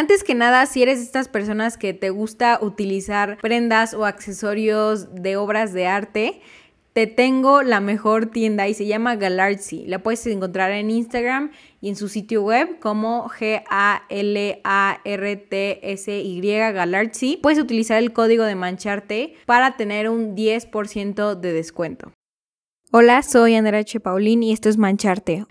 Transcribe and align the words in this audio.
Antes 0.00 0.24
que 0.24 0.34
nada, 0.34 0.64
si 0.64 0.82
eres 0.82 0.96
de 1.00 1.04
estas 1.04 1.28
personas 1.28 1.76
que 1.76 1.92
te 1.92 2.08
gusta 2.08 2.58
utilizar 2.62 3.36
prendas 3.36 3.92
o 3.92 4.06
accesorios 4.06 5.14
de 5.14 5.36
obras 5.36 5.74
de 5.74 5.86
arte, 5.88 6.40
te 6.94 7.06
tengo 7.06 7.62
la 7.62 7.80
mejor 7.80 8.24
tienda 8.24 8.66
y 8.66 8.72
se 8.72 8.86
llama 8.86 9.16
Galartsy. 9.16 9.84
La 9.84 9.98
puedes 10.02 10.26
encontrar 10.26 10.70
en 10.70 10.90
Instagram 10.90 11.50
y 11.82 11.90
en 11.90 11.96
su 11.96 12.08
sitio 12.08 12.42
web 12.42 12.78
como 12.78 13.28
G-A-L-A-R-T-S-Y 13.28 13.80
Galartsy. 16.40 17.36
Puedes 17.36 17.58
utilizar 17.58 17.98
el 17.98 18.14
código 18.14 18.44
de 18.44 18.54
mancharte 18.54 19.34
para 19.44 19.76
tener 19.76 20.08
un 20.08 20.34
10% 20.34 21.34
de 21.34 21.52
descuento. 21.52 22.10
Hola, 22.90 23.22
soy 23.22 23.54
Andrea 23.54 23.80
H. 23.80 24.00
Paulín 24.00 24.44
y 24.44 24.52
esto 24.52 24.70
es 24.70 24.78
Mancharte. 24.78 25.44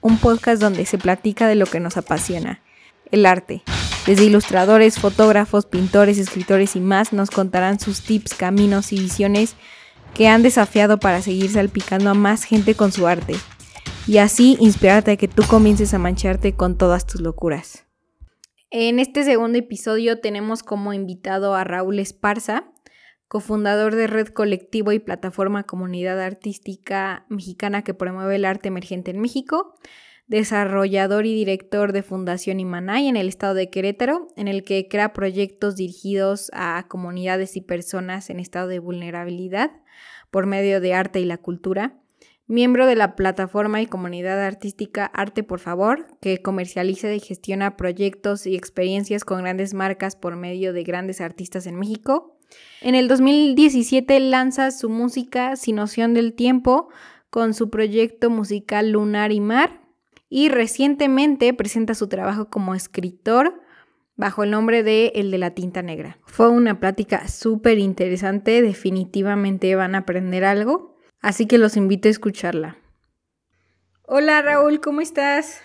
Un 0.00 0.18
podcast 0.18 0.60
donde 0.60 0.86
se 0.86 0.96
platica 0.96 1.48
de 1.48 1.56
lo 1.56 1.66
que 1.66 1.80
nos 1.80 1.96
apasiona, 1.96 2.62
el 3.10 3.26
arte. 3.26 3.62
Desde 4.06 4.24
ilustradores, 4.24 4.98
fotógrafos, 4.98 5.66
pintores, 5.66 6.18
escritores 6.18 6.76
y 6.76 6.80
más 6.80 7.12
nos 7.12 7.30
contarán 7.30 7.80
sus 7.80 8.02
tips, 8.02 8.34
caminos 8.34 8.92
y 8.92 9.00
visiones 9.00 9.56
que 10.14 10.28
han 10.28 10.42
desafiado 10.42 10.98
para 10.98 11.20
seguir 11.20 11.50
salpicando 11.50 12.10
a 12.10 12.14
más 12.14 12.44
gente 12.44 12.74
con 12.74 12.92
su 12.92 13.06
arte. 13.06 13.34
Y 14.06 14.18
así 14.18 14.56
inspirarte 14.60 15.12
a 15.12 15.16
que 15.16 15.28
tú 15.28 15.42
comiences 15.46 15.92
a 15.94 15.98
mancharte 15.98 16.54
con 16.54 16.78
todas 16.78 17.04
tus 17.04 17.20
locuras. 17.20 17.84
En 18.70 18.98
este 18.98 19.24
segundo 19.24 19.58
episodio 19.58 20.20
tenemos 20.20 20.62
como 20.62 20.92
invitado 20.92 21.54
a 21.54 21.64
Raúl 21.64 21.98
Esparza, 21.98 22.64
cofundador 23.28 23.94
de 23.94 24.06
Red 24.06 24.28
Colectivo 24.28 24.92
y 24.92 24.98
plataforma 24.98 25.64
Comunidad 25.64 26.20
Artística 26.20 27.26
Mexicana 27.28 27.84
que 27.84 27.94
promueve 27.94 28.36
el 28.36 28.46
arte 28.46 28.68
emergente 28.68 29.10
en 29.10 29.20
México, 29.20 29.74
desarrollador 30.26 31.26
y 31.26 31.34
director 31.34 31.92
de 31.92 32.02
Fundación 32.02 32.58
Imanay 32.58 33.06
en 33.06 33.16
el 33.16 33.28
estado 33.28 33.54
de 33.54 33.70
Querétaro, 33.70 34.28
en 34.36 34.48
el 34.48 34.64
que 34.64 34.88
crea 34.88 35.12
proyectos 35.12 35.76
dirigidos 35.76 36.50
a 36.54 36.86
comunidades 36.88 37.56
y 37.56 37.60
personas 37.60 38.30
en 38.30 38.40
estado 38.40 38.68
de 38.68 38.78
vulnerabilidad 38.78 39.72
por 40.30 40.46
medio 40.46 40.80
de 40.80 40.94
arte 40.94 41.20
y 41.20 41.24
la 41.24 41.38
cultura. 41.38 42.00
Miembro 42.46 42.86
de 42.86 42.96
la 42.96 43.14
plataforma 43.14 43.82
y 43.82 43.86
comunidad 43.86 44.42
artística 44.42 45.04
Arte 45.04 45.42
por 45.42 45.60
Favor, 45.60 46.06
que 46.22 46.40
comercializa 46.40 47.12
y 47.12 47.20
gestiona 47.20 47.76
proyectos 47.76 48.46
y 48.46 48.56
experiencias 48.56 49.26
con 49.26 49.42
grandes 49.42 49.74
marcas 49.74 50.16
por 50.16 50.34
medio 50.36 50.72
de 50.72 50.82
grandes 50.82 51.20
artistas 51.20 51.66
en 51.66 51.76
México 51.78 52.37
en 52.80 52.94
el 52.94 53.08
2017 53.08 54.20
lanza 54.20 54.70
su 54.70 54.88
música 54.88 55.56
Sin 55.56 55.76
noción 55.76 56.14
del 56.14 56.34
tiempo 56.34 56.88
con 57.30 57.54
su 57.54 57.70
proyecto 57.70 58.30
musical 58.30 58.90
Lunar 58.90 59.32
y 59.32 59.40
Mar 59.40 59.80
y 60.30 60.48
recientemente 60.48 61.52
presenta 61.54 61.94
su 61.94 62.08
trabajo 62.08 62.48
como 62.50 62.74
escritor 62.74 63.60
bajo 64.16 64.42
el 64.42 64.50
nombre 64.50 64.82
de 64.82 65.12
El 65.14 65.30
de 65.30 65.38
la 65.38 65.52
tinta 65.52 65.82
negra. 65.82 66.18
Fue 66.26 66.48
una 66.48 66.80
plática 66.80 67.28
súper 67.28 67.78
interesante, 67.78 68.62
definitivamente 68.62 69.74
van 69.74 69.94
a 69.94 69.98
aprender 69.98 70.44
algo, 70.44 70.96
así 71.20 71.46
que 71.46 71.58
los 71.58 71.76
invito 71.76 72.08
a 72.08 72.10
escucharla. 72.10 72.78
Hola 74.02 74.42
Raúl, 74.42 74.80
¿cómo 74.80 75.00
estás? 75.00 75.60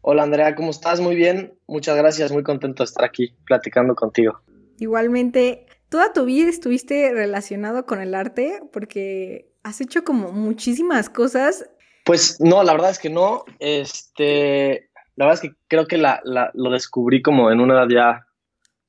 Hola 0.00 0.24
Andrea, 0.24 0.54
¿cómo 0.54 0.70
estás? 0.70 1.00
Muy 1.00 1.14
bien, 1.14 1.54
muchas 1.66 1.96
gracias, 1.96 2.30
muy 2.30 2.42
contento 2.42 2.82
de 2.82 2.86
estar 2.86 3.04
aquí 3.04 3.34
platicando 3.46 3.94
contigo. 3.94 4.40
Igualmente, 4.78 5.63
toda 5.94 6.12
tu 6.12 6.24
vida 6.24 6.48
estuviste 6.48 7.12
relacionado 7.14 7.86
con 7.86 8.00
el 8.00 8.16
arte 8.16 8.60
porque 8.72 9.52
has 9.62 9.80
hecho 9.80 10.02
como 10.02 10.32
muchísimas 10.32 11.08
cosas. 11.08 11.70
Pues 12.04 12.40
no, 12.40 12.64
la 12.64 12.72
verdad 12.72 12.90
es 12.90 12.98
que 12.98 13.10
no. 13.10 13.44
Este, 13.60 14.90
la 15.14 15.26
verdad 15.26 15.44
es 15.44 15.48
que 15.48 15.56
creo 15.68 15.86
que 15.86 15.96
la, 15.96 16.20
lo 16.24 16.70
descubrí 16.70 17.22
como 17.22 17.52
en 17.52 17.60
una 17.60 17.74
edad 17.74 17.88
ya 17.88 18.26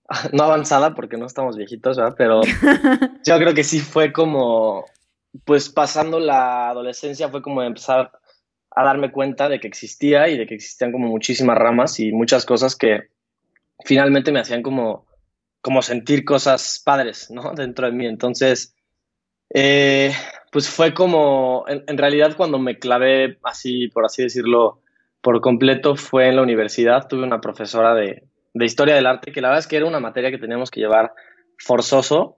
no 0.33 0.45
avanzada 0.45 0.95
porque 0.95 1.15
no 1.15 1.27
estamos 1.27 1.57
viejitos, 1.57 1.95
¿verdad? 1.95 2.15
Pero 2.17 2.41
yo 3.23 3.37
creo 3.37 3.53
que 3.53 3.63
sí 3.63 3.81
fue 3.81 4.11
como, 4.11 4.85
pues 5.43 5.69
pasando 5.69 6.19
la 6.19 6.69
adolescencia 6.69 7.29
fue 7.29 7.43
como 7.43 7.61
empezar 7.61 8.13
a 8.71 8.83
darme 8.83 9.11
cuenta 9.11 9.47
de 9.47 9.59
que 9.59 9.67
existía 9.67 10.27
y 10.27 10.39
de 10.39 10.47
que 10.47 10.55
existían 10.55 10.91
como 10.91 11.07
muchísimas 11.07 11.55
ramas 11.55 11.99
y 11.99 12.11
muchas 12.11 12.47
cosas 12.47 12.75
que 12.75 13.09
finalmente 13.83 14.31
me 14.31 14.39
hacían 14.39 14.63
como 14.63 15.05
como 15.65 15.81
sentir 15.81 16.25
cosas 16.25 16.79
padres, 16.85 17.31
¿no? 17.31 17.51
Dentro 17.55 17.87
de 17.87 17.91
mí. 17.91 18.05
Entonces, 18.05 18.75
eh, 19.51 20.13
pues 20.51 20.69
fue 20.69 20.93
como, 20.93 21.65
en, 21.67 21.97
realidad 21.97 22.37
cuando 22.37 22.59
me 22.59 22.77
clavé 22.77 23.39
así, 23.41 23.87
por 23.87 24.05
así 24.05 24.21
decirlo, 24.21 24.83
por 25.21 25.41
completo, 25.41 25.95
fue 25.95 26.27
en 26.27 26.35
la 26.35 26.43
universidad. 26.43 27.07
Tuve 27.07 27.23
una 27.23 27.41
profesora 27.41 27.95
de, 27.95 28.27
de 28.53 28.65
historia 28.65 28.93
del 28.93 29.07
arte, 29.07 29.31
que 29.31 29.41
la 29.41 29.47
verdad 29.47 29.61
es 29.61 29.67
que 29.67 29.77
era 29.77 29.87
una 29.87 29.99
materia 29.99 30.29
que 30.29 30.37
teníamos 30.37 30.69
que 30.69 30.81
llevar 30.81 31.13
forzoso. 31.57 32.37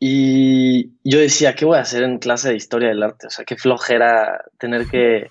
Y 0.00 0.94
yo 1.08 1.20
decía, 1.20 1.54
¿qué 1.54 1.64
voy 1.64 1.78
a 1.78 1.82
hacer 1.82 2.02
en 2.02 2.18
clase 2.18 2.48
de 2.48 2.56
historia 2.56 2.88
del 2.88 3.04
arte? 3.04 3.28
O 3.28 3.30
sea, 3.30 3.44
qué 3.44 3.54
flojera 3.54 4.46
tener 4.58 4.88
que, 4.88 5.30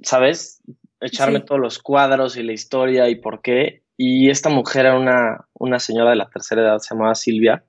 ¿sabes? 0.00 0.62
Echarme 1.00 1.40
todos 1.40 1.60
los 1.60 1.80
cuadros 1.80 2.36
y 2.36 2.44
la 2.44 2.52
historia 2.52 3.08
y 3.08 3.16
por 3.16 3.42
qué. 3.42 3.82
Y 4.00 4.30
esta 4.30 4.48
mujer 4.48 4.86
era 4.86 4.96
una, 4.96 5.48
una 5.54 5.80
señora 5.80 6.10
de 6.10 6.16
la 6.16 6.30
tercera 6.30 6.62
edad, 6.62 6.78
se 6.78 6.94
llamaba 6.94 7.16
Silvia, 7.16 7.64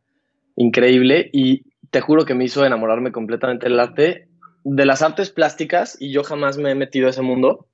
increíble, 0.56 1.28
y 1.34 1.64
te 1.90 2.02
juro 2.02 2.24
que 2.24 2.36
me 2.36 2.46
hizo 2.46 2.64
enamorarme 2.64 3.12
completamente 3.12 3.68
del 3.68 3.80
arte, 3.80 4.30
de 4.64 4.86
las 4.86 5.02
artes 5.02 5.32
plásticas, 5.32 5.98
y 6.00 6.12
yo 6.12 6.24
jamás 6.24 6.60
me 6.60 6.70
he 6.70 6.76
metido 6.76 7.08
a 7.08 7.10
ese 7.10 7.24
mundo. 7.24 7.68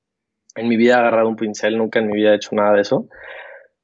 En 0.55 0.69
mi 0.69 0.77
vida 0.77 0.93
he 0.93 0.99
agarrado 0.99 1.27
un 1.27 1.35
pincel, 1.35 1.77
nunca 1.77 1.99
en 1.99 2.07
mi 2.07 2.13
vida 2.13 2.31
he 2.31 2.37
hecho 2.37 2.55
nada 2.55 2.75
de 2.75 2.81
eso. 2.83 3.09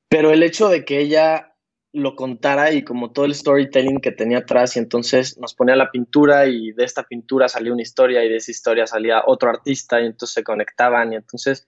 Pero 0.07 0.31
el 0.31 0.41
hecho 0.41 0.69
de 0.69 0.85
que 0.85 0.99
ella 0.99 1.51
lo 1.91 2.15
contara 2.15 2.71
y 2.71 2.83
como 2.83 3.11
todo 3.11 3.25
el 3.25 3.35
storytelling 3.35 3.99
que 3.99 4.13
tenía 4.13 4.39
atrás 4.39 4.77
y 4.77 4.79
entonces 4.79 5.37
nos 5.37 5.53
ponía 5.53 5.75
la 5.75 5.91
pintura 5.91 6.45
y 6.45 6.71
de 6.71 6.85
esta 6.85 7.03
pintura 7.03 7.49
salía 7.49 7.73
una 7.73 7.81
historia 7.81 8.23
y 8.23 8.29
de 8.29 8.37
esa 8.37 8.51
historia 8.51 8.87
salía 8.87 9.23
otro 9.25 9.49
artista 9.49 9.99
y 9.99 10.05
entonces 10.05 10.33
se 10.33 10.43
conectaban 10.45 11.11
y 11.11 11.17
entonces 11.17 11.67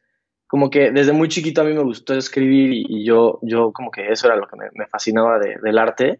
como 0.53 0.69
que 0.69 0.91
desde 0.91 1.14
muy 1.14 1.30
chiquito 1.30 1.62
a 1.62 1.64
mí 1.64 1.74
me 1.74 1.81
gustó 1.81 2.14
escribir 2.14 2.74
y, 2.74 3.03
yo, 3.03 3.40
yo 3.41 3.74
como 3.74 3.90
que 3.90 4.12
eso 4.12 4.28
era 4.28 4.36
lo 4.36 4.46
que 4.46 4.56
me, 4.56 4.86
fascinaba 4.86 5.40
del 5.40 5.80
arte. 5.80 6.19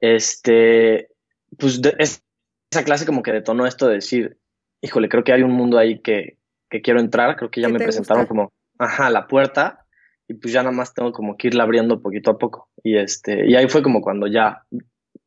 Este, 0.00 1.10
pues 1.58 1.82
esa 1.98 2.84
clase 2.86 3.04
como 3.04 3.22
que 3.22 3.32
detonó 3.32 3.66
esto 3.66 3.86
de 3.86 3.96
decir, 3.96 4.38
híjole, 4.80 5.10
creo 5.10 5.24
que 5.24 5.34
hay 5.34 5.42
un 5.42 5.52
mundo 5.52 5.76
ahí 5.76 6.00
que, 6.00 6.38
que 6.70 6.80
quiero 6.80 7.00
entrar, 7.00 7.36
creo 7.36 7.50
que 7.50 7.60
ya 7.60 7.68
me 7.68 7.78
presentaron 7.78 8.24
como, 8.24 8.50
ajá, 8.78 9.10
la 9.10 9.26
puerta 9.26 9.84
y 10.26 10.32
pues 10.32 10.54
ya 10.54 10.62
nada 10.62 10.74
más 10.74 10.94
tengo 10.94 11.12
como 11.12 11.36
que 11.36 11.48
irla 11.48 11.64
abriendo 11.64 12.00
poquito 12.00 12.30
a 12.30 12.38
poco. 12.38 12.70
Y 12.82 12.96
este, 12.96 13.46
y 13.46 13.56
ahí 13.56 13.68
fue 13.68 13.82
como 13.82 14.00
cuando 14.00 14.26
ya 14.26 14.62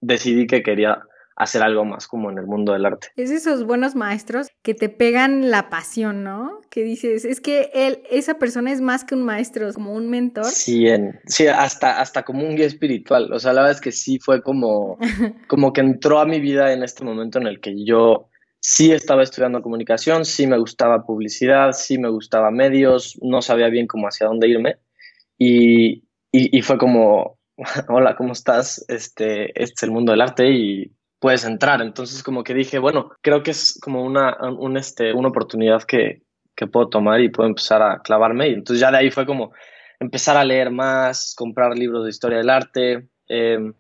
decidí 0.02 0.48
que 0.48 0.64
quería 0.64 1.04
hacer 1.40 1.64
algo 1.64 1.86
más 1.86 2.08
como 2.08 2.30
en 2.30 2.38
el 2.38 2.46
mundo 2.46 2.74
del 2.74 2.86
arte. 2.86 3.08
Es 3.16 3.32
esos 3.32 3.64
buenos 3.64 3.96
maestros 3.96 4.50
que 4.62 4.74
te 4.74 4.90
pegan 4.90 5.50
la 5.50 5.70
pasión, 5.70 6.24
¿no? 6.24 6.60
Que 6.70 6.84
dices, 6.84 7.24
es 7.24 7.40
que 7.40 7.72
él, 7.74 8.04
esa 8.12 8.38
persona 8.38 8.74
es 8.74 8.82
más 8.82 9.06
que 9.06 9.16
un 9.16 9.24
maestro, 9.24 9.74
como 9.74 9.94
un 9.94 10.10
mentor. 10.10 10.44
Sí, 10.44 10.88
en, 10.88 11.18
sí, 11.26 11.48
hasta, 11.48 12.02
hasta 12.02 12.24
como 12.24 12.46
un 12.46 12.58
guía 12.58 12.66
espiritual. 12.66 13.32
O 13.32 13.40
sea, 13.40 13.54
la 13.54 13.62
verdad 13.62 13.78
es 13.78 13.82
que 13.82 13.94
sí 13.94 14.20
fue 14.20 14.44
como, 14.44 14.98
como 15.48 15.72
que 15.72 15.80
entró 15.80 16.20
a 16.20 16.26
mi 16.26 16.42
vida 16.42 16.74
en 16.74 16.84
este 16.84 17.06
momento 17.06 17.40
en 17.40 17.48
el 17.48 17.62
que 17.62 17.86
yo 17.86 18.28
sí 18.60 18.92
estaba 18.92 19.24
estudiando 19.24 19.62
comunicación, 19.62 20.26
sí 20.26 20.46
me 20.46 20.58
gustaba 20.58 21.06
publicidad, 21.06 21.72
sí 21.72 21.98
me 21.98 22.10
gustaba 22.10 22.52
medios, 22.52 23.18
no 23.22 23.42
sabía 23.42 23.70
bien 23.70 23.88
cómo 23.88 24.08
hacia 24.08 24.28
dónde 24.28 24.50
irme. 24.50 24.76
Y, 25.38 26.04
y, 26.34 26.58
y 26.58 26.62
fue 26.64 26.78
como, 26.78 27.40
hola, 27.88 28.18
¿cómo 28.18 28.34
estás? 28.34 28.84
Este, 28.90 29.46
este 29.52 29.74
es 29.74 29.84
el 29.84 29.92
mundo 29.92 30.12
del 30.12 30.20
arte 30.20 30.50
y 30.52 30.99
puedes 31.20 31.46
entrar. 31.46 31.82
Entonces 31.82 32.24
como 32.24 32.44
que 32.44 32.54
dije, 32.54 32.80
bueno, 32.80 33.12
creo 33.22 33.44
que 33.44 33.52
es 33.52 33.80
como 33.82 34.04
una, 34.04 34.38
un, 34.52 34.78
este, 34.78 35.14
una 35.14 35.30
oportunidad 35.30 35.84
que, 35.84 36.24
que 36.56 36.68
puedo 36.68 36.90
tomar 36.90 37.22
y 37.22 37.30
puedo 37.30 37.48
empezar 37.48 37.82
a 37.82 38.02
clavarme. 38.02 38.50
Y 38.50 38.54
entonces 38.54 38.82
ya 38.82 38.92
de 38.92 38.98
ahí 38.98 39.12
fue 39.12 39.26
como 39.26 39.52
empezar 40.00 40.38
a 40.38 40.46
leer 40.46 40.72
más, 40.72 41.34
comprar 41.38 41.78
libros 41.78 42.04
de 42.04 42.10
historia 42.10 42.38
del 42.38 42.50
arte. 42.50 43.10
Em, 43.28 43.74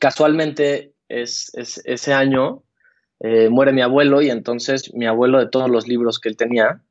casualmente 0.00 0.94
es, 1.08 1.50
es, 1.54 1.82
ese 1.84 2.12
año 2.12 2.62
eh, 3.20 3.48
muere 3.48 3.72
mi 3.72 3.82
abuelo 3.82 4.22
y 4.22 4.30
entonces 4.30 4.94
mi 4.94 5.06
abuelo 5.06 5.38
de 5.38 5.48
todos 5.48 5.68
los 5.68 5.86
libros 5.88 6.18
que 6.18 6.28
él 6.28 6.36
tenía 6.36 6.82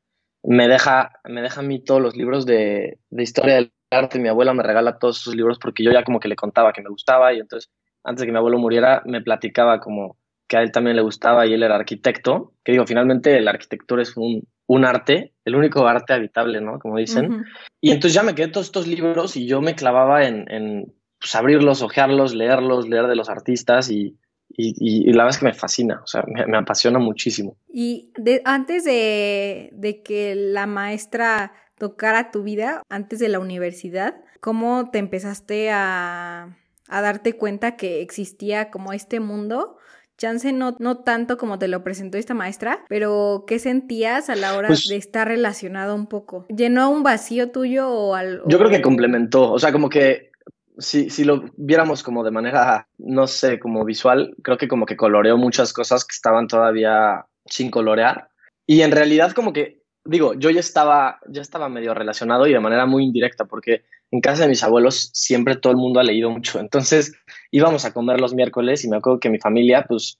me 0.44 0.68
deja, 0.68 1.20
me 1.26 1.42
deja 1.42 1.62
a 1.62 1.64
mí 1.64 1.84
todos 1.84 2.02
los 2.02 2.16
libros 2.16 2.46
de, 2.46 3.00
de 3.10 3.24
historia 3.24 3.56
del 3.56 3.74
arte. 3.92 4.20
Mi 4.20 4.30
abuela 4.30 4.54
me 4.54 4.64
regala 4.64 5.00
todos 5.00 5.18
sus 5.18 5.36
libros 5.36 5.58
porque 5.60 5.84
yo 5.84 5.92
ya 5.92 6.04
como 6.04 6.20
que 6.20 6.28
le 6.28 6.36
contaba 6.36 6.72
que 6.72 6.82
me 6.82 6.90
gustaba 6.90 7.34
y 7.34 7.40
entonces 7.40 7.70
antes 8.10 8.22
de 8.22 8.26
que 8.26 8.32
mi 8.32 8.40
abuelo 8.40 8.58
muriera, 8.58 9.04
me 9.06 9.22
platicaba 9.22 9.80
como 9.80 10.18
que 10.48 10.58
a 10.58 10.62
él 10.64 10.72
también 10.72 10.96
le 10.96 11.04
gustaba 11.04 11.46
y 11.46 11.54
él 11.54 11.62
era 11.62 11.76
arquitecto, 11.76 12.54
que 12.64 12.72
digo, 12.72 12.88
finalmente 12.88 13.40
la 13.40 13.52
arquitectura 13.52 14.02
es 14.02 14.18
un, 14.18 14.48
un 14.66 14.84
arte, 14.84 15.34
el 15.46 15.56
único 15.56 15.88
arte 15.88 16.14
habitable, 16.14 16.60
¿no? 16.60 16.80
Como 16.80 16.98
dicen. 16.98 17.46
Y 17.80 17.92
entonces 17.92 18.16
ya 18.16 18.24
me 18.24 18.34
quedé 18.34 18.48
todos 18.48 18.66
estos 18.66 18.88
libros 18.88 19.38
y 19.38 19.46
yo 19.46 19.62
me 19.62 19.76
clavaba 19.76 20.26
en, 20.26 20.52
en 20.52 20.92
pues, 21.20 21.36
abrirlos, 21.36 21.84
ojearlos, 21.84 22.34
leerlos, 22.34 22.90
leer 22.90 23.06
de 23.06 23.16
los 23.16 23.30
artistas 23.30 23.92
y, 23.92 24.18
y, 24.50 24.74
y, 24.80 25.14
la 25.14 25.26
verdad 25.26 25.36
es 25.36 25.38
que 25.38 25.46
me 25.46 25.54
fascina, 25.54 26.02
o 26.04 26.08
sea, 26.08 26.24
me, 26.48 26.58
apasiona 26.58 26.98
muchísimo. 26.98 27.58
Y 27.72 28.12
de, 28.18 28.42
antes 28.44 28.86
de, 28.86 29.70
de, 29.74 30.02
que 30.02 30.34
la 30.34 30.66
maestra 30.66 31.54
tocara 31.78 32.32
tu 32.32 32.42
vida 32.42 32.82
antes 32.90 33.20
de 33.20 33.30
la 33.30 33.40
universidad? 33.40 34.16
¿Cómo 34.42 34.90
te 34.92 34.98
empezaste 34.98 35.70
a, 35.72 36.58
a 36.90 37.02
darte 37.02 37.38
cuenta 37.38 37.76
que 37.76 38.02
existía 38.02 38.72
como 38.72 38.94
este 38.94 39.20
mundo 39.20 39.78
chance 40.20 40.52
no, 40.52 40.76
no 40.80 40.98
tanto 40.98 41.38
como 41.38 41.58
te 41.58 41.68
lo 41.68 41.84
presentó 41.84 42.18
esta 42.18 42.36
maestra, 42.36 42.84
pero 42.90 43.46
¿qué 43.48 43.58
sentías 43.58 44.30
a 44.30 44.36
la 44.36 44.56
hora 44.56 44.68
pues 44.68 44.88
de 44.88 44.98
estar 44.98 45.28
relacionado 45.28 45.96
un 45.96 46.08
poco? 46.08 46.46
¿Llenó 46.50 46.92
un 46.92 47.02
vacío 47.02 47.52
tuyo 47.52 47.90
o 47.90 48.14
algo? 48.14 48.44
Yo 48.48 48.60
creo 48.60 48.70
que 48.70 48.82
complementó, 48.82 49.52
o 49.52 49.58
sea, 49.58 49.72
como 49.72 49.90
que 49.90 50.30
si, 50.78 51.10
si 51.10 51.24
lo 51.24 51.46
viéramos 51.58 52.04
como 52.04 52.24
de 52.24 52.32
manera, 52.32 52.88
no 52.98 53.28
sé, 53.28 53.60
como 53.60 53.84
visual, 53.86 54.36
creo 54.44 54.58
que 54.58 54.68
como 54.68 54.86
que 54.86 54.98
coloreó 54.98 55.38
muchas 55.38 55.74
cosas 55.74 56.06
que 56.06 56.14
estaban 56.14 56.48
todavía 56.48 57.26
sin 57.46 57.72
colorear. 57.72 58.30
Y 58.68 58.82
en 58.82 58.92
realidad 58.92 59.32
como 59.32 59.54
que, 59.54 59.79
digo, 60.10 60.34
yo 60.34 60.50
ya 60.50 60.60
estaba, 60.60 61.20
ya 61.28 61.42
estaba 61.42 61.70
medio 61.70 61.94
relacionado 61.94 62.48
y 62.48 62.54
de 62.54 62.60
manera 62.60 62.86
muy 62.86 63.04
indirecta, 63.04 63.46
porque 63.46 63.84
en 64.12 64.22
casa 64.22 64.44
de 64.44 64.50
mis 64.50 64.64
abuelos 64.64 65.12
siempre 65.14 65.56
todo 65.56 65.72
el 65.72 65.78
mundo 65.78 66.00
ha 66.00 66.04
leído 66.04 66.30
mucho. 66.30 66.60
Entonces 66.60 67.14
íbamos 67.52 67.86
a 67.86 67.94
comer 67.94 68.20
los 68.20 68.34
miércoles 68.34 68.84
y 68.84 68.90
me 68.90 68.98
acuerdo 68.98 69.20
que 69.20 69.30
mi 69.30 69.40
familia, 69.40 69.86
pues, 69.88 70.18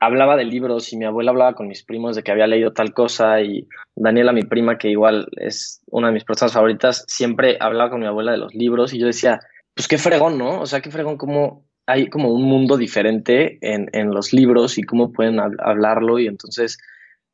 hablaba 0.00 0.36
de 0.36 0.44
libros 0.44 0.92
y 0.92 0.96
mi 0.96 1.04
abuela 1.04 1.30
hablaba 1.30 1.54
con 1.54 1.68
mis 1.68 1.84
primos 1.84 2.16
de 2.16 2.24
que 2.24 2.32
había 2.32 2.48
leído 2.48 2.72
tal 2.72 2.92
cosa 2.92 3.40
y 3.40 3.68
Daniela, 3.94 4.32
mi 4.32 4.42
prima, 4.42 4.76
que 4.76 4.90
igual 4.90 5.28
es 5.36 5.80
una 5.86 6.08
de 6.08 6.14
mis 6.14 6.24
personas 6.24 6.52
favoritas, 6.52 7.04
siempre 7.06 7.56
hablaba 7.60 7.90
con 7.90 8.00
mi 8.00 8.06
abuela 8.06 8.32
de 8.32 8.38
los 8.38 8.52
libros 8.52 8.92
y 8.92 8.98
yo 8.98 9.06
decía, 9.06 9.40
pues 9.74 9.86
qué 9.86 9.98
fregón, 9.98 10.38
¿no? 10.38 10.60
O 10.60 10.66
sea, 10.66 10.80
qué 10.80 10.90
fregón 10.90 11.16
cómo 11.16 11.64
hay 11.86 12.08
como 12.08 12.32
un 12.32 12.42
mundo 12.42 12.76
diferente 12.76 13.58
en, 13.60 13.90
en 13.92 14.10
los 14.10 14.32
libros 14.32 14.76
y 14.76 14.82
cómo 14.82 15.12
pueden 15.12 15.38
hablarlo 15.38 16.18
y 16.18 16.26
entonces 16.26 16.78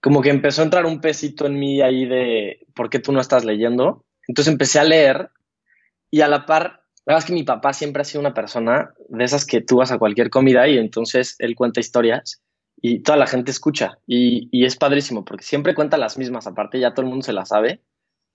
como 0.01 0.23
que 0.23 0.31
empezó 0.31 0.63
a 0.63 0.65
entrar 0.65 0.87
un 0.87 1.01
pesito 1.01 1.47
en 1.47 1.59
mí 1.59 1.81
ahí 1.81 2.07
de 2.07 2.67
¿por 2.75 2.91
qué 2.91 2.99
tú 2.99 3.13
no 3.13 3.21
estás 3.21 3.45
leyendo? 3.45 4.05
Entonces 4.27 4.53
empecé 4.53 4.79
a 4.79 4.85
leer 4.85 5.31
y 6.11 6.21
a 6.21 6.29
la 6.29 6.47
par, 6.47 6.83
la 7.05 7.15
verdad 7.15 7.19
es 7.19 7.25
que 7.25 7.33
mi 7.33 7.43
papá 7.43 7.73
siempre 7.73 8.03
ha 8.03 8.05
sido 8.05 8.21
una 8.21 8.35
persona 8.35 8.95
de 9.09 9.25
esas 9.25 9.45
que 9.45 9.61
tú 9.61 9.77
vas 9.77 9.91
a 9.91 9.99
cualquier 9.99 10.31
comida 10.31 10.69
y 10.69 10.79
entonces 10.79 11.37
él 11.39 11.55
cuenta 11.57 11.81
historias 11.81 12.43
y 12.81 13.01
toda 13.03 13.19
la 13.19 13.27
gente 13.27 13.51
escucha 13.51 13.99
y, 14.07 14.49
y 14.53 14.65
es 14.65 14.77
padrísimo 14.77 15.25
porque 15.25 15.45
siempre 15.45 15.75
cuenta 15.75 15.97
las 15.97 16.17
mismas, 16.17 16.47
aparte 16.47 16.79
ya 16.79 16.95
todo 16.95 17.03
el 17.03 17.11
mundo 17.11 17.25
se 17.25 17.33
las 17.33 17.49
sabe, 17.49 17.83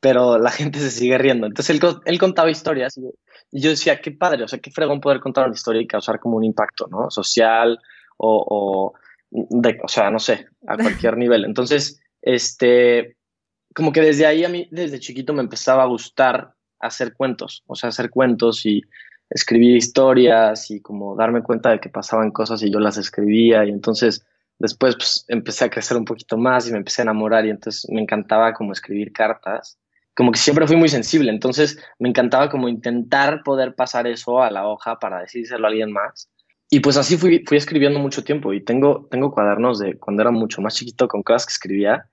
pero 0.02 0.38
la 0.38 0.52
gente 0.52 0.80
se 0.80 0.92
sigue 0.92 1.18
riendo. 1.18 1.48
Entonces 1.48 1.80
él, 2.06 2.20
contaba 2.20 2.52
historias 2.52 2.98
y, 2.98 3.10
yo 3.52 3.70
decía, 3.70 4.02
qué 4.02 4.12
padre, 4.12 4.44
o 4.44 4.48
sea, 4.48 4.60
qué 4.60 4.72
fregón 4.72 5.00
poder 5.00 5.20
contar 5.20 5.46
una 5.46 5.56
historia 5.56 5.82
y 5.82 5.88
causar 5.88 6.20
como 6.20 6.38
un 6.38 6.44
impacto, 6.44 6.88
¿no? 6.90 7.10
Social 7.10 7.80
o 8.18 8.94
de, 9.34 9.80
o 9.84 9.88
sea, 9.88 10.12
no 10.12 10.20
sé, 10.20 10.48
a 10.68 10.78
cualquier 10.78 11.18
nivel. 11.18 11.46
Entonces, 11.46 12.02
este, 12.22 13.18
como 13.74 13.92
que 13.92 14.02
desde 14.02 14.26
ahí 14.26 14.46
a 14.46 14.50
mí, 14.50 14.68
desde 14.72 15.00
chiquito 15.00 15.34
me 15.34 15.42
empezaba 15.42 15.84
a 15.84 15.88
gustar 15.88 16.54
hacer 16.80 17.14
cuentos, 17.14 17.64
o 17.66 17.76
sea, 17.76 17.90
hacer 17.90 18.10
cuentos 18.10 18.66
y 18.66 18.82
escribir 19.30 19.76
historias 19.76 20.70
y 20.70 20.82
como 20.82 21.16
darme 21.16 21.42
cuenta 21.42 21.72
de 21.72 21.80
que 21.80 21.90
pasaban 21.90 22.32
cosas 22.32 22.62
y 22.62 22.72
yo 22.72 22.80
las 22.80 22.98
escribía 22.98 23.66
y 23.66 23.70
entonces 23.70 24.26
después 24.60 24.96
pues 24.96 25.26
empecé 25.28 25.66
a 25.66 25.70
crecer 25.70 25.98
un 25.98 26.06
poquito 26.06 26.38
más 26.38 26.68
y 26.68 26.72
me 26.72 26.78
empecé 26.78 27.02
a 27.02 27.04
enamorar 27.04 27.46
y 27.46 27.50
entonces 27.50 27.90
me 27.90 28.02
encantaba 28.02 28.54
como 28.54 28.74
escribir 28.74 29.12
cartas, 29.12 29.80
como 30.14 30.32
que 30.32 30.38
siempre 30.38 30.68
fui 30.68 30.76
muy 30.76 30.90
sensible, 30.90 31.32
entonces 31.32 31.80
me 31.98 32.10
encantaba 32.10 32.50
como 32.50 32.70
intentar 32.70 33.42
poder 33.44 33.74
pasar 33.74 34.06
eso 34.06 34.44
a 34.44 34.52
la 34.52 34.68
hoja 34.68 35.00
para 35.00 35.22
decírselo 35.22 35.66
a 35.66 35.70
alguien 35.70 35.92
más. 35.92 36.30
Y 36.74 36.80
pues 36.80 36.98
así 36.98 37.18
fui, 37.18 37.44
fui 37.46 37.58
escribiendo 37.58 38.00
mucho 38.00 38.24
tiempo 38.24 38.52
y 38.52 38.60
tengo, 38.60 39.08
tengo 39.12 39.32
cuadernos 39.32 39.78
de 39.78 39.96
cuando 40.00 40.24
era 40.24 40.32
mucho 40.32 40.60
más 40.60 40.74
chiquito 40.74 41.08
con 41.08 41.22
cosas 41.22 41.46
que 41.46 41.52
escribía 41.52 42.10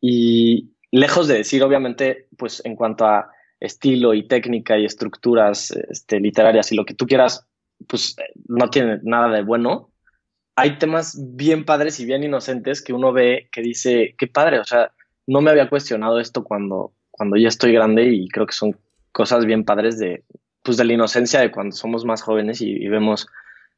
y 0.00 0.70
lejos 0.92 1.26
de 1.26 1.38
decir 1.38 1.64
obviamente 1.64 2.28
pues 2.38 2.64
en 2.64 2.76
cuanto 2.76 3.06
a 3.06 3.32
estilo 3.58 4.14
y 4.14 4.28
técnica 4.28 4.78
y 4.78 4.84
estructuras 4.84 5.72
este, 5.72 6.20
literarias 6.20 6.70
y 6.70 6.76
lo 6.76 6.84
que 6.84 6.94
tú 6.94 7.06
quieras, 7.06 7.44
pues 7.88 8.14
no 8.46 8.70
tiene 8.70 9.00
nada 9.02 9.34
de 9.34 9.42
bueno. 9.42 9.90
Hay 10.54 10.78
temas 10.78 11.18
bien 11.34 11.64
padres 11.64 11.98
y 11.98 12.04
bien 12.04 12.22
inocentes 12.22 12.82
que 12.82 12.92
uno 12.92 13.12
ve 13.12 13.48
que 13.50 13.62
dice, 13.62 14.14
qué 14.16 14.28
padre, 14.28 14.60
o 14.60 14.64
sea, 14.64 14.92
no 15.26 15.40
me 15.40 15.50
había 15.50 15.68
cuestionado 15.68 16.20
esto 16.20 16.44
cuando, 16.44 16.92
cuando 17.10 17.34
ya 17.36 17.48
estoy 17.48 17.72
grande 17.72 18.10
y 18.12 18.28
creo 18.28 18.46
que 18.46 18.54
son 18.54 18.78
cosas 19.10 19.44
bien 19.44 19.64
padres 19.64 19.98
de, 19.98 20.22
pues 20.62 20.76
de 20.76 20.84
la 20.84 20.92
inocencia 20.92 21.40
de 21.40 21.50
cuando 21.50 21.74
somos 21.74 22.04
más 22.04 22.22
jóvenes 22.22 22.60
y, 22.60 22.70
y 22.70 22.86
vemos 22.86 23.26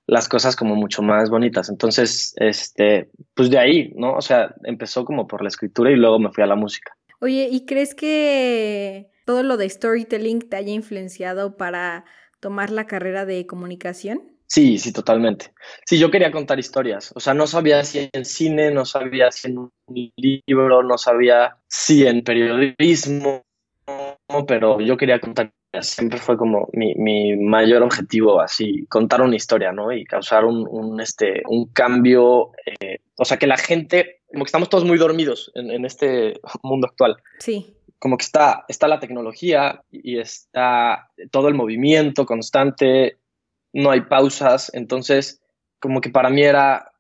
las 0.07 0.29
cosas 0.29 0.57
como 0.57 0.77
mucho 0.77 1.03
más 1.03 1.31
bonitas. 1.31 1.69
Entonces, 1.69 2.35
este, 2.37 3.11
pues 3.35 3.51
de 3.51 3.59
ahí, 3.59 3.93
¿no? 3.97 4.15
O 4.15 4.23
sea, 4.23 4.55
empezó 4.65 5.05
como 5.05 5.27
por 5.27 5.43
la 5.43 5.49
escritura 5.49 5.91
y 5.91 5.97
luego 5.97 6.19
me 6.19 6.31
fui 6.31 6.45
a 6.45 6.47
la 6.47 6.57
música. 6.57 6.97
Oye, 7.21 7.49
¿y 7.51 7.67
crees 7.67 7.95
que 7.95 9.11
todo 9.25 9.43
lo 9.43 9.57
de 9.57 9.69
storytelling 9.69 10.49
te 10.49 10.57
haya 10.57 10.73
influenciado 10.73 11.57
para 11.57 12.05
tomar 12.41 12.71
la 12.71 12.87
carrera 12.87 13.25
de 13.25 13.47
comunicación? 13.47 14.37
Sí, 14.49 14.79
sí, 14.79 14.93
totalmente. 14.93 15.53
Sí, 15.85 15.99
yo 15.99 16.11
quería 16.11 16.31
contar 16.31 16.59
historias. 16.59 17.13
O 17.17 17.21
sea, 17.21 17.35
no 17.35 17.47
sabía 17.47 17.83
si 17.83 18.09
en 18.13 18.25
cine, 18.25 18.71
no 18.71 18.85
sabía 18.85 19.33
si 19.33 19.49
en 19.49 19.59
un 19.59 19.71
libro, 19.89 20.83
no 20.85 20.99
sabía 20.99 21.57
si 21.67 22.07
en 22.07 22.23
periodismo, 22.23 23.43
pero 24.47 24.81
yo 24.81 24.97
quería 24.97 25.19
contar. 25.21 25.53
Siempre 25.81 26.19
fue 26.19 26.39
como 26.39 26.69
mi, 26.73 26.95
mi 26.95 27.37
mayor 27.37 27.83
objetivo, 27.83 28.41
así, 28.41 28.87
contar 28.87 29.21
una 29.21 29.37
historia, 29.37 29.73
¿no? 29.73 29.93
Y 29.93 30.05
causar 30.05 30.45
un, 30.45 30.67
un 30.69 31.01
este, 31.01 31.43
un 31.47 31.67
cambio. 31.67 32.53
Eh, 32.65 33.01
o 33.17 33.25
sea, 33.25 33.37
que 33.37 33.47
la 33.47 33.59
gente, 33.59 34.23
como 34.33 34.45
que 34.45 34.49
estamos 34.49 34.71
todos 34.71 34.85
muy 34.85 34.97
dormidos 34.97 35.53
en, 35.55 35.71
en 35.71 35.85
este 35.85 36.41
mundo 36.63 36.87
actual. 36.87 37.17
Sí 37.41 37.77
como 37.99 38.17
que 38.17 38.25
está, 38.25 38.65
está 38.69 38.89
la 38.89 39.01
tecnología 39.01 39.83
y 39.91 40.19
está 40.19 41.11
todo 41.31 41.49
el 41.49 41.55
movimiento 41.55 42.27
constante, 42.27 43.19
no 43.73 43.91
hay 43.91 44.03
pausas, 44.03 44.71
entonces 44.75 45.43
como 45.81 46.01
que 46.01 46.11
para 46.11 46.31
mí 46.31 46.43
era, 46.43 46.93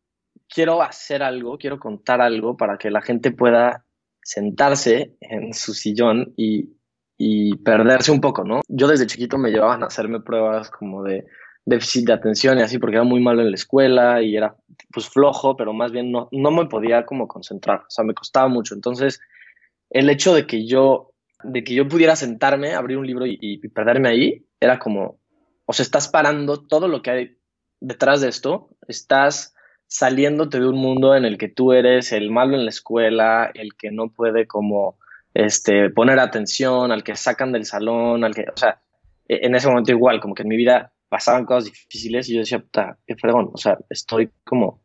quiero 0.48 0.82
hacer 0.82 1.22
algo, 1.22 1.58
quiero 1.58 1.78
contar 1.78 2.20
algo 2.20 2.56
para 2.56 2.78
que 2.78 2.90
la 2.90 3.02
gente 3.02 3.30
pueda 3.30 3.84
sentarse 4.22 5.16
en 5.20 5.54
su 5.54 5.74
sillón 5.74 6.34
y, 6.36 6.75
y 7.18 7.56
perderse 7.56 8.12
un 8.12 8.20
poco, 8.20 8.44
¿no? 8.44 8.60
Yo 8.68 8.88
desde 8.88 9.06
chiquito 9.06 9.38
me 9.38 9.50
llevaban 9.50 9.82
a 9.82 9.86
hacerme 9.86 10.20
pruebas 10.20 10.70
como 10.70 11.02
de 11.02 11.26
déficit 11.64 12.06
de 12.06 12.12
atención 12.12 12.58
y 12.58 12.62
así 12.62 12.78
porque 12.78 12.96
era 12.96 13.04
muy 13.04 13.20
malo 13.20 13.42
en 13.42 13.50
la 13.50 13.56
escuela 13.56 14.22
y 14.22 14.36
era 14.36 14.56
pues 14.92 15.08
flojo, 15.08 15.56
pero 15.56 15.72
más 15.72 15.92
bien 15.92 16.12
no, 16.12 16.28
no 16.30 16.50
me 16.50 16.66
podía 16.66 17.04
como 17.04 17.26
concentrar, 17.26 17.80
o 17.80 17.90
sea, 17.90 18.04
me 18.04 18.14
costaba 18.14 18.48
mucho. 18.48 18.74
Entonces, 18.74 19.20
el 19.90 20.08
hecho 20.10 20.34
de 20.34 20.46
que 20.46 20.66
yo, 20.66 21.12
de 21.42 21.64
que 21.64 21.74
yo 21.74 21.88
pudiera 21.88 22.16
sentarme, 22.16 22.74
abrir 22.74 22.98
un 22.98 23.06
libro 23.06 23.24
y, 23.26 23.58
perderme 23.68 24.08
ahí, 24.08 24.46
era 24.60 24.78
como, 24.78 25.18
o 25.64 25.72
sea, 25.72 25.82
estás 25.82 26.08
parando 26.08 26.66
todo 26.66 26.88
lo 26.88 27.02
que 27.02 27.10
hay 27.10 27.38
detrás 27.80 28.20
de 28.20 28.28
esto, 28.28 28.70
estás 28.88 29.54
saliéndote 29.88 30.58
de 30.58 30.68
un 30.68 30.76
mundo 30.76 31.14
en 31.14 31.24
el 31.24 31.38
que 31.38 31.48
tú 31.48 31.72
eres 31.72 32.12
el 32.12 32.30
malo 32.30 32.56
en 32.56 32.64
la 32.64 32.70
escuela, 32.70 33.50
el 33.54 33.74
que 33.74 33.90
no 33.90 34.08
puede 34.08 34.46
como 34.46 34.98
este, 35.36 35.90
poner 35.90 36.18
atención, 36.18 36.92
al 36.92 37.04
que 37.04 37.14
sacan 37.14 37.52
del 37.52 37.64
salón, 37.64 38.24
al 38.24 38.34
que, 38.34 38.42
o 38.42 38.56
sea, 38.56 38.80
e, 39.28 39.46
en 39.46 39.54
ese 39.54 39.68
momento 39.68 39.92
igual, 39.92 40.20
como 40.20 40.34
que 40.34 40.42
en 40.42 40.48
mi 40.48 40.56
vida 40.56 40.92
pasaban 41.08 41.44
cosas 41.44 41.64
difíciles 41.64 42.28
y 42.28 42.34
yo 42.34 42.40
decía, 42.40 42.58
puta, 42.58 42.98
qué 43.06 43.16
fregón, 43.16 43.50
o 43.52 43.58
sea, 43.58 43.78
estoy 43.90 44.30
como 44.44 44.82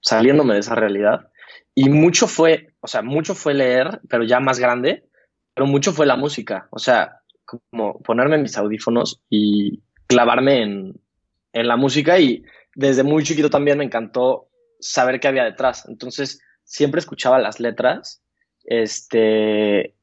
saliéndome 0.00 0.54
de 0.54 0.60
esa 0.60 0.74
realidad 0.74 1.28
y 1.74 1.88
mucho 1.88 2.26
fue, 2.26 2.74
o 2.80 2.86
sea, 2.86 3.02
mucho 3.02 3.34
fue 3.34 3.54
leer, 3.54 4.00
pero 4.08 4.24
ya 4.24 4.40
más 4.40 4.58
grande, 4.58 5.04
pero 5.54 5.66
mucho 5.66 5.92
fue 5.92 6.06
la 6.06 6.16
música. 6.16 6.68
O 6.70 6.78
sea, 6.78 7.20
como 7.44 8.00
ponerme 8.00 8.38
mis 8.38 8.56
audífonos 8.56 9.22
y 9.28 9.82
clavarme 10.06 10.62
en, 10.62 11.00
en 11.52 11.68
la 11.68 11.76
música 11.76 12.18
y 12.18 12.44
desde 12.74 13.02
muy 13.02 13.22
chiquito 13.24 13.50
también 13.50 13.78
me 13.78 13.84
encantó 13.84 14.48
saber 14.80 15.20
qué 15.20 15.28
había 15.28 15.44
detrás. 15.44 15.86
Entonces, 15.88 16.40
siempre 16.64 16.98
escuchaba 16.98 17.38
las 17.38 17.60
letras, 17.60 18.21
este, 18.64 19.94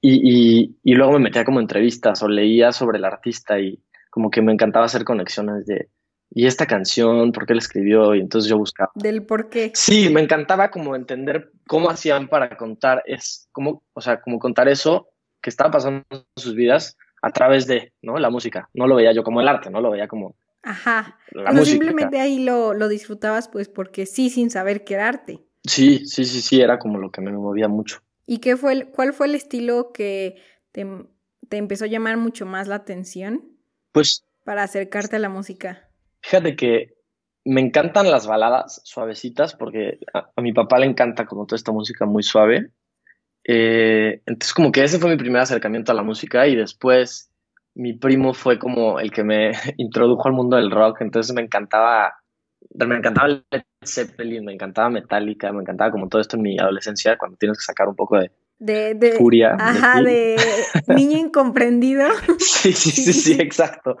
y, 0.00 0.62
y, 0.62 0.76
y, 0.82 0.94
luego 0.94 1.12
me 1.14 1.18
metía 1.20 1.44
como 1.44 1.60
entrevistas 1.60 2.22
o 2.22 2.28
leía 2.28 2.72
sobre 2.72 2.98
el 2.98 3.04
artista 3.04 3.58
y 3.58 3.80
como 4.10 4.30
que 4.30 4.42
me 4.42 4.52
encantaba 4.52 4.86
hacer 4.86 5.04
conexiones 5.04 5.66
de, 5.66 5.88
y 6.30 6.46
esta 6.46 6.66
canción, 6.66 7.32
por 7.32 7.46
qué 7.46 7.54
la 7.54 7.60
escribió, 7.60 8.14
y 8.14 8.20
entonces 8.20 8.50
yo 8.50 8.58
buscaba. 8.58 8.90
Del 8.94 9.24
por 9.24 9.48
qué. 9.48 9.72
Sí, 9.74 10.10
me 10.10 10.20
encantaba 10.20 10.70
como 10.70 10.94
entender 10.94 11.52
cómo 11.66 11.90
hacían 11.90 12.28
para 12.28 12.56
contar, 12.56 13.02
es 13.06 13.48
como, 13.52 13.82
o 13.94 14.00
sea, 14.00 14.20
como 14.20 14.38
contar 14.38 14.68
eso 14.68 15.08
que 15.40 15.50
estaba 15.50 15.70
pasando 15.70 16.04
en 16.10 16.24
sus 16.36 16.54
vidas 16.54 16.96
a 17.22 17.30
través 17.30 17.66
de, 17.66 17.92
¿no? 18.02 18.18
La 18.18 18.30
música. 18.30 18.68
No 18.74 18.86
lo 18.86 18.96
veía 18.96 19.12
yo 19.12 19.22
como 19.22 19.40
el 19.40 19.48
arte, 19.48 19.70
no 19.70 19.80
lo 19.80 19.90
veía 19.90 20.08
como... 20.08 20.36
Ajá. 20.62 21.18
La 21.30 21.52
música. 21.52 21.70
simplemente 21.70 22.20
ahí 22.20 22.44
lo, 22.44 22.74
lo 22.74 22.88
disfrutabas 22.88 23.48
pues 23.48 23.68
porque 23.68 24.06
sí, 24.06 24.28
sin 24.28 24.50
saber 24.50 24.84
qué 24.84 24.94
era 24.94 25.08
arte. 25.08 25.40
Sí, 25.64 26.04
sí, 26.06 26.24
sí, 26.24 26.40
sí, 26.42 26.60
era 26.60 26.78
como 26.78 26.98
lo 26.98 27.10
que 27.10 27.20
me 27.20 27.32
movía 27.32 27.68
mucho. 27.68 28.00
¿Y 28.30 28.40
qué 28.40 28.58
fue 28.58 28.74
el, 28.74 28.88
cuál 28.90 29.14
fue 29.14 29.26
el 29.26 29.34
estilo 29.34 29.90
que 29.90 30.36
te, 30.70 30.86
te 31.48 31.56
empezó 31.56 31.86
a 31.86 31.88
llamar 31.88 32.18
mucho 32.18 32.44
más 32.44 32.68
la 32.68 32.74
atención? 32.74 33.42
Pues... 33.90 34.22
Para 34.44 34.64
acercarte 34.64 35.16
a 35.16 35.18
la 35.18 35.30
música. 35.30 35.88
Fíjate 36.20 36.54
que 36.54 36.98
me 37.44 37.62
encantan 37.62 38.10
las 38.10 38.26
baladas 38.26 38.82
suavecitas 38.84 39.54
porque 39.54 40.00
a, 40.12 40.30
mi 40.42 40.52
papá 40.52 40.78
le 40.78 40.84
encanta 40.84 41.24
como 41.24 41.46
toda 41.46 41.56
esta 41.56 41.72
música 41.72 42.04
muy 42.04 42.22
suave 42.22 42.70
Eh, 43.44 44.20
entonces 44.26 44.52
como 44.52 44.72
que 44.72 44.84
ese 44.84 44.98
fue 44.98 45.08
mi 45.08 45.16
primer 45.16 45.40
acercamiento 45.40 45.92
a 45.92 45.94
la 45.94 46.02
música 46.02 46.46
y 46.46 46.54
después 46.54 47.30
mi 47.74 47.94
primo 47.94 48.34
fue 48.34 48.58
como 48.58 49.00
el 49.00 49.10
que 49.10 49.24
me 49.24 49.52
introdujo 49.78 50.28
al 50.28 50.34
mundo 50.34 50.56
del 50.56 50.70
rock, 50.70 51.00
entonces 51.00 51.34
me 51.34 51.40
encantaba, 51.40 52.12
me 52.74 52.96
encantaba 52.96 53.42
Zeppelin, 53.84 54.44
me 54.44 54.52
encantaba 54.52 54.90
Metallica, 54.90 55.52
me 55.52 55.62
encantaba 55.62 55.90
como 55.90 56.08
todo 56.08 56.20
esto 56.20 56.36
en 56.36 56.42
mi 56.42 56.58
adolescencia, 56.58 57.16
cuando 57.16 57.36
tienes 57.36 57.58
que 57.58 57.64
sacar 57.64 57.88
un 57.88 57.96
poco 57.96 58.18
de, 58.18 58.30
de, 58.94 59.12
furia. 59.12 59.56
Ajá, 59.58 60.02
de, 60.02 60.36
niño 60.88 61.18
incomprendido. 61.18 62.08
sí, 62.38 62.72
sí, 62.72 62.90
sí, 62.90 63.12
sí, 63.12 63.32
exacto. 63.40 63.96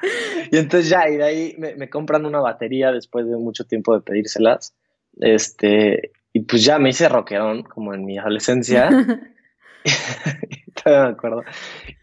Y 0.50 0.58
entonces 0.58 0.88
ya, 0.88 1.08
y 1.08 1.16
de 1.16 1.24
ahí 1.24 1.54
me, 1.58 1.76
me, 1.76 1.88
compran 1.88 2.26
una 2.26 2.40
batería 2.40 2.90
después 2.90 3.26
de 3.26 3.36
mucho 3.36 3.64
tiempo 3.64 3.94
de 3.94 4.00
pedírselas. 4.00 4.74
Este, 5.20 6.12
y 6.32 6.40
pues 6.40 6.64
ya 6.64 6.78
me 6.78 6.90
hice 6.90 7.08
rockerón, 7.08 7.62
como 7.62 7.94
en 7.94 8.04
mi 8.04 8.18
adolescencia. 8.18 8.88
Todavía 10.82 11.04
me 11.06 11.12
acuerdo. 11.12 11.44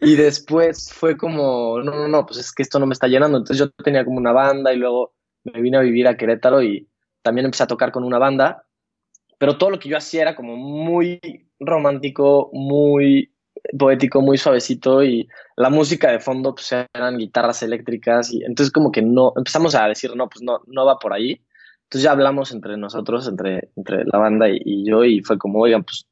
Y 0.01 0.15
después 0.15 0.91
fue 0.94 1.17
como, 1.17 1.82
no, 1.82 1.91
no, 1.91 2.08
no, 2.08 2.25
pues 2.25 2.39
es 2.39 2.51
que 2.51 2.63
esto 2.63 2.79
no 2.79 2.86
me 2.86 2.94
está 2.94 3.08
llenando. 3.08 3.38
Entonces 3.38 3.58
yo 3.58 3.72
tenía 3.84 4.05
como 4.05 4.17
una 4.17 4.32
banda 4.32 4.74
y 4.74 4.77
luego 4.77 5.13
me 5.44 5.62
vine 5.62 5.77
a 5.77 5.82
vivir 5.82 6.08
a 6.08 6.17
Querétaro 6.17 6.63
y 6.63 6.88
también 7.25 7.46
empecé 7.46 7.63
a 7.63 7.67
tocar 7.67 7.91
con 7.91 8.03
una 8.03 8.20
banda. 8.20 8.65
Pero 9.39 9.58
todo 9.58 9.72
lo 9.72 9.79
que 9.79 9.89
yo 9.89 9.98
hacía 9.98 10.22
era 10.22 10.36
como 10.36 10.55
muy 10.55 11.20
romántico, 11.60 12.51
muy 12.53 13.34
poético, 13.77 14.22
muy 14.22 14.38
suavecito 14.38 15.03
y 15.03 15.27
la 15.58 15.72
música 15.72 16.12
de 16.12 16.20
fondo 16.20 16.53
pues 16.53 16.72
eran 16.72 17.17
guitarras 17.17 17.63
eléctricas 17.63 18.32
y 18.32 18.44
entonces 18.44 18.72
como 18.72 18.91
que 18.91 19.01
no, 19.01 19.34
empezamos 19.36 19.74
a 19.74 19.88
decir, 19.88 20.15
no, 20.15 20.29
pues 20.29 20.44
no, 20.44 20.62
no 20.67 20.86
va 20.86 21.00
por 21.00 21.13
ahí. 21.13 21.41
Entonces 21.86 22.03
ya 22.03 22.12
hablamos 22.12 22.51
entre 22.51 22.77
nosotros, 22.77 23.27
entre, 23.27 23.72
entre 23.75 24.05
la 24.05 24.20
banda 24.20 24.48
y, 24.48 24.60
y 24.63 24.86
yo 24.88 25.03
y 25.03 25.22
fue 25.22 25.39
como, 25.39 25.60
oigan, 25.60 25.84
pues 25.84 26.05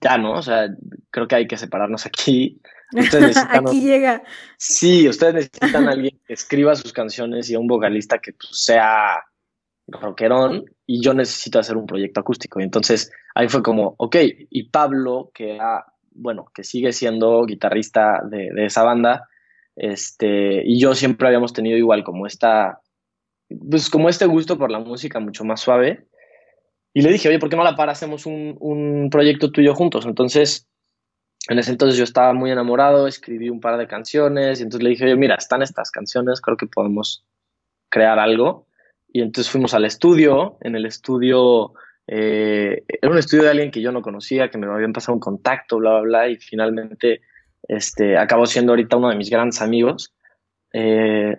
ya, 0.00 0.18
¿no? 0.18 0.32
O 0.32 0.42
sea, 0.42 0.68
creo 1.10 1.28
que 1.28 1.36
hay 1.36 1.46
que 1.46 1.56
separarnos 1.56 2.06
aquí. 2.06 2.60
Ustedes 2.92 3.22
necesitan, 3.28 3.68
aquí 3.68 3.80
llega. 3.80 4.22
Sí, 4.58 5.08
ustedes 5.08 5.34
necesitan 5.34 5.88
a 5.88 5.92
alguien 5.92 6.20
que 6.26 6.34
escriba 6.34 6.74
sus 6.74 6.92
canciones 6.92 7.48
y 7.48 7.54
a 7.54 7.60
un 7.60 7.68
vocalista 7.68 8.18
que 8.18 8.32
pues, 8.32 8.50
sea 8.52 9.22
rockerón 9.86 10.64
y 10.86 11.02
yo 11.02 11.14
necesito 11.14 11.58
hacer 11.58 11.76
un 11.76 11.86
proyecto 11.86 12.20
acústico. 12.20 12.60
Y 12.60 12.64
entonces 12.64 13.12
ahí 13.34 13.48
fue 13.48 13.62
como, 13.62 13.94
ok, 13.98 14.16
y 14.50 14.70
Pablo, 14.70 15.30
que 15.34 15.54
era, 15.54 15.84
bueno, 16.12 16.46
que 16.54 16.64
sigue 16.64 16.92
siendo 16.92 17.44
guitarrista 17.44 18.22
de, 18.28 18.50
de 18.52 18.66
esa 18.66 18.82
banda, 18.82 19.28
este, 19.76 20.62
y 20.64 20.78
yo 20.78 20.94
siempre 20.94 21.26
habíamos 21.28 21.52
tenido 21.52 21.76
igual 21.76 22.04
como 22.04 22.26
esta, 22.26 22.80
pues 23.48 23.90
como 23.90 24.08
este 24.08 24.26
gusto 24.26 24.56
por 24.56 24.70
la 24.70 24.78
música 24.78 25.20
mucho 25.20 25.44
más 25.44 25.60
suave. 25.60 26.06
Y 26.92 27.02
le 27.02 27.10
dije, 27.10 27.28
oye, 27.28 27.40
¿por 27.40 27.50
qué 27.50 27.56
no 27.56 27.64
la 27.64 27.74
para? 27.74 27.92
Hacemos 27.92 28.24
un, 28.24 28.56
un 28.60 29.10
proyecto 29.10 29.50
tuyo 29.50 29.74
juntos. 29.74 30.06
Entonces, 30.06 30.68
en 31.48 31.58
ese 31.58 31.72
entonces 31.72 31.98
yo 31.98 32.04
estaba 32.04 32.32
muy 32.32 32.52
enamorado, 32.52 33.08
escribí 33.08 33.50
un 33.50 33.60
par 33.60 33.76
de 33.78 33.88
canciones 33.88 34.60
y 34.60 34.62
entonces 34.62 34.84
le 34.84 34.90
dije, 34.90 35.04
oye, 35.04 35.16
mira, 35.16 35.34
están 35.34 35.62
estas 35.62 35.90
canciones, 35.90 36.40
creo 36.40 36.56
que 36.56 36.66
podemos 36.66 37.24
crear 37.90 38.18
algo. 38.18 38.66
Y 39.14 39.22
entonces 39.22 39.48
fuimos 39.48 39.74
al 39.74 39.84
estudio, 39.84 40.58
en 40.60 40.74
el 40.74 40.86
estudio, 40.86 41.72
eh, 42.08 42.82
era 43.00 43.12
un 43.12 43.16
estudio 43.18 43.44
de 43.44 43.50
alguien 43.50 43.70
que 43.70 43.80
yo 43.80 43.92
no 43.92 44.02
conocía, 44.02 44.50
que 44.50 44.58
me 44.58 44.66
habían 44.66 44.92
pasado 44.92 45.14
un 45.14 45.20
contacto, 45.20 45.78
bla, 45.78 45.92
bla, 45.92 46.00
bla, 46.00 46.28
y 46.30 46.36
finalmente 46.36 47.20
este, 47.68 48.18
acabó 48.18 48.44
siendo 48.44 48.72
ahorita 48.72 48.96
uno 48.96 49.10
de 49.10 49.16
mis 49.16 49.30
grandes 49.30 49.62
amigos. 49.62 50.12
Eh, 50.72 51.36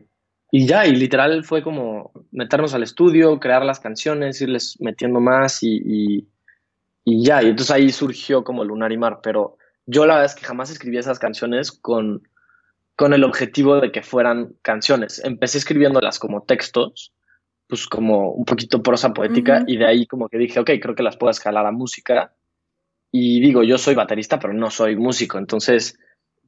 y 0.51 0.65
ya, 0.65 0.88
y 0.88 0.96
literal 0.96 1.44
fue 1.44 1.63
como 1.63 2.13
meternos 2.32 2.74
al 2.74 2.84
estudio, 2.84 3.41
crear 3.41 3.65
las 3.65 3.82
canciones, 3.82 4.39
irles 4.39 4.77
metiendo 4.79 5.20
más 5.20 5.62
y, 5.62 5.82
y, 5.86 6.29
y 7.03 7.25
ya, 7.25 7.44
y 7.44 7.48
entonces 7.50 7.75
ahí 7.75 7.91
surgió 7.91 8.46
como 8.46 8.63
Lunar 8.63 8.94
y 8.94 8.98
Mar, 8.98 9.20
pero 9.22 9.58
yo 9.86 10.05
la 10.05 10.13
verdad 10.13 10.32
es 10.32 10.36
que 10.36 10.46
jamás 10.46 10.72
escribí 10.72 10.98
esas 10.98 11.20
canciones 11.20 11.74
con, 11.74 12.25
con 12.96 13.13
el 13.13 13.25
objetivo 13.25 13.82
de 13.82 13.91
que 13.91 14.01
fueran 14.01 14.55
canciones. 14.62 15.22
Empecé 15.25 15.58
escribiéndolas 15.58 16.20
como 16.20 16.44
textos, 16.44 17.12
pues 17.67 17.88
como 17.88 18.31
un 18.31 18.45
poquito 18.45 18.81
prosa 18.84 19.13
poética, 19.13 19.63
y 19.67 19.77
de 19.77 19.86
ahí 19.86 20.05
como 20.05 20.29
que 20.29 20.38
dije, 20.38 20.60
ok, 20.60 20.72
creo 20.81 20.95
que 20.95 21.03
las 21.03 21.17
puedo 21.17 21.31
escalar 21.31 21.65
a 21.65 21.72
música. 21.72 22.34
Y 23.12 23.39
digo, 23.39 23.63
yo 23.63 23.77
soy 23.77 23.95
baterista, 23.95 24.39
pero 24.39 24.53
no 24.53 24.69
soy 24.69 24.95
músico, 24.95 25.38
entonces 25.38 25.98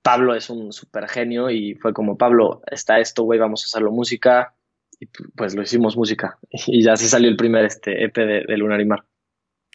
Pablo 0.08 0.36
es 0.36 0.50
un 0.50 0.72
súper 0.72 1.10
genio 1.10 1.50
y 1.50 1.76
fue 1.76 1.92
como, 1.92 2.18
Pablo, 2.18 2.62
está 2.72 3.00
esto, 3.00 3.24
güey, 3.24 3.40
vamos 3.40 3.64
a 3.64 3.66
hacerlo 3.66 3.92
música. 3.92 4.54
Y 5.02 5.08
pues 5.36 5.54
lo 5.54 5.62
hicimos 5.62 5.98
música. 5.98 6.40
Y 6.68 6.82
ya 6.82 6.96
se 6.96 7.10
salió 7.10 7.30
el 7.30 7.36
primer 7.36 7.66
este, 7.66 8.06
EP 8.06 8.16
de, 8.16 8.58
Lunar 8.58 8.80
y 8.80 8.86
Mar. 8.86 9.04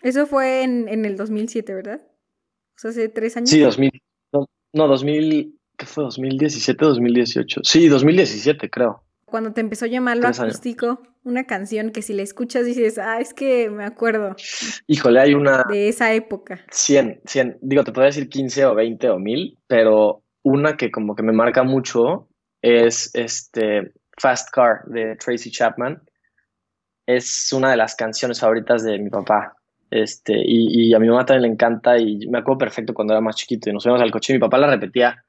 Eso 0.03 0.27
fue 0.27 0.63
en, 0.63 0.89
en, 0.89 1.05
el 1.05 1.19
2007, 1.19 1.75
¿verdad? 1.75 2.01
O 2.01 2.79
sea, 2.79 2.91
hace 2.93 3.11
tres 3.11 3.37
años. 3.37 3.51
Sí, 3.51 3.61
2000. 3.61 3.91
No, 4.33 4.47
no 4.73 4.89
2000. 4.89 5.59
¿Qué 5.77 5.85
fue? 5.85 6.05
¿2017, 6.05 6.77
2018? 6.77 7.61
Sí, 7.63 7.89
2017, 7.89 8.71
creo. 8.71 9.05
Cuando 9.33 9.55
te 9.55 9.63
empezó 9.63 9.87
a 9.87 9.89
llamar 9.89 10.19
lo 10.19 10.29
acústico, 10.29 11.01
una 11.25 11.45
canción 11.45 11.91
que 11.91 12.03
si 12.03 12.13
la 12.13 12.21
escuchas 12.21 12.67
dices, 12.67 12.99
ah, 12.99 13.19
es 13.19 13.33
que 13.33 13.71
me 13.71 13.83
acuerdo. 13.83 14.37
Híjole, 14.87 15.21
hay 15.21 15.33
una. 15.33 15.65
De 15.71 15.89
esa 15.89 16.13
época. 16.13 16.61
100, 16.71 17.23
100. 17.25 17.59
Digo, 17.63 17.83
te 17.83 17.93
podría 17.93 18.09
decir 18.09 18.29
15 18.29 18.67
o 18.67 18.75
20 18.75 19.09
o 19.09 19.19
1000, 19.19 19.59
pero 19.67 20.23
una 20.43 20.77
que 20.77 20.91
como 20.91 21.17
que 21.17 21.23
me 21.23 21.33
marca 21.33 21.63
mucho 21.63 22.29
es 22.61 23.11
este 23.15 23.95
Fast 24.19 24.51
Car 24.51 24.83
de 24.89 25.17
Tracy 25.17 25.51
Chapman. 25.51 26.03
Es 27.07 27.55
una 27.55 27.71
de 27.71 27.79
las 27.79 27.95
canciones 27.95 28.39
favoritas 28.39 28.85
de 28.85 28.99
mi 28.99 29.09
papá. 29.09 29.57
Este, 29.91 30.35
y, 30.37 30.89
y, 30.89 30.93
a 30.93 30.99
mi 30.99 31.09
mamá 31.09 31.25
también 31.25 31.45
le 31.45 31.55
encanta 31.55 31.97
y 31.97 32.27
me 32.29 32.41
acuerdo 32.41 32.59
perfecto 32.59 32.93
cuando 32.93 33.15
era 33.15 33.23
más 33.23 33.37
chiquito 33.37 33.71
y 33.71 33.73
nos 33.73 33.85
fuimos 33.85 34.03
al 34.03 34.11
coche 34.11 34.35
y 34.35 34.37
mi 34.37 34.41
papá 34.41 34.59
la 34.59 34.69
repetía 34.69 35.25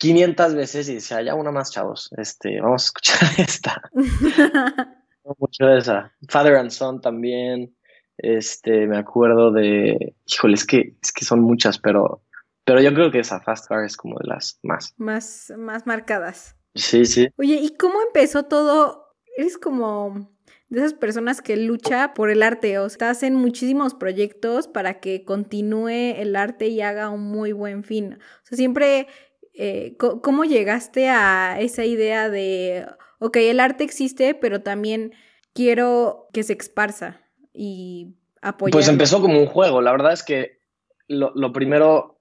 500 0.00 0.54
veces 0.54 0.88
y 0.88 0.94
decía, 0.94 1.22
ya 1.22 1.34
una 1.34 1.52
más, 1.52 1.70
chavos, 1.70 2.10
este, 2.16 2.60
vamos 2.60 2.82
a 2.82 2.86
escuchar 2.86 3.18
esta. 3.38 3.80
mucho 5.38 5.66
de 5.66 5.78
esa. 5.78 6.12
Father 6.28 6.56
and 6.56 6.70
Son 6.70 7.00
también, 7.00 7.76
este, 8.18 8.86
me 8.86 8.98
acuerdo 8.98 9.52
de, 9.52 10.16
híjole, 10.26 10.54
es 10.54 10.66
que, 10.66 10.96
es 11.00 11.12
que 11.12 11.24
son 11.24 11.40
muchas, 11.40 11.78
pero 11.78 12.24
pero 12.64 12.82
yo 12.82 12.94
creo 12.94 13.10
que 13.10 13.18
esa 13.18 13.40
Fast 13.40 13.66
Car 13.66 13.84
es 13.84 13.96
como 13.96 14.18
de 14.20 14.28
las 14.28 14.60
más. 14.62 14.94
Más, 14.96 15.52
más 15.58 15.88
marcadas. 15.88 16.56
Sí, 16.76 17.04
sí. 17.04 17.28
Oye, 17.36 17.56
¿y 17.56 17.76
cómo 17.76 18.00
empezó 18.00 18.44
todo? 18.44 19.16
Eres 19.36 19.58
como 19.58 20.30
de 20.68 20.78
esas 20.78 20.94
personas 20.94 21.42
que 21.42 21.56
lucha 21.56 22.14
por 22.14 22.30
el 22.30 22.44
arte, 22.44 22.78
o 22.78 22.88
sea, 22.88 23.10
hacen 23.10 23.34
muchísimos 23.34 23.94
proyectos 23.94 24.68
para 24.68 25.00
que 25.00 25.24
continúe 25.24 25.88
el 25.88 26.36
arte 26.36 26.68
y 26.68 26.80
haga 26.80 27.10
un 27.10 27.22
muy 27.22 27.50
buen 27.50 27.82
fin. 27.82 28.14
O 28.14 28.46
sea, 28.46 28.56
siempre, 28.56 29.08
eh, 29.54 29.96
¿cómo 29.96 30.44
llegaste 30.44 31.08
a 31.08 31.60
esa 31.60 31.84
idea 31.84 32.28
de, 32.28 32.86
ok, 33.18 33.36
el 33.36 33.60
arte 33.60 33.84
existe, 33.84 34.34
pero 34.34 34.62
también 34.62 35.12
quiero 35.52 36.28
que 36.32 36.42
se 36.42 36.54
esparza 36.54 37.20
y 37.52 38.14
apoyar? 38.42 38.72
Pues 38.72 38.88
empezó 38.88 39.20
como 39.20 39.38
un 39.38 39.46
juego, 39.46 39.82
la 39.82 39.92
verdad 39.92 40.12
es 40.12 40.22
que 40.22 40.60
lo, 41.08 41.32
lo 41.34 41.52
primero 41.52 42.18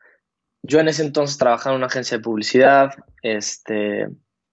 yo 0.64 0.80
en 0.80 0.88
ese 0.88 1.04
entonces 1.04 1.38
trabajaba 1.38 1.74
en 1.74 1.80
una 1.80 1.88
agencia 1.88 2.18
de 2.18 2.24
publicidad, 2.24 2.92
este, 3.22 4.08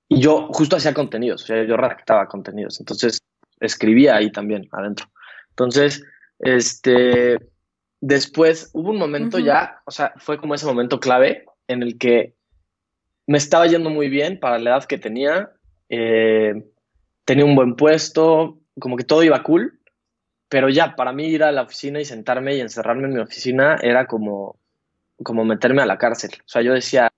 y 0.09 0.21
yo 0.21 0.49
justo 0.53 0.77
hacía 0.77 0.95
contenidos, 0.95 1.43
o 1.43 1.47
sea, 1.47 1.65
yo 1.65 1.77
redactaba 1.77 2.29
contenidos, 2.29 2.79
entonces 2.81 3.19
escribía 3.61 4.17
ahí 4.17 4.31
también 4.31 4.69
adentro. 4.73 5.07
Entonces, 5.51 6.05
este, 6.39 7.39
después 8.01 8.71
hubo 8.73 8.91
un 8.91 8.99
momento 8.99 9.39
ya, 9.39 9.83
o 9.87 9.91
sea, 9.91 10.13
fue 10.19 10.39
como 10.39 10.55
ese 10.55 10.67
momento 10.67 11.01
clave 11.01 11.45
en 11.67 11.83
el 11.83 11.99
que 11.99 12.36
me 13.27 13.39
estaba 13.39 13.67
yendo 13.67 13.91
muy 13.91 14.09
bien 14.09 14.39
para 14.39 14.59
la 14.59 14.71
edad 14.71 14.85
que 14.85 14.99
tenía, 14.99 15.51
eh, 15.89 16.65
tenía 17.25 17.45
un 17.45 17.57
buen 17.57 17.77
puesto, 17.77 18.59
como 18.79 18.97
que 18.97 19.05
todo 19.05 19.23
iba 19.23 19.43
cool, 19.43 19.81
pero 20.49 20.69
ya, 20.69 20.95
para 20.95 21.13
mí 21.13 21.27
ir 21.27 21.43
a 21.43 21.53
la 21.53 21.63
oficina 21.63 22.01
y 22.01 22.05
sentarme 22.05 22.55
y 22.55 22.61
encerrarme 22.61 23.09
en 23.09 23.15
mi 23.15 23.21
oficina 23.21 23.77
era 23.83 24.07
como, 24.07 24.57
como 25.23 25.45
meterme 25.45 25.83
a 25.83 25.87
la 25.87 25.99
cárcel. 25.99 26.31
O 26.41 26.49
sea, 26.49 26.63
yo 26.63 26.73
decía, 26.73 27.09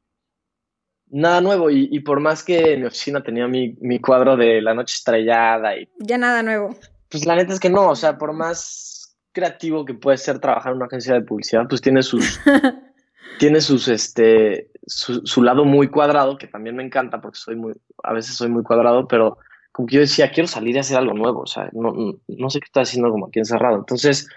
nada 1.11 1.41
nuevo. 1.41 1.69
Y, 1.71 2.01
por 2.01 2.21
más 2.21 2.43
que 2.43 2.73
en 2.73 2.81
mi 2.81 2.87
oficina 2.87 3.23
tenía 3.23 3.47
mi, 3.47 3.77
mi, 3.81 4.01
cuadro 4.01 4.37
de 4.37 4.63
la 4.63 4.75
noche 4.75 4.95
estrellada 4.97 5.77
y... 5.77 5.89
Ya 5.99 6.17
nada 6.17 6.43
nuevo. 6.43 6.75
Pues 7.11 7.27
la 7.27 7.37
neta 7.37 7.53
es 7.53 7.61
que 7.61 7.71
no, 7.71 7.89
o 7.91 7.97
sea, 7.97 8.17
por 8.17 8.33
más 8.33 9.17
creativo 9.33 9.85
que 9.85 9.95
puede 9.95 10.17
ser 10.17 10.39
trabajar 10.39 10.73
en 10.73 10.77
una 10.77 10.87
agencia 10.87 11.15
de 11.15 11.23
publicidad, 11.23 11.67
pues 11.69 11.83
tiene 11.83 12.03
sus... 12.03 12.41
tiene 13.39 13.61
sus, 13.61 13.89
este, 13.89 14.71
su, 14.89 15.27
su, 15.27 15.43
lado 15.43 15.65
muy 15.65 15.89
cuadrado, 15.89 16.39
que 16.39 16.47
también 16.47 16.77
me 16.77 16.83
encanta 16.83 17.21
porque 17.21 17.39
soy 17.39 17.57
muy, 17.57 17.75
a 18.03 18.13
veces 18.13 18.37
soy 18.37 18.49
muy 18.49 18.63
cuadrado, 18.63 19.07
pero 19.07 19.39
como 19.73 19.87
que 19.87 19.97
yo 19.97 20.01
decía, 20.01 20.31
quiero 20.31 20.49
salir 20.49 20.75
y 20.75 20.79
hacer 20.79 20.99
algo 20.99 21.15
nuevo, 21.15 21.43
o 21.43 21.47
sea, 21.47 21.71
no, 21.73 21.93
no 22.27 22.51
sé 22.51 22.61
qué 22.61 22.67
estoy 22.67 22.83
haciendo 22.83 23.11
como 23.11 23.27
aquí 23.27 23.39
encerrado. 23.39 23.77
Entonces, 23.77 24.29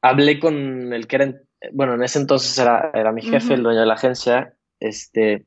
hablé 0.00 0.38
con 0.38 0.92
el 0.92 1.06
que 1.06 1.16
era 1.16 1.34
bueno, 1.72 1.94
en 1.94 2.02
ese 2.02 2.18
entonces 2.18 2.58
era, 2.58 2.90
era 2.94 3.12
mi 3.12 3.22
jefe, 3.22 3.54
el 3.54 3.62
dueño 3.62 3.80
de 3.80 3.86
la 3.86 3.94
agencia, 3.94 4.54
este, 4.80 5.46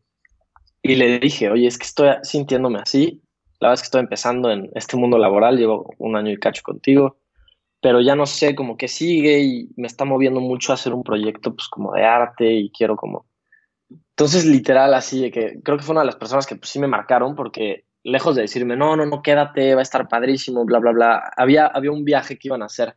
y 0.82 0.96
le 0.96 1.20
dije, 1.20 1.50
oye, 1.50 1.68
es 1.68 1.78
que 1.78 1.86
estoy 1.86 2.10
sintiéndome 2.24 2.80
así, 2.80 3.22
la 3.60 3.70
verdad 3.70 3.74
es 3.76 3.82
que 3.82 3.88
estoy 3.88 4.02
empezando 4.02 4.52
en 4.52 4.70
este 4.76 4.98
mundo 4.98 5.18
laboral, 5.18 5.58
llevo 5.58 5.94
un 5.98 6.16
año 6.16 6.32
y 6.32 6.38
cacho 6.38 6.62
contigo, 6.64 7.18
pero 7.82 8.02
ya 8.02 8.16
no 8.16 8.26
sé 8.26 8.56
como 8.56 8.78
que 8.78 8.88
sigue 8.88 9.40
y 9.40 9.70
me 9.76 9.88
está 9.88 10.06
moviendo 10.06 10.40
mucho 10.40 10.72
a 10.72 10.76
hacer 10.76 10.94
un 10.94 11.04
proyecto 11.04 11.56
pues 11.56 11.68
como 11.68 11.94
de 11.94 12.04
arte 12.04 12.52
y 12.52 12.72
quiero 12.72 12.96
como... 12.96 13.26
Entonces 13.90 14.46
literal 14.46 14.94
así 14.94 15.22
de 15.22 15.32
que 15.32 15.60
creo 15.64 15.78
que 15.78 15.84
fue 15.84 15.94
una 15.94 16.02
de 16.02 16.08
las 16.08 16.16
personas 16.16 16.46
que 16.46 16.56
pues 16.56 16.70
sí 16.70 16.80
me 16.80 16.88
marcaron 16.88 17.36
porque 17.36 17.86
lejos 18.04 18.36
de 18.36 18.44
decirme, 18.44 18.76
no, 18.78 18.96
no, 18.96 19.06
no, 19.06 19.22
quédate, 19.22 19.76
va 19.76 19.82
a 19.82 19.84
estar 19.84 20.08
padrísimo, 20.08 20.66
bla, 20.66 20.80
bla, 20.80 20.92
bla, 20.92 21.32
había, 21.36 21.68
había 21.68 21.92
un 21.92 22.06
viaje 22.06 22.38
que 22.38 22.48
iban 22.48 22.62
a 22.62 22.68
hacer 22.68 22.96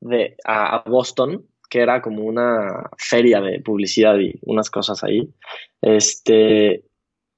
de, 0.00 0.36
a, 0.44 0.84
Boston, 0.86 1.44
que 1.68 1.80
era 1.80 2.00
como 2.00 2.22
una 2.22 2.90
feria 2.96 3.40
de 3.40 3.60
publicidad 3.60 4.16
y 4.18 4.34
unas 4.42 4.70
cosas 4.70 5.02
ahí. 5.02 5.28
Este, 5.80 6.84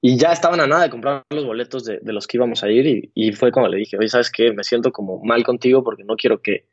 y 0.01 0.17
ya 0.17 0.33
estaban 0.33 0.59
a 0.59 0.67
nada 0.67 0.83
de 0.83 0.89
comprar 0.91 1.23
los 1.31 1.45
boletos 1.45 1.83
de, 1.83 1.99
de 1.99 2.13
los 2.13 2.27
que 2.27 2.37
íbamos 2.37 2.63
a 2.63 2.69
ir 2.69 2.85
y, 2.85 3.11
y, 3.15 3.31
fue 3.31 3.51
como 3.51 3.67
le 3.69 3.77
dije, 3.77 3.97
oye, 3.97 4.07
¿sabes 4.07 4.29
qué? 4.29 4.53
Me 4.53 4.63
siento 4.63 4.91
como 4.91 5.19
mal 5.23 5.43
contigo 5.43 5.83
porque 5.83 6.03
no 6.03 6.15
quiero 6.15 6.41
que, 6.41 6.67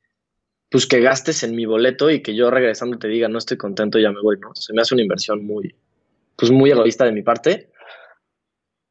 pues 0.70 0.86
que 0.86 1.00
gastes 1.00 1.42
en 1.44 1.56
mi 1.56 1.64
boleto 1.64 2.10
y 2.10 2.20
que 2.20 2.34
yo 2.34 2.50
regresando 2.50 2.98
te 2.98 3.08
diga, 3.08 3.28
no 3.28 3.38
estoy 3.38 3.56
contento, 3.56 3.98
ya 3.98 4.10
me 4.10 4.20
voy, 4.20 4.38
¿no? 4.38 4.54
Se 4.54 4.74
me 4.74 4.82
hace 4.82 4.94
una 4.94 5.02
inversión 5.02 5.46
muy, 5.46 5.74
pues 6.36 6.50
muy 6.50 6.70
egoísta 6.70 7.04
de 7.04 7.12
mi 7.12 7.22
parte. 7.22 7.70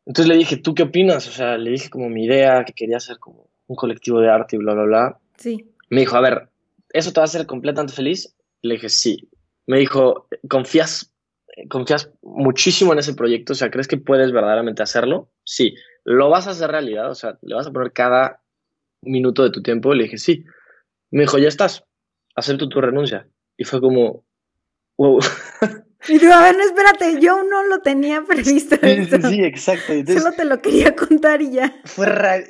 Entonces 0.05 0.27
le 0.27 0.37
dije, 0.37 0.57
¿tú 0.57 0.73
qué 0.73 0.83
opinas? 0.83 1.27
O 1.27 1.31
sea, 1.31 1.57
le 1.57 1.71
dije 1.71 1.89
como 1.89 2.09
mi 2.09 2.25
idea, 2.25 2.63
que 2.65 2.73
quería 2.73 2.97
hacer 2.97 3.19
como 3.19 3.49
un 3.67 3.75
colectivo 3.75 4.19
de 4.19 4.29
arte 4.29 4.55
y 4.55 4.59
bla, 4.59 4.73
bla, 4.73 4.83
bla. 4.83 5.19
Sí. 5.37 5.71
Me 5.89 6.01
dijo, 6.01 6.17
a 6.17 6.21
ver, 6.21 6.49
¿eso 6.89 7.11
te 7.11 7.19
va 7.19 7.23
a 7.23 7.25
hacer 7.25 7.45
completamente 7.45 7.93
feliz? 7.93 8.35
Le 8.61 8.75
dije, 8.75 8.89
sí. 8.89 9.29
Me 9.67 9.79
dijo, 9.79 10.27
¿confías, 10.49 11.13
confías 11.69 12.11
muchísimo 12.21 12.93
en 12.93 12.99
ese 12.99 13.13
proyecto? 13.13 13.53
O 13.53 13.55
sea, 13.55 13.69
¿crees 13.69 13.87
que 13.87 13.97
puedes 13.97 14.31
verdaderamente 14.31 14.83
hacerlo? 14.83 15.29
Sí. 15.43 15.75
¿Lo 16.03 16.29
vas 16.29 16.47
a 16.47 16.51
hacer 16.51 16.71
realidad? 16.71 17.09
O 17.11 17.15
sea, 17.15 17.37
¿le 17.41 17.55
vas 17.55 17.67
a 17.67 17.71
poner 17.71 17.93
cada 17.93 18.41
minuto 19.01 19.43
de 19.43 19.51
tu 19.51 19.61
tiempo? 19.61 19.93
Le 19.93 20.03
dije, 20.03 20.17
sí. 20.17 20.45
Me 21.11 21.21
dijo, 21.21 21.37
ya 21.37 21.47
estás, 21.47 21.85
acepto 22.35 22.69
tu 22.69 22.81
renuncia. 22.81 23.27
Y 23.57 23.65
fue 23.65 23.79
como, 23.79 24.23
wow. 24.97 25.19
Y 26.07 26.19
tú, 26.19 26.31
a 26.31 26.41
ver, 26.41 26.55
no, 26.55 26.63
espérate, 26.63 27.19
yo 27.19 27.43
no 27.43 27.63
lo 27.63 27.79
tenía 27.81 28.23
previsto. 28.27 28.75
Sí, 28.81 29.43
exacto. 29.43 29.93
Solo 30.07 30.31
te 30.31 30.45
lo 30.45 30.61
quería 30.61 30.95
contar 30.95 31.41
y 31.41 31.51
ya. 31.51 31.81
Fue 31.85 32.05
raro. 32.05 32.43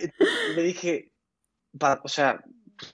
Le 0.56 0.64
dije, 0.64 1.12
o 2.04 2.08
sea, 2.08 2.44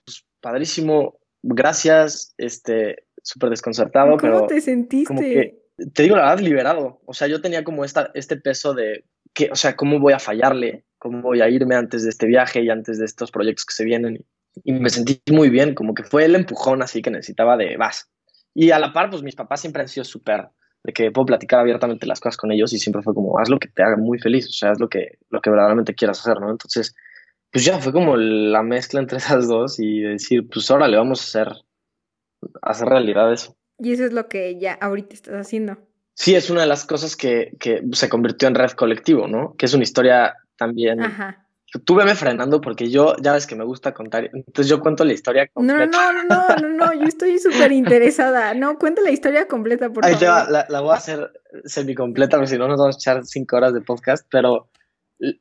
pues, 0.06 0.26
padrísimo, 0.42 1.20
gracias, 1.44 2.34
este, 2.38 3.06
súper 3.22 3.50
desconcertado, 3.50 4.18
pero... 4.18 4.36
¿Cómo 4.36 4.48
te 4.48 4.62
sentiste? 4.62 5.60
te 5.94 6.04
digo 6.04 6.16
la 6.16 6.24
verdad, 6.24 6.40
liberado. 6.40 7.02
O 7.06 7.14
sea, 7.14 7.28
yo 7.28 7.42
tenía 7.42 7.64
como 7.64 7.86
esta, 7.86 8.10
este 8.16 8.38
peso 8.38 8.74
de, 8.74 9.06
que, 9.34 9.50
o 9.52 9.56
sea, 9.56 9.76
¿cómo 9.76 10.00
voy 10.00 10.14
a 10.14 10.20
fallarle? 10.20 10.86
¿Cómo 10.98 11.22
voy 11.22 11.42
a 11.42 11.50
irme 11.50 11.76
antes 11.76 12.04
de 12.04 12.10
este 12.10 12.26
viaje 12.26 12.62
y 12.62 12.70
antes 12.70 12.98
de 12.98 13.06
estos 13.06 13.32
proyectos 13.32 13.66
que 13.66 13.74
se 13.74 13.86
vienen? 13.86 14.26
Y 14.64 14.74
me 14.74 14.90
sentí 14.90 15.22
muy 15.32 15.50
bien, 15.50 15.76
como 15.76 15.94
que 15.94 16.04
fue 16.04 16.26
el 16.26 16.36
empujón 16.36 16.82
así 16.82 17.04
que 17.04 17.12
necesitaba 17.12 17.58
de, 17.58 17.78
vas, 17.78 18.10
y 18.60 18.72
a 18.72 18.80
la 18.80 18.92
par, 18.92 19.12
pues 19.12 19.22
mis 19.22 19.36
papás 19.36 19.62
siempre 19.62 19.84
han 19.84 19.88
sido 19.88 20.04
súper, 20.04 20.50
de 20.84 20.92
que 20.92 21.12
puedo 21.12 21.28
platicar 21.28 21.60
abiertamente 21.60 22.08
las 22.08 22.20
cosas 22.20 22.38
con 22.38 22.52
ellos 22.52 22.74
y 22.74 22.80
siempre 22.80 23.04
fue 23.04 23.14
como, 23.14 23.38
haz 23.38 23.50
lo 23.50 23.60
que 23.60 23.68
te 23.68 23.84
haga 23.84 23.98
muy 23.98 24.18
feliz, 24.18 24.48
o 24.48 24.52
sea, 24.52 24.72
haz 24.72 24.80
lo 24.80 24.90
que, 24.90 25.20
lo 25.30 25.42
que 25.42 25.52
verdaderamente 25.52 25.94
quieras 25.94 26.22
hacer, 26.22 26.42
¿no? 26.42 26.50
Entonces, 26.50 26.96
pues 27.52 27.64
ya 27.64 27.78
fue 27.78 27.94
como 27.94 28.18
la 28.18 28.64
mezcla 28.64 29.00
entre 29.00 29.18
esas 29.20 29.48
dos 29.48 29.80
y 29.80 30.00
decir, 30.00 30.48
pues 30.52 30.72
ahora 30.72 30.88
le 30.88 30.98
vamos 30.98 31.22
a 31.22 31.24
hacer, 31.26 31.54
a 32.64 32.72
hacer 32.72 32.88
realidad 32.88 33.32
eso. 33.32 33.56
Y 33.78 33.92
eso 33.92 34.06
es 34.06 34.12
lo 34.12 34.28
que 34.28 34.60
ya 34.60 34.74
ahorita 34.74 35.14
estás 35.14 35.36
haciendo. 35.36 35.78
Sí, 36.16 36.34
es 36.34 36.50
una 36.50 36.62
de 36.62 36.68
las 36.68 36.84
cosas 36.84 37.16
que, 37.16 37.56
que 37.60 37.84
se 37.92 38.10
convirtió 38.10 38.48
en 38.48 38.56
red 38.56 38.72
colectivo, 38.72 39.28
¿no? 39.28 39.54
Que 39.56 39.68
es 39.68 39.76
una 39.76 39.84
historia 39.84 40.34
también 40.58 41.00
Ajá 41.04 41.47
tú 41.86 41.96
veme 41.96 42.16
frenando 42.16 42.62
porque 42.62 42.90
yo 42.90 43.16
ya 43.22 43.34
ves 43.34 43.46
que 43.46 43.56
me 43.56 43.66
gusta 43.66 43.94
contar. 43.94 44.30
Entonces 44.34 44.70
yo 44.70 44.80
cuento 44.80 45.04
la 45.04 45.14
historia 45.14 45.48
completa. 45.48 45.86
No, 45.86 46.14
no, 46.14 46.24
no, 46.24 46.56
no, 46.56 46.70
no, 46.70 46.94
yo 46.94 47.06
estoy 47.06 47.38
súper 47.40 47.72
interesada. 47.72 48.54
No, 48.54 48.78
cuenta 48.78 49.02
la 49.02 49.12
historia 49.12 49.48
completa, 49.48 49.90
por 49.90 50.06
Ahí 50.06 50.14
favor. 50.16 50.46
Te 50.48 50.52
va, 50.52 50.66
la, 50.70 50.82
voy 50.82 50.92
a 50.92 50.98
hacer 50.98 51.32
semi-completa 51.66 52.38
porque 52.38 52.52
si 52.52 52.58
no 52.58 52.68
nos 52.68 52.80
vamos 52.80 52.96
a 52.96 53.00
echar 53.00 53.26
cinco 53.26 53.58
horas 53.58 53.74
de 53.74 53.82
podcast. 53.82 54.26
Pero, 54.32 54.70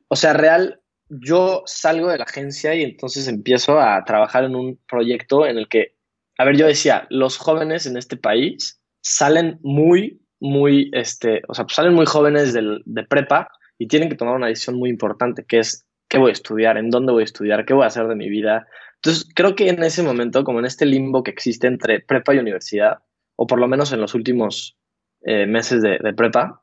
o 0.07 0.15
sea, 0.15 0.33
real, 0.33 0.81
yo 1.09 1.63
salgo 1.65 2.09
de 2.09 2.17
la 2.17 2.25
agencia 2.25 2.75
y 2.75 2.83
entonces 2.83 3.27
empiezo 3.27 3.79
a 3.79 4.03
trabajar 4.03 4.43
en 4.43 4.55
un 4.55 4.79
proyecto 4.87 5.45
en 5.45 5.57
el 5.57 5.69
que, 5.69 5.95
a 6.37 6.43
ver, 6.43 6.57
yo 6.57 6.67
decía, 6.67 7.07
los 7.09 7.37
jóvenes 7.37 7.85
en 7.85 7.95
este 7.95 8.17
país 8.17 8.81
salen 9.01 9.59
muy, 9.61 10.21
muy, 10.41 10.91
este, 10.93 11.41
o 11.47 11.53
sea, 11.53 11.63
pues 11.63 11.75
salen 11.75 11.93
muy 11.93 12.05
jóvenes 12.05 12.51
del, 12.51 12.81
de 12.85 13.03
prepa 13.03 13.49
y 13.77 13.87
tienen 13.87 14.09
que 14.09 14.15
tomar 14.15 14.35
una 14.35 14.47
decisión 14.47 14.75
muy 14.75 14.89
importante, 14.89 15.45
que 15.47 15.59
es 15.59 15.86
qué 16.07 16.17
voy 16.17 16.29
a 16.29 16.33
estudiar, 16.33 16.77
en 16.77 16.89
dónde 16.89 17.11
voy 17.11 17.21
a 17.21 17.25
estudiar, 17.25 17.65
qué 17.65 17.73
voy 17.73 17.83
a 17.83 17.87
hacer 17.87 18.07
de 18.07 18.15
mi 18.15 18.29
vida. 18.29 18.67
Entonces, 18.95 19.29
creo 19.33 19.55
que 19.55 19.69
en 19.69 19.83
ese 19.83 20.03
momento, 20.03 20.43
como 20.43 20.59
en 20.59 20.65
este 20.65 20.85
limbo 20.85 21.23
que 21.23 21.31
existe 21.31 21.67
entre 21.67 21.99
prepa 21.99 22.33
y 22.33 22.39
universidad, 22.39 22.99
o 23.35 23.47
por 23.47 23.59
lo 23.59 23.67
menos 23.67 23.91
en 23.93 24.01
los 24.01 24.15
últimos 24.15 24.77
eh, 25.21 25.45
meses 25.45 25.81
de, 25.81 25.99
prepa, 26.13 26.61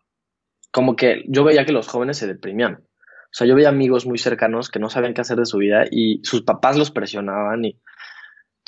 como 0.70 0.96
que 0.96 1.24
yo 1.28 1.44
veía 1.44 1.64
que 1.64 1.72
los 1.72 1.86
jóvenes 1.86 2.18
se 2.18 2.26
deprimían. 2.26 2.74
O 2.74 3.36
sea, 3.36 3.46
yo 3.46 3.54
veía 3.54 3.68
amigos 3.68 4.06
muy 4.06 4.18
cercanos 4.18 4.68
que 4.70 4.78
no 4.78 4.90
sabían 4.90 5.14
qué 5.14 5.20
hacer 5.20 5.38
de 5.38 5.46
su 5.46 5.58
vida 5.58 5.84
y 5.90 6.20
sus 6.22 6.42
papás 6.42 6.76
los 6.76 6.90
presionaban 6.90 7.64
y 7.64 7.78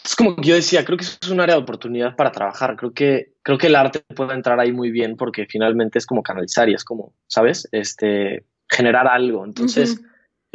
es 0.05 0.15
como 0.15 0.37
que 0.37 0.49
yo 0.49 0.55
decía, 0.55 0.85
creo 0.85 0.97
que 0.97 1.05
eso 1.05 1.19
es 1.21 1.31
un 1.31 1.41
área 1.41 1.57
de 1.57 1.63
oportunidad 1.63 2.15
para 2.15 2.31
trabajar. 2.31 2.77
Creo 2.77 2.93
que, 2.93 3.33
creo 3.43 3.59
que 3.59 3.67
el 3.67 3.75
arte 3.75 4.05
puede 4.15 4.35
entrar 4.35 4.61
ahí 4.61 4.73
muy 4.73 4.93
bien 4.93 5.17
porque 5.17 5.47
finalmente 5.47 5.99
es 5.99 6.07
como 6.07 6.23
canalizar 6.23 6.69
y 6.69 6.75
es 6.75 6.85
como, 6.85 7.13
¿sabes? 7.27 7.69
Este, 7.73 8.45
generar 8.69 9.09
algo. 9.09 9.45
Entonces, 9.45 10.01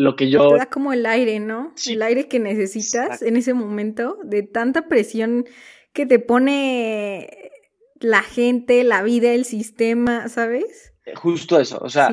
lo 0.01 0.15
que 0.15 0.29
yo... 0.29 0.49
Te 0.49 0.57
da 0.57 0.65
como 0.65 0.93
el 0.93 1.05
aire, 1.05 1.39
¿no? 1.39 1.73
El 1.87 2.01
aire 2.01 2.27
que 2.27 2.39
necesitas 2.39 3.21
en 3.21 3.37
ese 3.37 3.53
momento 3.53 4.17
de 4.23 4.43
tanta 4.43 4.87
presión 4.87 5.45
que 5.93 6.05
te 6.05 6.19
pone 6.19 7.51
la 7.99 8.21
gente, 8.21 8.83
la 8.83 9.03
vida, 9.03 9.31
el 9.31 9.45
sistema, 9.45 10.27
¿sabes? 10.27 10.93
Eh, 11.05 11.13
justo 11.15 11.59
eso, 11.59 11.79
o 11.81 11.89
sea, 11.89 12.09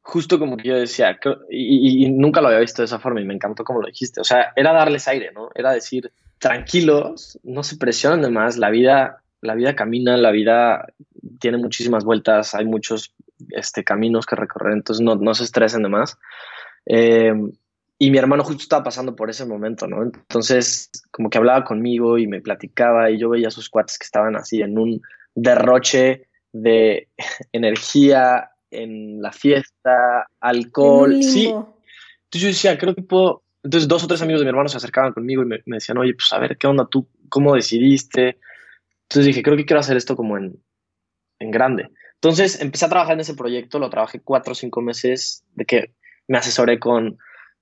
justo 0.00 0.38
como 0.38 0.56
que 0.56 0.68
yo 0.68 0.76
decía, 0.76 1.18
y, 1.50 2.08
nunca 2.10 2.40
lo 2.40 2.48
había 2.48 2.60
visto 2.60 2.82
de 2.82 2.86
esa 2.86 2.98
forma 2.98 3.20
y 3.20 3.24
me 3.24 3.34
encantó 3.34 3.64
como 3.64 3.80
lo 3.80 3.88
dijiste, 3.88 4.20
o 4.20 4.24
sea, 4.24 4.52
era 4.56 4.72
darles 4.72 5.08
aire, 5.08 5.32
¿no? 5.32 5.50
Era 5.54 5.72
decir, 5.72 6.12
tranquilos, 6.38 7.38
no 7.42 7.62
se 7.62 7.76
presionen 7.76 8.22
de 8.22 8.30
más, 8.30 8.56
la 8.56 8.70
vida, 8.70 9.22
la 9.40 9.54
vida 9.54 9.74
camina, 9.74 10.16
la 10.16 10.30
vida 10.30 10.86
tiene 11.40 11.58
muchísimas 11.58 12.04
vueltas, 12.04 12.54
hay 12.54 12.64
muchos 12.64 13.14
este, 13.50 13.82
caminos 13.84 14.26
que 14.26 14.36
recorrer, 14.36 14.74
entonces 14.74 15.04
no, 15.04 15.16
no 15.16 15.34
se 15.34 15.44
estresen 15.44 15.82
de 15.82 15.88
más. 15.88 16.18
Eh, 16.86 17.32
y 17.98 18.10
mi 18.10 18.18
hermano 18.18 18.42
justo 18.42 18.62
estaba 18.62 18.82
pasando 18.82 19.14
por 19.14 19.30
ese 19.30 19.46
momento, 19.46 19.86
¿no? 19.86 20.02
Entonces, 20.02 20.90
como 21.10 21.30
que 21.30 21.38
hablaba 21.38 21.64
conmigo 21.64 22.18
y 22.18 22.26
me 22.26 22.40
platicaba 22.40 23.10
y 23.10 23.18
yo 23.18 23.30
veía 23.30 23.48
a 23.48 23.52
sus 23.52 23.70
cuates 23.70 23.98
que 23.98 24.04
estaban 24.04 24.34
así 24.34 24.60
en 24.60 24.76
un 24.76 25.00
derroche 25.34 26.26
de 26.52 27.08
energía 27.52 28.50
en 28.70 29.22
la 29.22 29.32
fiesta, 29.32 30.26
alcohol. 30.40 31.22
sí. 31.22 31.46
Entonces 31.46 32.40
yo 32.40 32.48
decía, 32.48 32.78
creo 32.78 32.94
que 32.94 33.02
puedo. 33.02 33.42
Entonces, 33.62 33.86
dos 33.86 34.02
o 34.02 34.08
tres 34.08 34.22
amigos 34.22 34.40
de 34.40 34.46
mi 34.46 34.48
hermano 34.48 34.68
se 34.68 34.78
acercaban 34.78 35.12
conmigo 35.12 35.42
y 35.42 35.46
me, 35.46 35.62
me 35.66 35.76
decían, 35.76 35.98
oye, 35.98 36.14
pues 36.14 36.32
a 36.32 36.38
ver, 36.38 36.56
¿qué 36.56 36.66
onda 36.66 36.88
tú? 36.90 37.06
¿Cómo 37.28 37.54
decidiste? 37.54 38.38
Entonces 39.02 39.26
dije, 39.26 39.42
creo 39.42 39.56
que 39.56 39.66
quiero 39.66 39.80
hacer 39.80 39.96
esto 39.96 40.16
como 40.16 40.38
en, 40.38 40.56
en 41.38 41.50
grande. 41.50 41.90
Entonces 42.14 42.60
empecé 42.60 42.86
a 42.86 42.88
trabajar 42.88 43.14
en 43.14 43.20
ese 43.20 43.34
proyecto, 43.34 43.78
lo 43.78 43.90
trabajé 43.90 44.20
cuatro 44.20 44.52
o 44.52 44.54
cinco 44.54 44.80
meses, 44.80 45.44
de 45.54 45.64
que 45.66 45.92
me 46.28 46.38
asesoré 46.38 46.78
con 46.78 47.18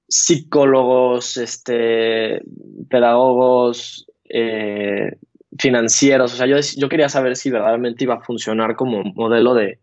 psicólogos, 0.08 1.36
este, 1.36 2.42
pedagogos, 2.88 4.06
eh, 4.28 5.16
financieros. 5.58 6.32
O 6.32 6.36
sea, 6.36 6.46
yo, 6.46 6.56
yo 6.76 6.88
quería 6.88 7.08
saber 7.08 7.36
si 7.36 7.50
verdaderamente 7.50 8.04
iba 8.04 8.14
a 8.14 8.20
funcionar 8.20 8.76
como 8.76 9.04
modelo 9.04 9.54
de, 9.54 9.78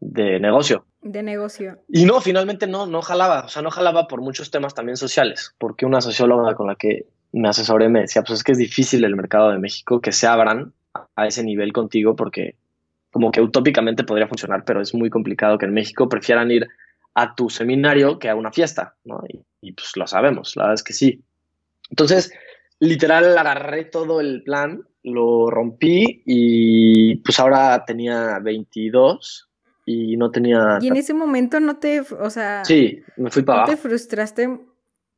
de 0.00 0.40
negocio. 0.40 0.84
De 1.00 1.22
negocio. 1.22 1.78
Y 1.88 2.04
no, 2.04 2.20
finalmente 2.20 2.66
no, 2.66 2.86
no 2.86 3.02
jalaba. 3.02 3.44
O 3.44 3.48
sea, 3.48 3.62
no 3.62 3.70
jalaba 3.70 4.08
por 4.08 4.20
muchos 4.20 4.50
temas 4.50 4.74
también 4.74 4.96
sociales. 4.96 5.54
Porque 5.58 5.86
una 5.86 6.00
socióloga 6.00 6.54
con 6.54 6.66
la 6.66 6.74
que 6.74 7.06
me 7.32 7.48
asesoré 7.48 7.88
me 7.88 8.00
decía, 8.00 8.22
pues 8.22 8.40
es 8.40 8.44
que 8.44 8.52
es 8.52 8.58
difícil 8.58 9.04
el 9.04 9.16
mercado 9.16 9.50
de 9.50 9.58
México 9.58 10.00
que 10.00 10.12
se 10.12 10.26
abran 10.26 10.72
a 11.14 11.26
ese 11.26 11.44
nivel 11.44 11.72
contigo 11.72 12.16
porque 12.16 12.56
como 13.10 13.30
que 13.30 13.40
utópicamente 13.40 14.04
podría 14.04 14.28
funcionar, 14.28 14.64
pero 14.64 14.80
es 14.80 14.94
muy 14.94 15.10
complicado 15.10 15.58
que 15.58 15.66
en 15.66 15.74
México 15.74 16.08
prefieran 16.08 16.50
ir 16.50 16.68
a 17.14 17.34
tu 17.34 17.50
seminario 17.50 18.18
que 18.18 18.28
a 18.28 18.36
una 18.36 18.52
fiesta, 18.52 18.96
¿no? 19.04 19.22
Y, 19.60 19.72
pues 19.72 19.96
lo 19.96 20.06
sabemos, 20.06 20.54
la 20.56 20.64
verdad 20.64 20.74
es 20.74 20.84
que 20.84 20.92
sí. 20.92 21.22
Entonces, 21.90 22.32
literal, 22.78 23.36
agarré 23.36 23.84
todo 23.84 24.20
el 24.20 24.42
plan, 24.44 24.86
lo 25.02 25.50
rompí 25.50 26.22
y 26.24 27.16
pues 27.16 27.40
ahora 27.40 27.84
tenía 27.84 28.38
22 28.40 29.48
y 29.84 30.16
no 30.16 30.30
tenía... 30.30 30.78
Y 30.80 30.88
en 30.88 30.96
ese 30.96 31.14
momento 31.14 31.60
no 31.60 31.78
te, 31.78 32.00
o 32.00 32.30
sea... 32.30 32.64
Sí, 32.64 33.02
me 33.16 33.30
fui 33.30 33.42
para 33.42 33.62
¿no 33.62 33.66
te 33.66 33.76
frustraste? 33.76 34.60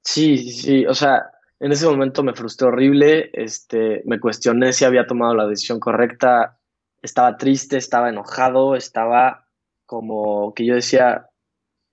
Sí, 0.02 0.38
sí, 0.38 0.86
o 0.86 0.94
sea, 0.94 1.30
en 1.58 1.72
ese 1.72 1.86
momento 1.86 2.22
me 2.22 2.32
frustré 2.32 2.68
horrible, 2.68 3.30
este, 3.34 4.02
me 4.06 4.18
cuestioné 4.18 4.72
si 4.72 4.84
había 4.84 5.06
tomado 5.06 5.34
la 5.34 5.46
decisión 5.46 5.78
correcta, 5.78 6.58
estaba 7.02 7.36
triste, 7.36 7.76
estaba 7.76 8.08
enojado, 8.08 8.76
estaba 8.76 9.46
como 9.86 10.54
que 10.54 10.64
yo 10.64 10.74
decía, 10.74 11.29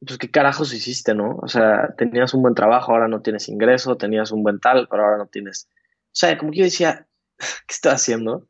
pues 0.06 0.18
qué 0.18 0.30
carajos 0.30 0.74
hiciste, 0.74 1.14
¿no? 1.14 1.38
O 1.42 1.48
sea, 1.48 1.94
tenías 1.98 2.34
un 2.34 2.42
buen 2.42 2.56
trabajo, 2.56 2.92
ahora 2.92 3.08
no 3.08 3.22
tienes 3.22 3.50
ingreso, 3.50 3.98
tenías 3.98 4.32
un 4.32 4.44
buen 4.44 4.60
tal, 4.60 4.88
pero 4.90 5.04
ahora 5.04 5.18
no 5.18 5.28
tienes 5.28 5.70
sea, 6.18 6.38
como 6.38 6.52
que 6.52 6.60
yo 6.60 6.64
decía, 6.66 7.08
¿qué 7.40 7.74
estoy 7.74 7.92
haciendo? 7.92 8.48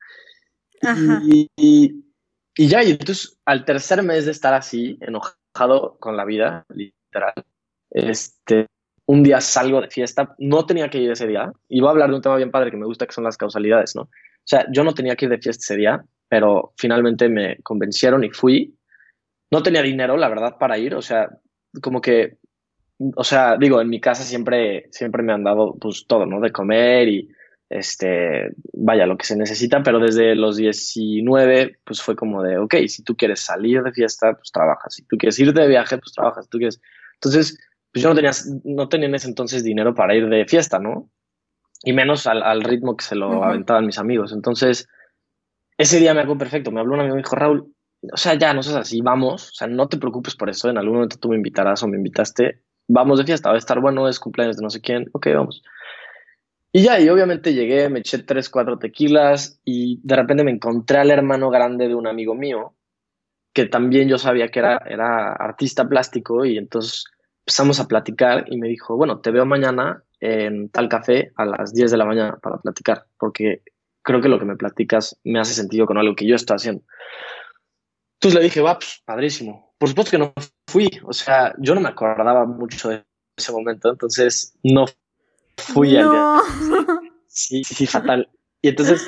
Y, 1.26 1.50
y, 1.58 2.68
ya, 2.68 2.84
y 2.84 2.92
entonces 2.92 3.38
al 3.46 3.66
tercer 3.66 4.04
mes 4.04 4.26
de 4.26 4.32
estar 4.32 4.54
así, 4.54 4.98
enojado 5.02 5.98
con 6.00 6.16
la 6.16 6.26
vida, 6.26 6.66
literal, 6.70 7.34
este, 7.90 8.68
un 9.06 9.24
día 9.24 9.42
salgo 9.42 9.82
de 9.82 9.90
fiesta, 9.90 10.36
no 10.38 10.66
tenía 10.66 10.90
que 10.90 11.00
ir 11.00 11.12
ese 11.12 11.28
día, 11.28 11.52
y 11.68 11.82
voy 11.82 11.90
a 11.90 11.92
hablar 11.92 12.10
de 12.10 12.16
un 12.16 12.22
tema 12.22 12.38
bien 12.38 12.52
padre 12.52 12.72
que 12.72 12.78
me 12.78 12.86
gusta, 12.86 13.06
que 13.06 13.14
son 13.14 13.24
las 13.24 13.38
causalidades, 13.38 13.96
¿no? 13.96 14.04
O 14.04 14.50
sea, 14.50 14.66
yo 14.72 14.84
no 14.84 14.94
tenía 14.94 15.16
que 15.16 15.26
ir 15.26 15.32
de 15.32 15.40
fiesta 15.40 15.62
ese 15.62 15.76
día, 15.76 16.06
pero 16.30 16.74
finalmente 16.78 17.28
me 17.28 17.58
convencieron 17.64 18.24
y 18.24 18.30
fui. 18.30 18.78
No 19.52 19.64
tenía 19.64 19.82
dinero, 19.82 20.18
la 20.18 20.30
verdad, 20.30 20.58
para 20.58 20.78
ir, 20.78 20.96
o 20.96 21.02
sea, 21.02 21.30
como 21.82 22.02
que, 22.02 22.38
o 23.16 23.24
sea, 23.24 23.58
digo, 23.58 23.80
en 23.82 23.90
mi 23.90 24.02
casa 24.02 24.24
siempre, 24.24 24.88
siempre 24.92 25.24
me 25.24 25.34
han 25.34 25.44
dado, 25.44 25.76
pues, 25.80 26.06
todo, 26.08 26.26
¿no? 26.26 26.40
De 26.40 26.52
comer 26.52 27.08
y, 27.08 27.30
este, 27.70 28.52
vaya, 28.74 29.06
lo 29.06 29.18
que 29.18 29.26
se 29.26 29.36
necesita, 29.36 29.84
pero 29.84 30.00
desde 30.00 30.36
los 30.36 30.58
19, 30.58 31.80
pues 31.84 32.02
fue 32.02 32.16
como 32.16 32.42
de, 32.42 32.58
ok, 32.58 32.76
si 32.88 33.04
tú 33.04 33.16
quieres 33.16 33.42
salir 33.42 33.84
de 33.84 33.92
fiesta, 33.92 34.34
pues 34.34 34.52
trabajas, 34.52 34.96
si 34.96 35.04
tú 35.04 35.18
quieres 35.18 35.38
ir 35.40 35.54
de 35.54 35.68
viaje, 35.68 35.98
pues 35.98 36.14
trabajas, 36.14 36.46
si 36.46 36.50
tú 36.50 36.58
quieres... 36.58 36.82
Entonces, 37.16 37.58
pues 37.92 38.04
yo 38.04 38.10
no 38.10 38.16
tenía, 38.16 38.32
no 38.64 38.90
tenía 38.90 39.08
en 39.08 39.16
ese 39.16 39.28
entonces 39.28 39.64
dinero 39.64 39.96
para 39.96 40.16
ir 40.16 40.30
de 40.30 40.46
fiesta, 40.46 40.80
¿no? 40.80 41.10
Y 41.84 41.94
menos 41.94 42.26
al, 42.28 42.64
ritmo 42.64 42.96
que 42.96 43.06
se 43.06 43.16
lo 43.16 43.44
aventaban 43.44 43.86
mis 43.86 44.00
amigos. 44.00 44.34
Entonces, 44.34 44.88
ese 45.78 46.00
día 46.00 46.14
me 46.14 46.22
hago 46.22 46.38
perfecto. 46.38 46.72
Me 46.72 46.80
habló 46.80 46.96
un 46.96 47.02
amigo 47.02 47.16
y 47.16 47.18
me 47.18 47.24
dijo, 47.24 47.36
Raúl, 47.36 47.74
o 48.02 48.18
sea, 48.18 48.36
ya 48.36 48.54
no 48.54 48.64
seas 48.64 48.78
así, 48.78 49.02
vamos. 49.02 49.50
O 49.50 49.54
sea, 49.54 49.68
no 49.68 49.88
te 49.88 49.98
preocupes 49.98 50.36
por 50.36 50.50
eso. 50.50 50.70
En 50.70 50.78
algún 50.78 50.96
momento 50.96 51.18
tú 51.20 51.30
me 51.30 51.36
invitarás 51.36 51.84
o 51.84 51.88
me 51.88 51.98
invitaste. 51.98 52.62
Vamos 52.88 53.20
de 53.20 53.26
fiesta, 53.26 53.50
va 53.50 53.56
a 53.56 53.60
estar 53.60 53.80
bueno, 53.80 54.08
es 54.08 54.20
cumpleaños 54.20 54.58
de 54.58 54.64
no 54.64 54.70
sé 54.70 54.82
quién. 54.82 55.10
Ok, 55.14 55.28
vamos. 55.34 55.64
Y 56.72 56.84
ya, 56.84 57.00
y 57.00 57.10
obviamente 57.10 57.54
llegué, 57.54 57.90
me 57.90 58.00
eché 58.00 58.20
tres, 58.20 58.50
cuatro 58.50 58.78
tequilas 58.78 59.60
y 59.66 60.00
de 60.04 60.16
repente 60.16 60.44
me 60.44 60.52
encontré 60.52 61.00
al 61.00 61.12
hermano 61.12 61.50
grande 61.50 61.88
de 61.88 61.96
un 61.96 62.08
amigo 62.08 62.36
mío, 62.36 62.76
que 63.54 63.66
también 63.66 64.08
yo 64.10 64.18
sabía 64.18 64.50
que 64.50 64.60
era, 64.60 64.78
era 64.86 65.34
artista 65.34 65.88
plástico 65.88 66.46
y 66.46 66.58
entonces 66.58 67.06
empezamos 67.46 67.80
a 67.80 67.88
platicar 67.88 68.46
y 68.50 68.58
me 68.58 68.68
dijo, 68.68 68.96
bueno, 68.96 69.22
te 69.22 69.32
veo 69.32 69.46
mañana 69.46 70.04
en 70.20 70.70
tal 70.70 70.90
café 70.90 71.32
a 71.36 71.46
las 71.46 71.74
10 71.74 71.90
de 71.92 71.98
la 71.98 72.06
mañana 72.06 72.38
para 72.42 72.58
platicar, 72.58 73.06
porque 73.18 73.64
creo 74.04 74.22
que 74.22 74.30
lo 74.30 74.38
que 74.38 74.46
me 74.46 74.56
platicas 74.56 75.20
me 75.24 75.40
hace 75.40 75.54
sentido 75.54 75.86
con 75.86 75.98
algo 75.98 76.16
que 76.16 76.28
yo 76.28 76.36
estoy 76.36 76.56
haciendo. 76.56 76.84
Entonces 78.18 78.40
le 78.40 78.44
dije, 78.44 78.62
va, 78.62 78.80
pues, 78.80 79.02
padrísimo. 79.06 79.74
Por 79.78 79.90
supuesto 79.90 80.12
que 80.12 80.18
no 80.18 80.34
fui, 80.68 80.90
o 81.04 81.14
sea, 81.14 81.54
yo 81.60 81.76
no 81.76 81.82
me 81.82 81.90
acordaba 81.90 82.46
mucho 82.46 82.90
de 82.90 83.04
ese 83.38 83.52
momento, 83.52 83.92
entonces 83.92 84.58
no 84.64 84.86
fui 85.56 85.96
al 85.96 86.10
día. 86.10 86.38
Sí, 87.28 87.64
sí, 87.64 87.86
fatal. 87.86 88.28
Y 88.64 88.70
entonces, 88.70 89.08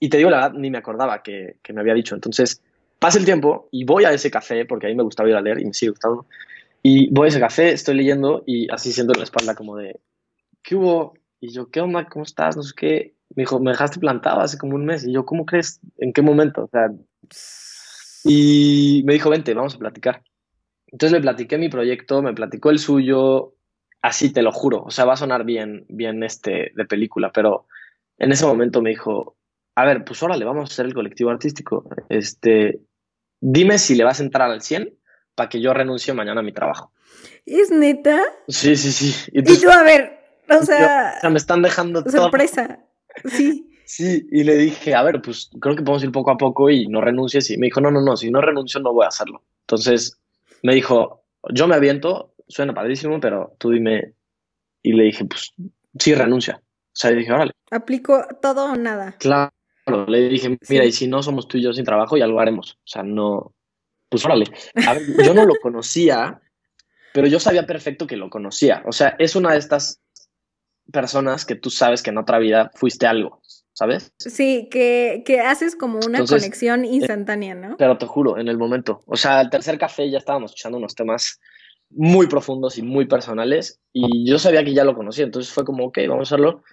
y 0.00 0.08
te 0.08 0.16
digo 0.16 0.30
la 0.30 0.38
verdad, 0.38 0.58
ni 0.58 0.70
me 0.70 0.78
acordaba 0.78 1.22
que, 1.22 1.58
que 1.62 1.72
me 1.72 1.80
había 1.80 1.94
dicho. 1.94 2.16
Entonces, 2.16 2.60
pasa 2.98 3.18
el 3.18 3.24
tiempo 3.24 3.68
y 3.70 3.84
voy 3.84 4.04
a 4.04 4.12
ese 4.12 4.30
café, 4.30 4.64
porque 4.64 4.86
a 4.86 4.90
mí 4.90 4.96
me 4.96 5.04
gustaba 5.04 5.28
ir 5.28 5.36
a 5.36 5.40
leer 5.40 5.60
y 5.60 5.66
me 5.66 5.72
sigue 5.72 5.90
gustando. 5.90 6.26
Y 6.82 7.08
voy 7.12 7.26
a 7.26 7.28
ese 7.28 7.38
café, 7.38 7.72
estoy 7.72 7.94
leyendo 7.94 8.42
y 8.46 8.68
así 8.72 8.92
siento 8.92 9.12
en 9.12 9.20
la 9.20 9.24
espalda 9.24 9.54
como 9.54 9.76
de, 9.76 10.00
¿qué 10.62 10.74
hubo? 10.74 11.14
Y 11.40 11.52
yo, 11.52 11.70
¿qué 11.70 11.80
onda? 11.80 12.08
¿Cómo 12.08 12.24
estás? 12.24 12.56
No 12.56 12.62
sé 12.62 12.72
qué. 12.76 13.14
Me 13.36 13.42
dijo, 13.42 13.60
me 13.60 13.70
dejaste 13.70 14.00
plantado 14.00 14.40
hace 14.40 14.58
como 14.58 14.74
un 14.74 14.84
mes. 14.84 15.04
Y 15.04 15.12
yo, 15.12 15.24
¿cómo 15.24 15.46
crees? 15.46 15.80
¿En 15.98 16.12
qué 16.12 16.22
momento? 16.22 16.64
O 16.64 16.68
sea, 16.68 16.90
y 18.24 19.02
me 19.04 19.14
dijo, 19.14 19.30
vente, 19.30 19.54
vamos 19.54 19.74
a 19.74 19.78
platicar. 19.78 20.22
Entonces 20.86 21.12
le 21.12 21.20
platiqué 21.20 21.58
mi 21.58 21.68
proyecto, 21.68 22.22
me 22.22 22.34
platicó 22.34 22.70
el 22.70 22.78
suyo, 22.78 23.54
así 24.02 24.32
te 24.32 24.42
lo 24.42 24.52
juro. 24.52 24.82
O 24.82 24.90
sea, 24.90 25.04
va 25.04 25.14
a 25.14 25.18
sonar 25.18 25.44
bien, 25.44 25.84
bien 25.88 26.22
este 26.22 26.72
de 26.74 26.84
película, 26.84 27.30
pero 27.32 27.66
en 28.18 28.32
ese 28.32 28.46
momento 28.46 28.82
me 28.82 28.90
dijo, 28.90 29.36
a 29.74 29.84
ver, 29.84 30.04
pues 30.04 30.22
órale, 30.22 30.44
vamos 30.44 30.70
a 30.70 30.72
hacer 30.72 30.86
el 30.86 30.94
colectivo 30.94 31.30
artístico. 31.30 31.88
Este, 32.08 32.80
dime 33.40 33.78
si 33.78 33.94
le 33.94 34.04
vas 34.04 34.20
a 34.20 34.24
entrar 34.24 34.50
al 34.50 34.62
100 34.62 34.94
para 35.34 35.48
que 35.48 35.60
yo 35.60 35.72
renuncie 35.72 36.14
mañana 36.14 36.40
a 36.40 36.44
mi 36.44 36.52
trabajo. 36.52 36.92
¿Es 37.46 37.70
neta? 37.70 38.20
Sí, 38.48 38.76
sí, 38.76 38.92
sí. 38.92 39.30
y 39.32 39.42
tú, 39.42 39.70
a 39.70 39.82
ver, 39.82 40.18
o 40.48 40.62
sea... 40.62 41.14
o 41.16 41.20
sea, 41.20 41.30
me 41.30 41.38
están 41.38 41.62
dejando 41.62 42.02
Sorpresa, 42.08 42.80
sí. 43.26 43.67
Sí, 43.88 44.28
y 44.30 44.44
le 44.44 44.54
dije, 44.56 44.94
a 44.94 45.02
ver, 45.02 45.22
pues 45.22 45.50
creo 45.62 45.74
que 45.74 45.82
podemos 45.82 46.04
ir 46.04 46.12
poco 46.12 46.30
a 46.30 46.36
poco 46.36 46.68
y 46.68 46.86
no 46.88 47.00
renuncies. 47.00 47.50
Y 47.50 47.56
me 47.56 47.68
dijo, 47.68 47.80
no, 47.80 47.90
no, 47.90 48.02
no, 48.02 48.18
si 48.18 48.30
no 48.30 48.42
renuncio 48.42 48.80
no 48.80 48.92
voy 48.92 49.06
a 49.06 49.08
hacerlo. 49.08 49.42
Entonces 49.62 50.20
me 50.62 50.74
dijo, 50.74 51.24
yo 51.54 51.66
me 51.66 51.74
aviento, 51.74 52.34
suena 52.48 52.74
padrísimo, 52.74 53.18
pero 53.18 53.56
tú 53.58 53.70
dime. 53.70 54.12
Y 54.82 54.92
le 54.92 55.04
dije, 55.04 55.24
pues 55.24 55.54
sí, 55.98 56.14
renuncia. 56.14 56.60
O 56.60 56.90
sea, 56.92 57.12
le 57.12 57.20
dije, 57.20 57.32
órale. 57.32 57.52
¿Aplico 57.70 58.26
todo 58.42 58.72
o 58.72 58.76
nada? 58.76 59.16
Claro, 59.18 59.50
le 60.06 60.28
dije, 60.28 60.58
mira, 60.68 60.84
y 60.84 60.92
si 60.92 61.08
no 61.08 61.22
somos 61.22 61.48
tú 61.48 61.56
y 61.56 61.62
yo 61.62 61.72
sin 61.72 61.86
trabajo, 61.86 62.18
ya 62.18 62.26
lo 62.26 62.38
haremos. 62.40 62.72
O 62.72 62.88
sea, 62.88 63.02
no, 63.02 63.54
pues 64.10 64.22
órale. 64.22 64.44
A 64.86 64.92
ver, 64.92 65.02
yo 65.24 65.32
no 65.32 65.46
lo 65.46 65.54
conocía, 65.62 66.42
pero 67.14 67.26
yo 67.26 67.40
sabía 67.40 67.64
perfecto 67.64 68.06
que 68.06 68.18
lo 68.18 68.28
conocía. 68.28 68.82
O 68.84 68.92
sea, 68.92 69.16
es 69.18 69.34
una 69.34 69.52
de 69.52 69.58
estas 69.58 70.02
personas 70.92 71.46
que 71.46 71.54
tú 71.54 71.70
sabes 71.70 72.02
que 72.02 72.10
en 72.10 72.18
otra 72.18 72.38
vida 72.38 72.70
fuiste 72.74 73.06
algo, 73.06 73.40
¿sabes? 73.78 74.12
Sí, 74.18 74.68
que, 74.72 75.22
que 75.24 75.38
haces 75.40 75.76
como 75.76 76.00
una 76.04 76.24
conexión 76.24 76.84
eh, 76.84 76.88
instantánea, 76.88 77.54
¿no? 77.54 77.76
Pero 77.76 77.96
te 77.96 78.06
juro, 78.06 78.36
en 78.36 78.48
el 78.48 78.58
momento. 78.58 79.04
O 79.06 79.16
sea, 79.16 79.40
el 79.40 79.50
tercer 79.50 79.78
café 79.78 80.10
ya 80.10 80.18
estábamos 80.18 80.50
escuchando 80.50 80.78
unos 80.78 80.96
temas 80.96 81.40
muy 81.90 82.26
profundos 82.26 82.76
y 82.76 82.82
muy 82.82 83.06
personales 83.06 83.80
y 83.92 84.28
yo 84.28 84.40
sabía 84.40 84.64
que 84.64 84.74
ya 84.74 84.82
lo 84.82 84.96
conocía, 84.96 85.24
entonces 85.24 85.52
fue 85.52 85.64
como, 85.64 85.86
ok, 85.86 85.98
vamos 86.08 86.26
a 86.26 86.34
hacerlo. 86.34 86.64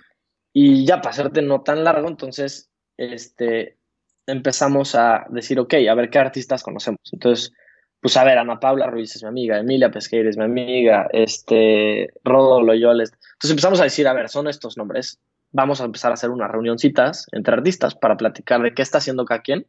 Y 0.52 0.84
ya 0.84 0.98
para 0.98 1.12
hacerte 1.12 1.44
no 1.44 1.62
tan 1.62 1.84
largo, 1.84 2.08
entonces, 2.08 2.72
este, 2.98 3.78
empezamos 4.26 4.96
a 4.96 5.28
decir, 5.30 5.60
ok, 5.60 5.76
a 5.88 5.94
ver 5.94 6.10
qué 6.10 6.18
artistas 6.18 6.64
conocemos. 6.64 7.02
Entonces, 7.12 7.54
pues 8.02 8.18
a 8.18 8.24
ver, 8.24 8.40
Ana 8.40 8.60
Paula 8.60 8.88
Ruiz 8.88 9.16
es 9.16 9.22
mi 9.22 9.30
amiga, 9.30 9.60
Emilia 9.60 9.92
Pesqueira 9.92 10.28
es 10.28 10.38
mi 10.38 10.46
amiga, 10.46 11.08
este, 11.12 12.10
Rodo 12.24 12.64
Loyoles. 12.64 13.12
Entonces 13.12 13.52
empezamos 13.52 13.80
a 13.80 13.84
decir, 13.84 14.08
a 14.08 14.14
ver, 14.14 14.28
son 14.28 14.48
estos 14.48 14.76
nombres. 14.76 15.20
Vamos 15.52 15.82
a 15.82 15.86
empezar 15.86 16.12
a 16.12 16.16
hacer 16.16 16.30
unas 16.30 16.52
reunioncitas 16.52 17.28
entre 17.32 17.54
artistas 17.54 17.96
para 17.96 18.18
platicar 18.18 18.62
de 18.62 18.74
qué 18.74 18.82
está 18.82 18.98
haciendo 18.98 19.26
cada 19.26 19.42
quien 19.42 19.68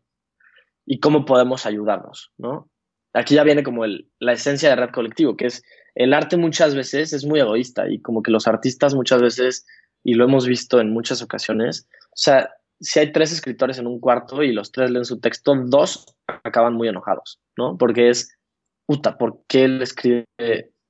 y 0.85 1.01
cómo 1.01 1.25
podemos 1.25 1.67
ayudarnos, 1.67 2.33
¿no? 2.37 2.71
Aquí 3.13 3.35
ya 3.35 3.45
viene 3.45 3.63
como 3.63 3.85
el, 3.85 4.11
la 4.19 4.33
esencia 4.33 4.69
de 4.69 4.77
Red 4.77 4.91
Colectivo, 4.91 5.37
que 5.37 5.47
es 5.47 5.63
el 5.95 6.13
arte 6.13 6.37
muchas 6.37 6.75
veces 6.75 7.13
es 7.13 7.25
muy 7.25 7.41
egoísta 7.41 7.89
y 7.89 8.01
como 8.01 8.23
que 8.23 8.31
los 8.31 8.47
artistas 8.47 8.95
muchas 8.95 9.23
veces, 9.23 9.67
y 10.05 10.15
lo 10.15 10.25
hemos 10.25 10.47
visto 10.47 10.81
en 10.81 10.93
muchas 10.93 11.23
ocasiones, 11.23 11.89
o 12.07 12.17
sea, 12.17 12.51
si 12.81 12.99
hay 12.99 13.13
tres 13.13 13.33
escritores 13.33 13.79
en 13.79 13.87
un 13.87 14.01
cuarto 14.01 14.43
y 14.43 14.53
los 14.53 14.71
tres 14.71 14.91
leen 14.91 15.05
su 15.05 15.19
texto, 15.19 15.55
dos 15.67 16.15
acaban 16.45 16.75
muy 16.75 16.89
enojados, 16.89 17.41
¿no? 17.57 17.79
Porque 17.79 18.11
es, 18.11 18.37
puta, 18.85 19.17
¿por 19.17 19.43
qué 19.49 19.65
él 19.65 19.83
escribe 19.83 20.27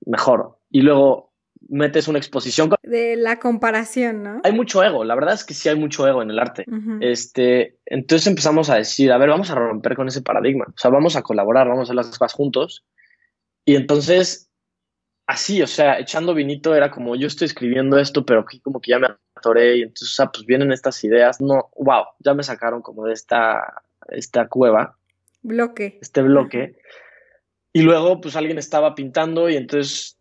mejor? 0.04 0.58
Y 0.70 0.82
luego 0.82 1.25
metes 1.68 2.08
una 2.08 2.18
exposición. 2.18 2.70
De 2.82 3.16
la 3.16 3.38
comparación, 3.38 4.22
¿no? 4.22 4.40
Hay 4.44 4.52
mucho 4.52 4.82
ego, 4.82 5.04
la 5.04 5.14
verdad 5.14 5.34
es 5.34 5.44
que 5.44 5.54
sí 5.54 5.68
hay 5.68 5.76
mucho 5.76 6.06
ego 6.06 6.22
en 6.22 6.30
el 6.30 6.38
arte. 6.38 6.64
este, 7.00 7.78
entonces 7.86 8.26
empezamos 8.26 8.70
a 8.70 8.76
decir, 8.76 9.12
a 9.12 9.18
ver, 9.18 9.28
vamos 9.28 9.50
a 9.50 9.54
romper 9.54 9.96
con 9.96 10.08
ese 10.08 10.22
paradigma, 10.22 10.66
o 10.68 10.78
sea, 10.78 10.90
vamos 10.90 11.16
a 11.16 11.22
colaborar, 11.22 11.68
vamos 11.68 11.80
a 11.80 11.84
hacer 11.84 11.96
las 11.96 12.08
cosas 12.08 12.32
juntos. 12.32 12.84
Y 13.64 13.74
entonces, 13.74 14.50
así, 15.26 15.60
o 15.62 15.66
sea, 15.66 15.98
echando 15.98 16.34
vinito 16.34 16.74
era 16.74 16.90
como, 16.90 17.16
yo 17.16 17.26
estoy 17.26 17.46
escribiendo 17.46 17.98
esto, 17.98 18.24
pero 18.24 18.40
aquí 18.40 18.60
como 18.60 18.80
que 18.80 18.92
ya 18.92 18.98
me 18.98 19.08
y 19.54 19.82
entonces, 19.82 20.10
o 20.10 20.14
sea, 20.14 20.26
pues 20.26 20.44
vienen 20.44 20.72
estas 20.72 21.02
ideas, 21.04 21.40
no, 21.40 21.70
wow, 21.76 22.04
ya 22.18 22.34
me 22.34 22.42
sacaron 22.42 22.82
como 22.82 23.06
de 23.06 23.12
esta, 23.12 23.82
esta 24.08 24.48
cueva. 24.48 24.96
Bloque. 25.42 25.98
Este 26.02 26.22
bloque. 26.22 26.78
Y 27.72 27.82
luego, 27.82 28.20
pues 28.20 28.34
alguien 28.36 28.58
estaba 28.58 28.94
pintando 28.94 29.48
y 29.48 29.56
entonces, 29.56 30.15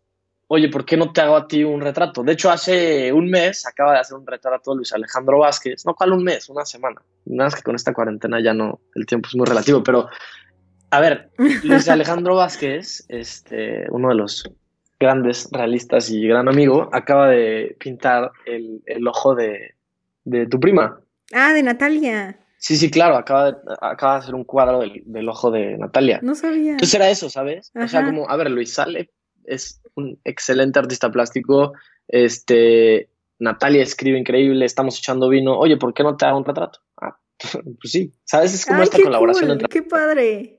oye, 0.48 0.68
¿por 0.68 0.84
qué 0.84 0.96
no 0.96 1.12
te 1.12 1.20
hago 1.20 1.36
a 1.36 1.48
ti 1.48 1.64
un 1.64 1.80
retrato? 1.80 2.22
De 2.22 2.32
hecho, 2.32 2.50
hace 2.50 3.12
un 3.12 3.28
mes 3.30 3.66
acaba 3.66 3.92
de 3.92 3.98
hacer 4.00 4.16
un 4.16 4.26
retrato 4.26 4.74
Luis 4.74 4.92
Alejandro 4.92 5.38
Vázquez, 5.38 5.84
no, 5.86 5.94
¿cuál 5.94 6.12
un 6.12 6.24
mes? 6.24 6.48
Una 6.48 6.64
semana. 6.64 7.00
Nada 7.24 7.48
más 7.48 7.56
que 7.56 7.62
con 7.62 7.74
esta 7.74 7.92
cuarentena 7.92 8.40
ya 8.42 8.54
no, 8.54 8.80
el 8.94 9.06
tiempo 9.06 9.28
es 9.28 9.36
muy 9.36 9.46
relativo, 9.46 9.82
pero 9.82 10.08
a 10.90 11.00
ver, 11.00 11.30
Luis 11.64 11.88
Alejandro 11.88 12.36
Vázquez, 12.36 13.04
este, 13.08 13.86
uno 13.90 14.08
de 14.08 14.14
los 14.14 14.48
grandes 14.98 15.48
realistas 15.52 16.10
y 16.10 16.26
gran 16.26 16.48
amigo, 16.48 16.88
acaba 16.92 17.28
de 17.28 17.76
pintar 17.78 18.30
el, 18.46 18.82
ojo 19.06 19.34
de, 19.34 19.74
tu 20.50 20.60
prima. 20.60 21.00
Ah, 21.34 21.52
de 21.52 21.62
Natalia. 21.62 22.38
Sí, 22.58 22.76
sí, 22.76 22.90
claro, 22.90 23.16
acaba 23.16 23.52
de, 23.52 23.58
acaba 23.80 24.14
de 24.14 24.18
hacer 24.20 24.34
un 24.34 24.44
cuadro 24.44 24.80
del, 24.80 25.28
ojo 25.28 25.50
de 25.50 25.76
Natalia. 25.76 26.20
No 26.22 26.34
sabía. 26.34 26.72
Entonces 26.72 26.94
era 26.94 27.10
eso, 27.10 27.28
¿sabes? 27.28 27.72
O 27.74 27.86
sea, 27.88 28.04
como, 28.04 28.30
a 28.30 28.36
ver, 28.36 28.50
Luis 28.50 28.72
Sale 28.72 29.10
es 29.46 29.80
un 29.94 30.18
excelente 30.24 30.78
artista 30.78 31.10
plástico, 31.10 31.72
este, 32.08 33.10
Natalia 33.38 33.82
escribe 33.82 34.18
increíble, 34.18 34.64
estamos 34.64 34.98
echando 34.98 35.28
vino, 35.28 35.58
oye, 35.58 35.76
¿por 35.76 35.94
qué 35.94 36.02
no 36.02 36.16
te 36.16 36.26
hago 36.26 36.38
un 36.38 36.44
retrato? 36.44 36.80
Ah, 37.00 37.18
pues 37.80 37.92
sí, 37.92 38.12
¿sabes? 38.24 38.54
Es 38.54 38.66
como 38.66 38.82
esta 38.82 39.00
colaboración 39.00 39.50
entre... 39.50 39.68
¡Qué 39.68 39.82
padre! 39.82 40.56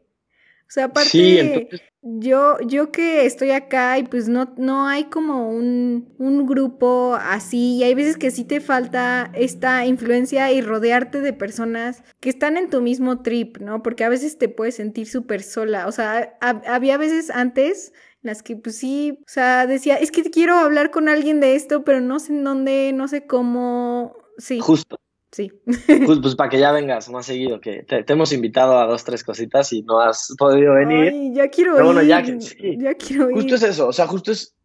O 0.67 0.69
sea, 0.69 0.85
aparte, 0.85 1.69
yo, 2.01 2.57
yo 2.59 2.91
que 2.91 3.25
estoy 3.25 3.51
acá 3.51 3.97
y 3.99 4.03
pues 4.03 4.27
no, 4.27 4.53
no 4.57 4.85
hay 4.85 5.05
como 5.05 5.49
un, 5.49 6.13
un 6.17 6.45
grupo 6.45 7.17
así, 7.17 7.77
y 7.77 7.83
hay 7.83 7.95
veces 7.95 8.17
que 8.17 8.31
sí 8.31 8.43
te 8.43 8.59
falta 8.59 9.31
esta 9.33 9.85
influencia 9.85 10.51
y 10.51 10.59
rodearte 10.59 11.21
de 11.21 11.31
personas 11.31 12.03
que 12.19 12.29
están 12.29 12.57
en 12.57 12.69
tu 12.69 12.81
mismo 12.81 13.21
trip, 13.21 13.59
¿no? 13.59 13.81
Porque 13.81 14.03
a 14.03 14.09
veces 14.09 14.37
te 14.37 14.49
puedes 14.49 14.75
sentir 14.75 15.07
súper 15.07 15.41
sola. 15.41 15.87
O 15.87 15.93
sea, 15.93 16.37
había 16.41 16.97
veces 16.97 17.29
antes 17.29 17.93
las 18.27 18.43
que 18.43 18.55
pues 18.55 18.77
sí, 18.77 19.17
o 19.21 19.29
sea, 19.29 19.65
decía, 19.65 19.95
es 19.95 20.11
que 20.11 20.23
quiero 20.29 20.55
hablar 20.55 20.91
con 20.91 21.09
alguien 21.09 21.39
de 21.39 21.55
esto, 21.55 21.83
pero 21.83 21.99
no 21.99 22.19
sé 22.19 22.33
en 22.33 22.43
dónde, 22.43 22.91
no 22.93 23.07
sé 23.07 23.25
cómo, 23.25 24.15
sí. 24.37 24.59
Justo. 24.59 24.99
Sí. 25.31 25.51
Pues, 26.05 26.19
pues, 26.21 26.35
para 26.35 26.49
que 26.49 26.59
ya 26.59 26.71
vengas 26.73 27.09
más 27.09 27.25
seguido, 27.25 27.59
que 27.59 27.83
te, 27.83 28.03
hemos 28.07 28.31
invitado 28.31 28.79
a 28.79 28.85
dos, 28.85 29.03
tres 29.03 29.23
cositas 29.23 29.73
y 29.73 29.81
no 29.81 29.99
has 29.99 30.33
podido 30.37 30.73
venir. 30.75 31.11
Ay, 31.13 31.33
ya 31.33 31.49
quiero 31.49 31.77
ir. 31.77 31.83
Bueno, 31.83 32.01
ya, 32.01 32.23
ya 32.23 32.93
quiero 32.95 33.29
ir. 33.29 33.35
Justo 33.35 33.55
es 33.55 33.63
eso, 33.63 33.87
o 33.87 33.93
sea, 33.93 34.07
justo 34.07 34.31
es 34.31 34.55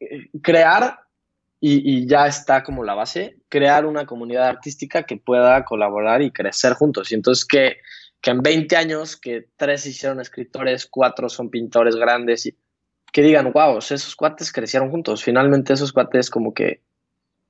eh, 0.00 0.28
crear, 0.42 0.98
y, 1.60 1.98
y, 1.98 2.06
ya 2.08 2.26
está 2.26 2.64
como 2.64 2.82
la 2.82 2.94
base, 2.94 3.36
crear 3.48 3.86
una 3.86 4.04
comunidad 4.04 4.48
artística 4.48 5.04
que 5.04 5.16
pueda 5.16 5.64
colaborar 5.64 6.20
y 6.20 6.32
crecer 6.32 6.72
juntos. 6.72 7.12
Y 7.12 7.14
entonces 7.14 7.44
que, 7.44 7.76
que 8.20 8.30
en 8.32 8.42
20 8.42 8.74
años, 8.74 9.16
que 9.16 9.46
tres 9.56 9.86
hicieron 9.86 10.20
escritores, 10.20 10.86
cuatro 10.86 11.28
son 11.28 11.50
pintores 11.50 11.94
grandes, 11.94 12.46
y 12.46 12.56
que 13.12 13.22
digan, 13.22 13.52
wow, 13.52 13.78
esos 13.78 14.16
cuates 14.16 14.52
crecieron 14.52 14.90
juntos. 14.90 15.22
Finalmente 15.22 15.74
esos 15.74 15.92
cuates 15.92 16.30
como 16.30 16.54
que 16.54 16.80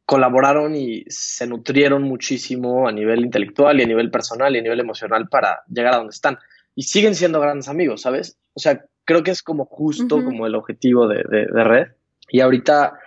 colaboraron 0.05 0.75
y 0.75 1.05
se 1.09 1.47
nutrieron 1.47 2.03
muchísimo 2.03 2.89
a 2.89 2.93
nivel 2.93 3.21
intelectual 3.21 3.81
y 3.81 3.85
a 3.85 3.87
nivel 3.87 4.11
personal 4.11 4.55
y 4.55 4.59
a 4.59 4.63
nivel 4.63 4.81
emocional 4.81 5.29
para 5.29 5.63
llegar 5.69 5.95
a 5.95 5.99
donde 5.99 6.11
están. 6.11 6.39
Y 6.75 6.83
siguen 6.83 7.15
siendo 7.15 7.41
grandes 7.41 7.69
amigos, 7.69 8.03
¿sabes? 8.03 8.37
O 8.55 8.61
sea, 8.61 8.85
creo 9.05 9.23
que 9.23 9.31
es 9.31 9.43
como 9.43 9.65
justo 9.65 10.23
como 10.25 10.47
el 10.47 10.55
objetivo 10.55 11.07
de, 11.07 11.23
de, 11.29 11.65
Red. 11.65 11.89
Y 12.29 12.41
ahorita, 12.41 12.99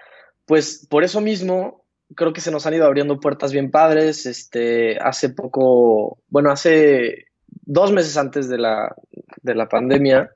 pues 0.45 0.87
por 0.89 1.03
eso 1.03 1.19
mismo, 1.19 1.83
creo 2.15 2.31
que 2.31 2.41
se 2.41 2.51
nos 2.51 2.65
han 2.65 2.75
ido 2.75 2.85
abriendo 2.85 3.19
puertas 3.19 3.51
bien 3.51 3.71
padres. 3.71 4.25
Este, 4.25 4.97
hace 4.99 5.29
poco, 5.29 6.19
bueno, 6.29 6.51
hace 6.51 7.25
dos 7.47 7.91
meses 7.91 8.15
antes 8.17 8.47
de 8.47 8.59
la, 8.59 8.95
de 9.41 9.55
la 9.55 9.67
pandemia, 9.67 10.31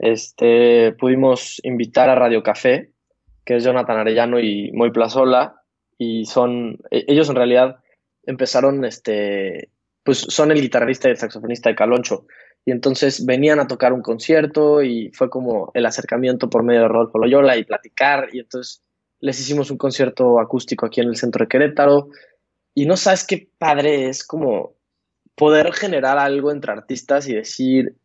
este, 0.00 0.92
pudimos 0.92 1.60
invitar 1.62 2.08
a 2.08 2.14
Radio 2.14 2.42
Café, 2.42 2.90
que 3.44 3.56
es 3.56 3.64
Jonathan 3.64 3.98
Arellano 3.98 4.40
y 4.40 4.72
Moy 4.72 4.90
Plazola, 4.90 5.62
y 5.98 6.24
son, 6.24 6.78
e, 6.90 7.04
ellos 7.08 7.28
en 7.28 7.36
realidad 7.36 7.76
empezaron, 8.24 8.84
este, 8.84 9.70
pues 10.02 10.18
son 10.18 10.50
el 10.50 10.60
guitarrista 10.60 11.08
y 11.08 11.12
el 11.12 11.18
saxofonista 11.18 11.68
de 11.68 11.76
Caloncho. 11.76 12.26
Y 12.64 12.72
entonces 12.72 13.24
venían 13.24 13.60
a 13.60 13.66
tocar 13.66 13.92
un 13.92 14.02
concierto 14.02 14.82
y 14.82 15.10
fue 15.12 15.30
como 15.30 15.70
el 15.74 15.86
acercamiento 15.86 16.50
por 16.50 16.62
medio 16.62 16.82
de 16.82 16.88
Rodolfo 16.88 17.18
Loyola 17.18 17.56
y 17.56 17.64
platicar. 17.64 18.28
Y 18.32 18.40
entonces 18.40 18.82
les 19.20 19.38
hicimos 19.40 19.70
un 19.70 19.78
concierto 19.78 20.40
acústico 20.40 20.86
aquí 20.86 21.00
en 21.00 21.08
el 21.08 21.16
centro 21.16 21.44
de 21.44 21.48
Querétaro. 21.48 22.08
Y 22.74 22.86
no 22.86 22.96
sabes 22.96 23.26
qué 23.26 23.48
padre 23.58 24.08
es 24.08 24.24
como 24.24 24.74
poder 25.34 25.72
generar 25.72 26.18
algo 26.18 26.50
entre 26.50 26.72
artistas 26.72 27.28
y 27.28 27.34
decir, 27.34 27.96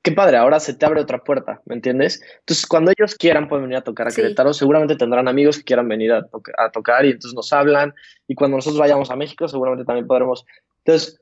qué 0.00 0.12
padre, 0.12 0.36
ahora 0.36 0.60
se 0.60 0.74
te 0.74 0.86
abre 0.86 1.00
otra 1.00 1.22
puerta, 1.22 1.60
¿me 1.66 1.74
entiendes? 1.74 2.22
Entonces, 2.40 2.66
cuando 2.66 2.92
ellos 2.96 3.14
quieran 3.14 3.48
pueden 3.48 3.64
venir 3.64 3.78
a 3.78 3.84
tocar 3.84 4.08
a 4.08 4.10
Querétaro, 4.10 4.54
seguramente 4.54 4.96
tendrán 4.96 5.28
amigos 5.28 5.58
que 5.58 5.64
quieran 5.64 5.88
venir 5.88 6.12
a, 6.12 6.70
tocar 6.72 7.04
y 7.04 7.10
entonces 7.10 7.34
nos 7.34 7.52
hablan. 7.52 7.94
Y 8.26 8.34
cuando 8.34 8.56
nosotros 8.56 8.80
vayamos 8.80 9.10
a 9.10 9.16
México, 9.16 9.46
seguramente 9.48 9.84
también 9.84 10.06
podremos. 10.06 10.44
Entonces, 10.84 11.20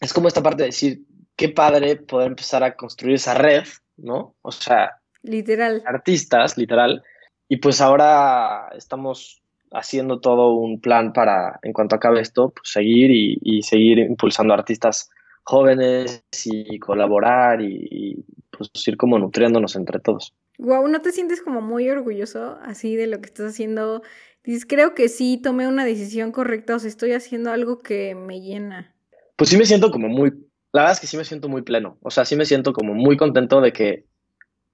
es 0.00 0.12
como 0.12 0.28
esta 0.28 0.42
parte 0.42 0.62
de 0.62 0.68
decir, 0.68 1.00
qué 1.36 1.48
padre 1.48 1.96
poder 1.96 2.28
empezar 2.28 2.62
a 2.62 2.74
construir 2.76 3.16
esa 3.16 3.34
red, 3.34 3.64
¿no? 3.96 4.34
O 4.42 4.52
sea, 4.52 5.00
literal. 5.22 5.82
Artistas, 5.86 6.58
literal. 6.58 7.02
Y 7.48 7.56
pues 7.56 7.80
ahora 7.80 8.68
estamos 8.76 9.42
haciendo 9.72 10.20
todo 10.20 10.54
un 10.54 10.80
plan 10.80 11.12
para, 11.12 11.58
en 11.62 11.72
cuanto 11.72 11.96
acabe 11.96 12.20
esto, 12.20 12.50
pues 12.50 12.70
seguir 12.70 13.10
y, 13.10 13.38
y 13.42 13.62
seguir 13.62 13.98
impulsando 13.98 14.54
artistas 14.54 15.10
jóvenes 15.48 16.22
y 16.44 16.78
colaborar 16.78 17.62
y, 17.62 18.22
pues 18.50 18.70
ir 18.86 18.98
como 18.98 19.18
nutriéndonos 19.18 19.76
entre 19.76 19.98
todos. 19.98 20.34
Guau, 20.58 20.88
¿no 20.88 21.00
te 21.00 21.10
sientes 21.10 21.40
como 21.40 21.62
muy 21.62 21.88
orgulloso 21.88 22.58
así 22.62 22.96
de 22.96 23.06
lo 23.06 23.20
que 23.20 23.26
estás 23.26 23.52
haciendo? 23.52 24.02
Dices, 24.44 24.66
creo 24.66 24.94
que 24.94 25.08
sí, 25.08 25.40
tomé 25.42 25.66
una 25.66 25.86
decisión 25.86 26.32
correcta, 26.32 26.76
o 26.76 26.78
sea, 26.78 26.88
estoy 26.88 27.12
haciendo 27.12 27.50
algo 27.50 27.78
que 27.78 28.14
me 28.14 28.42
llena. 28.42 28.94
Pues 29.36 29.48
sí 29.48 29.56
me 29.56 29.64
siento 29.64 29.90
como 29.90 30.08
muy, 30.08 30.30
la 30.72 30.82
verdad 30.82 30.92
es 30.92 31.00
que 31.00 31.06
sí 31.06 31.16
me 31.16 31.24
siento 31.24 31.48
muy 31.48 31.62
pleno, 31.62 31.96
o 32.02 32.10
sea, 32.10 32.26
sí 32.26 32.36
me 32.36 32.44
siento 32.44 32.74
como 32.74 32.92
muy 32.92 33.16
contento 33.16 33.62
de 33.62 33.72
que, 33.72 34.04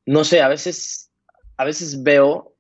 no 0.06 0.24
sé, 0.24 0.42
a 0.42 0.48
veces, 0.48 1.12
a 1.56 1.64
veces 1.64 2.02
veo, 2.02 2.56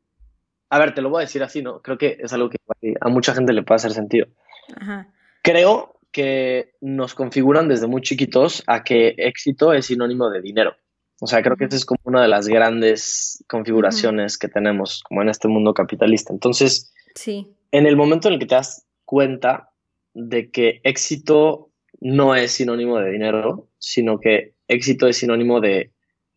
a 0.70 0.78
ver, 0.78 0.94
te 0.94 1.02
lo 1.02 1.10
voy 1.10 1.22
a 1.22 1.26
decir 1.26 1.42
así, 1.42 1.62
¿no? 1.62 1.82
Creo 1.82 1.98
que 1.98 2.18
es 2.20 2.32
algo 2.32 2.48
que 2.48 2.58
a 3.00 3.08
mucha 3.08 3.34
gente 3.34 3.52
le 3.52 3.64
puede 3.64 3.76
hacer 3.76 3.92
sentido. 3.92 4.28
Ajá. 4.76 5.08
Creo 5.42 5.94
que 6.14 6.70
nos 6.80 7.12
configuran 7.14 7.66
desde 7.66 7.88
muy 7.88 8.00
chiquitos 8.00 8.62
a 8.68 8.84
que 8.84 9.14
éxito 9.18 9.72
es 9.72 9.86
sinónimo 9.86 10.30
de 10.30 10.40
dinero. 10.40 10.76
O 11.20 11.26
sea, 11.26 11.42
creo 11.42 11.56
que 11.56 11.64
esta 11.64 11.74
es 11.74 11.84
como 11.84 11.98
una 12.04 12.22
de 12.22 12.28
las 12.28 12.46
grandes 12.46 13.44
configuraciones 13.48 14.38
que 14.38 14.46
tenemos 14.48 15.02
como 15.02 15.22
en 15.22 15.28
este 15.28 15.48
mundo 15.48 15.74
capitalista. 15.74 16.32
Entonces, 16.32 16.92
sí. 17.16 17.48
en 17.72 17.86
el 17.86 17.96
momento 17.96 18.28
en 18.28 18.34
el 18.34 18.40
que 18.40 18.46
te 18.46 18.54
das 18.54 18.86
cuenta 19.04 19.70
de 20.14 20.52
que 20.52 20.80
éxito 20.84 21.70
no 22.00 22.36
es 22.36 22.52
sinónimo 22.52 23.00
de 23.00 23.10
dinero, 23.10 23.66
sino 23.78 24.20
que 24.20 24.54
éxito 24.68 25.08
es 25.08 25.16
sinónimo 25.16 25.60
de, 25.60 25.90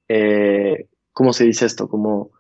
eh, 0.08 0.88
¿cómo 1.13 1.34
se 1.34 1.46
dice 1.46 1.68
esto? 1.68 1.88
Como 1.88 2.32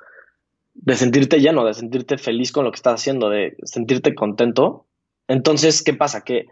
de 0.73 0.95
sentirte 0.95 1.39
lleno, 1.39 1.65
de 1.65 1.75
sentirte 1.75 2.17
feliz 2.17 2.51
con 2.51 2.65
lo 2.65 2.71
que 2.71 2.77
estás 2.77 2.95
haciendo, 2.95 3.29
de 3.29 3.55
sentirte 3.61 4.15
contento. 4.15 4.87
Entonces, 5.27 5.83
¿qué 5.83 5.93
pasa? 5.93 6.23
Que 6.23 6.47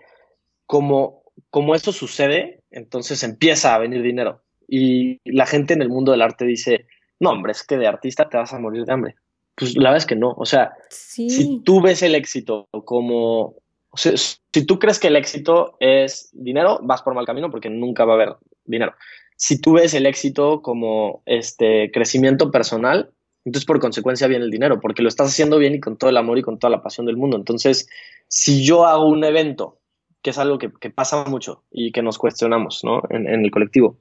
como, 0.66 1.24
como 1.50 1.76
eso 1.76 1.92
sucede, 1.92 2.62
entonces 2.72 3.24
empieza 3.24 3.76
a 3.76 3.80
venir 3.80 4.02
dinero. 4.02 4.42
Y 4.68 5.20
la 5.26 5.46
gente 5.46 5.74
en 5.74 5.82
el 5.82 5.90
mundo 5.90 6.12
del 6.12 6.22
arte 6.22 6.46
dice, 6.46 6.88
no, 7.20 7.32
hombre, 7.32 7.52
es 7.52 7.64
que 7.64 7.78
de 7.78 7.88
artista 7.88 8.30
te 8.30 8.38
vas 8.38 8.54
a 8.54 8.60
morir 8.60 8.86
de 8.86 8.94
hambre. 8.94 9.16
Pues 9.56 9.76
la 9.76 9.90
verdad 9.90 9.98
es 9.98 10.06
que 10.06 10.16
no. 10.16 10.34
O 10.38 10.46
sea, 10.46 10.74
si 10.90 11.62
tú 11.64 11.82
ves 11.82 12.02
el 12.02 12.16
éxito 12.16 12.68
como... 12.84 13.56
O 13.90 13.98
sea, 13.98 14.14
si 14.18 14.66
tú 14.66 14.78
crees 14.78 15.00
que 15.00 15.08
el 15.08 15.16
éxito 15.16 15.78
es 15.80 16.30
dinero, 16.34 16.80
vas 16.84 17.02
por 17.02 17.14
mal 17.14 17.26
camino 17.26 17.50
porque 17.50 17.70
nunca 17.70 18.04
va 18.04 18.14
a 18.14 18.16
haber 18.16 18.36
dinero. 18.66 18.94
Si 19.38 19.62
tú 19.62 19.74
ves 19.74 19.94
el 19.94 20.06
éxito 20.06 20.62
como 20.62 21.24
este 21.26 21.92
crecimiento 21.92 22.52
personal, 22.52 23.12
entonces 23.46 23.66
por 23.66 23.80
consecuencia 23.80 24.28
viene 24.28 24.44
el 24.44 24.52
dinero, 24.52 24.82
porque 24.82 25.02
lo 25.02 25.08
estás 25.08 25.30
haciendo 25.30 25.58
bien 25.60 25.76
y 25.76 25.80
con 25.80 25.98
todo 25.98 26.10
el 26.10 26.18
amor 26.18 26.38
y 26.38 26.42
con 26.42 26.60
toda 26.60 26.72
la 26.72 26.84
pasión 26.84 27.06
del 27.06 27.16
mundo. 27.16 27.38
Entonces, 27.38 27.88
si 28.28 28.66
yo 28.66 28.86
hago 28.86 29.08
un 29.08 29.24
evento 29.24 29.80
que 30.26 30.32
es 30.32 30.40
algo 30.40 30.58
que, 30.58 30.90
pasa 30.90 31.24
mucho 31.26 31.66
y 31.70 31.92
que 31.92 32.02
nos 32.02 32.18
cuestionamos 32.18 32.84
¿no? 32.84 33.04
en, 33.12 33.28
el 33.28 33.52
colectivo. 33.52 34.00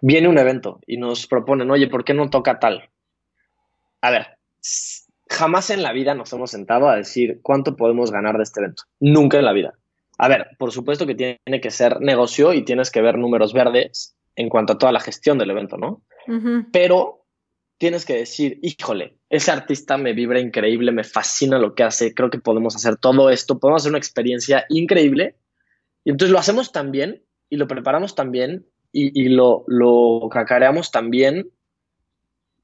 Viene 0.00 0.28
un 0.28 0.38
evento 0.38 0.78
y 0.86 0.96
nos 0.96 1.26
proponen, 1.26 1.68
oye, 1.72 1.88
¿por 1.88 2.04
qué 2.04 2.14
no 2.14 2.30
toca 2.30 2.60
tal? 2.60 2.88
A 4.00 4.12
ver, 4.12 4.38
jamás 5.28 5.70
en 5.70 5.82
la 5.82 5.92
vida 5.92 6.14
nos 6.14 6.32
hemos 6.32 6.52
sentado 6.52 6.88
a 6.88 6.94
decir 6.94 7.40
cuánto 7.42 7.74
podemos 7.74 8.12
ganar 8.12 8.36
de 8.36 8.44
este 8.44 8.60
evento. 8.60 8.84
Nunca 9.00 9.40
en 9.40 9.44
la 9.44 9.52
vida. 9.52 9.74
A 10.18 10.28
ver, 10.28 10.50
por 10.56 10.70
supuesto 10.70 11.04
que 11.04 11.16
tiene 11.16 11.60
que 11.60 11.72
ser 11.72 12.00
negocio 12.00 12.52
y 12.52 12.62
tienes 12.62 12.92
que 12.92 13.02
ver 13.02 13.18
números 13.18 13.52
verdes 13.52 14.16
en 14.36 14.48
cuanto 14.48 14.74
a 14.74 14.78
toda 14.78 14.92
la 14.92 15.00
gestión 15.00 15.36
del 15.36 15.50
evento, 15.50 15.78
¿no? 15.78 16.00
Pero 16.70 17.24
tienes 17.78 18.04
que 18.04 18.14
decir, 18.14 18.58
híjole, 18.62 19.16
ese 19.30 19.52
artista 19.52 19.96
me 19.96 20.12
vibra 20.12 20.40
increíble, 20.40 20.92
me 20.92 21.04
fascina 21.04 21.58
lo 21.58 21.74
que 21.74 21.84
hace, 21.84 22.12
creo 22.12 22.28
que 22.28 22.40
podemos 22.40 22.74
hacer 22.76 22.96
todo 22.96 23.30
esto, 23.30 23.58
podemos 23.58 23.82
hacer 23.82 23.92
una 23.92 23.98
experiencia 23.98 24.66
increíble. 24.68 25.36
Y 26.04 26.10
entonces 26.10 26.32
lo 26.32 26.38
hacemos 26.38 26.72
tan 26.72 26.90
bien 26.90 27.22
y 27.48 27.56
lo 27.56 27.68
preparamos 27.68 28.14
tan 28.14 28.32
bien 28.32 28.66
y, 28.90 29.28
lo, 29.28 29.64
lo 29.68 30.28
cacareamos 30.30 30.90
tan 30.90 31.10
bien 31.10 31.50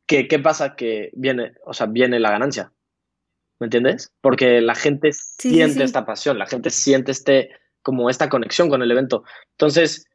que 0.07 0.27
qué 0.27 0.39
pasa 0.39 0.75
que 0.75 1.11
viene, 1.15 1.53
o 1.65 1.73
sea, 1.73 1.87
viene 1.87 2.19
la 2.19 2.31
ganancia. 2.31 2.73
¿Me 3.61 3.67
entiendes? 3.67 4.13
Porque 4.21 4.61
la 4.61 4.75
gente 4.75 5.13
siente 5.13 5.85
esta 5.85 6.05
pasión, 6.05 6.39
la 6.39 6.47
gente 6.47 6.71
siente 6.71 7.13
este, 7.13 7.51
como 7.83 8.11
esta 8.11 8.29
conexión 8.29 8.69
con 8.69 8.83
el 8.83 8.91
evento. 8.91 9.23
Entonces, 9.53 10.09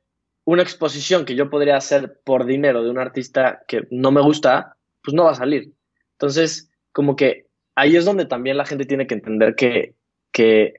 una 0.43 0.63
exposición 0.63 1.25
que 1.25 1.35
yo 1.35 1.49
podría 1.49 1.77
hacer 1.77 2.19
por 2.25 2.45
dinero 2.45 2.83
de 2.83 2.89
un 2.89 2.97
artista 2.97 3.61
que 3.67 3.87
no 3.91 4.11
me 4.11 4.21
gusta, 4.21 4.77
pues 5.09 5.15
no 5.15 5.23
va 5.23 5.31
a 5.31 5.35
salir. 5.35 5.73
Entonces, 6.13 6.69
como 6.91 7.15
que 7.15 7.47
ahí 7.75 7.95
es 7.95 8.05
donde 8.05 8.25
también 8.25 8.57
la 8.57 8.65
gente 8.65 8.85
tiene 8.85 9.07
que 9.07 9.15
entender 9.15 9.55
que, 9.55 9.95
que, 10.31 10.73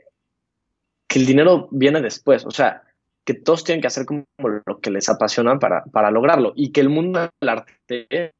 el 1.12 1.27
dinero 1.27 1.69
viene 1.73 2.01
después, 2.01 2.47
o 2.47 2.53
sea, 2.53 2.83
que 3.25 3.35
todos 3.35 3.64
tienen 3.64 3.81
que 3.81 3.88
hacer 3.88 4.07
como 4.07 4.25
lo 4.64 4.79
que 4.81 4.93
les 4.93 5.09
apasiona 5.09 5.59
para, 5.59 5.83
para 5.87 6.12
lograrlo 6.12 6.53
y 6.55 6.71
que 6.71 6.81
el 6.81 6.88
mundo 6.88 7.29
del 7.40 7.49
arte, 7.49 8.33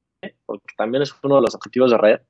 porque 0.47 0.75
también 0.77 1.03
es 1.03 1.13
uno 1.25 1.37
de 1.37 1.43
los 1.43 1.55
objetivos 1.57 1.91
de 1.91 1.99
Red, 1.99 2.21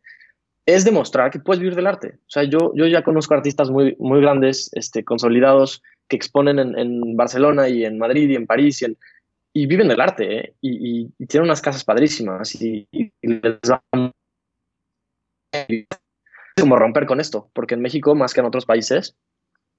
es 0.65 0.87
demostrar 0.87 1.31
que 1.31 1.41
puedes 1.41 1.61
vivir 1.61 1.75
del 1.77 1.87
arte. 1.87 2.15
O 2.21 2.31
sea, 2.31 2.45
yo, 2.45 2.73
yo 2.75 2.87
ya 2.87 3.05
conozco 3.05 3.35
artistas 3.35 3.71
muy, 3.71 3.95
muy 3.99 4.23
grandes, 4.23 4.71
este, 4.73 5.05
consolidados, 5.05 5.83
que 6.09 6.17
exponen 6.17 6.59
en, 6.59 6.79
en 6.79 7.17
Barcelona 7.17 7.69
y 7.69 7.85
en 7.85 7.99
Madrid 7.99 8.31
y 8.31 8.37
en 8.37 8.47
París 8.47 8.81
y 8.81 8.87
en, 8.87 8.97
y 9.53 9.67
viven 9.67 9.89
del 9.89 10.01
arte, 10.01 10.39
¿eh? 10.39 10.55
y, 10.61 11.09
tienen 11.27 11.49
unas 11.49 11.63
casas 11.63 11.85
padrísimas 11.85 12.55
y, 12.61 12.89
les 13.23 13.59
va 13.71 13.83
como 16.61 16.77
romper 16.77 17.07
con 17.07 17.21
esto, 17.21 17.51
porque 17.53 17.75
en 17.75 17.81
México, 17.81 18.15
más 18.15 18.35
que 18.35 18.41
en 18.41 18.47
otros 18.47 18.67
países, 18.67 19.17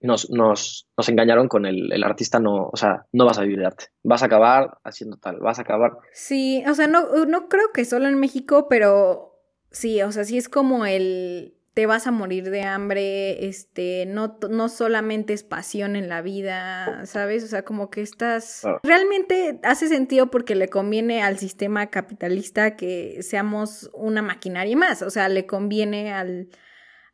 nos, 0.01 0.29
nos, 0.31 0.87
nos 0.97 1.09
engañaron 1.09 1.47
con 1.47 1.65
el, 1.65 1.93
el, 1.93 2.03
artista 2.03 2.39
no, 2.39 2.69
o 2.71 2.75
sea, 2.75 3.05
no 3.11 3.25
vas 3.25 3.37
a 3.37 3.43
vivir 3.43 3.59
de 3.59 3.67
arte, 3.67 3.85
vas 4.03 4.23
a 4.23 4.25
acabar 4.25 4.79
haciendo 4.83 5.17
tal, 5.17 5.39
vas 5.39 5.59
a 5.59 5.61
acabar. 5.61 5.91
Sí, 6.11 6.63
o 6.67 6.73
sea, 6.73 6.87
no, 6.87 7.25
no 7.25 7.47
creo 7.47 7.71
que 7.71 7.85
solo 7.85 8.07
en 8.07 8.19
México, 8.19 8.67
pero 8.67 9.39
sí, 9.69 10.01
o 10.01 10.11
sea, 10.11 10.23
sí 10.23 10.37
es 10.37 10.49
como 10.49 10.85
el, 10.85 11.55
te 11.81 11.87
vas 11.87 12.05
a 12.05 12.11
morir 12.11 12.51
de 12.51 12.61
hambre, 12.61 13.47
este, 13.47 14.05
no, 14.05 14.37
no 14.51 14.69
solamente 14.69 15.33
es 15.33 15.41
pasión 15.41 15.95
en 15.95 16.09
la 16.09 16.21
vida, 16.21 17.07
¿sabes? 17.07 17.43
O 17.43 17.47
sea, 17.47 17.65
como 17.65 17.89
que 17.89 18.03
estás... 18.03 18.61
Realmente 18.83 19.59
hace 19.63 19.87
sentido 19.87 20.29
porque 20.29 20.53
le 20.53 20.67
conviene 20.67 21.23
al 21.23 21.39
sistema 21.39 21.87
capitalista 21.87 22.75
que 22.75 23.23
seamos 23.23 23.89
una 23.95 24.21
maquinaria 24.21 24.77
más, 24.77 25.01
o 25.01 25.09
sea, 25.09 25.27
le 25.27 25.47
conviene 25.47 26.13
al, 26.13 26.49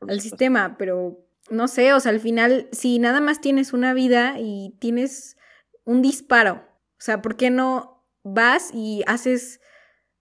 al 0.01 0.19
sistema, 0.19 0.75
pero 0.77 1.25
no 1.49 1.69
sé, 1.69 1.93
o 1.93 2.01
sea, 2.01 2.11
al 2.11 2.19
final, 2.19 2.67
si 2.73 2.99
nada 2.99 3.21
más 3.21 3.39
tienes 3.39 3.71
una 3.71 3.93
vida 3.93 4.35
y 4.37 4.75
tienes 4.81 5.37
un 5.85 6.01
disparo, 6.01 6.55
o 6.55 6.99
sea, 6.99 7.21
¿por 7.21 7.37
qué 7.37 7.51
no 7.51 8.05
vas 8.23 8.71
y 8.73 9.01
haces 9.07 9.61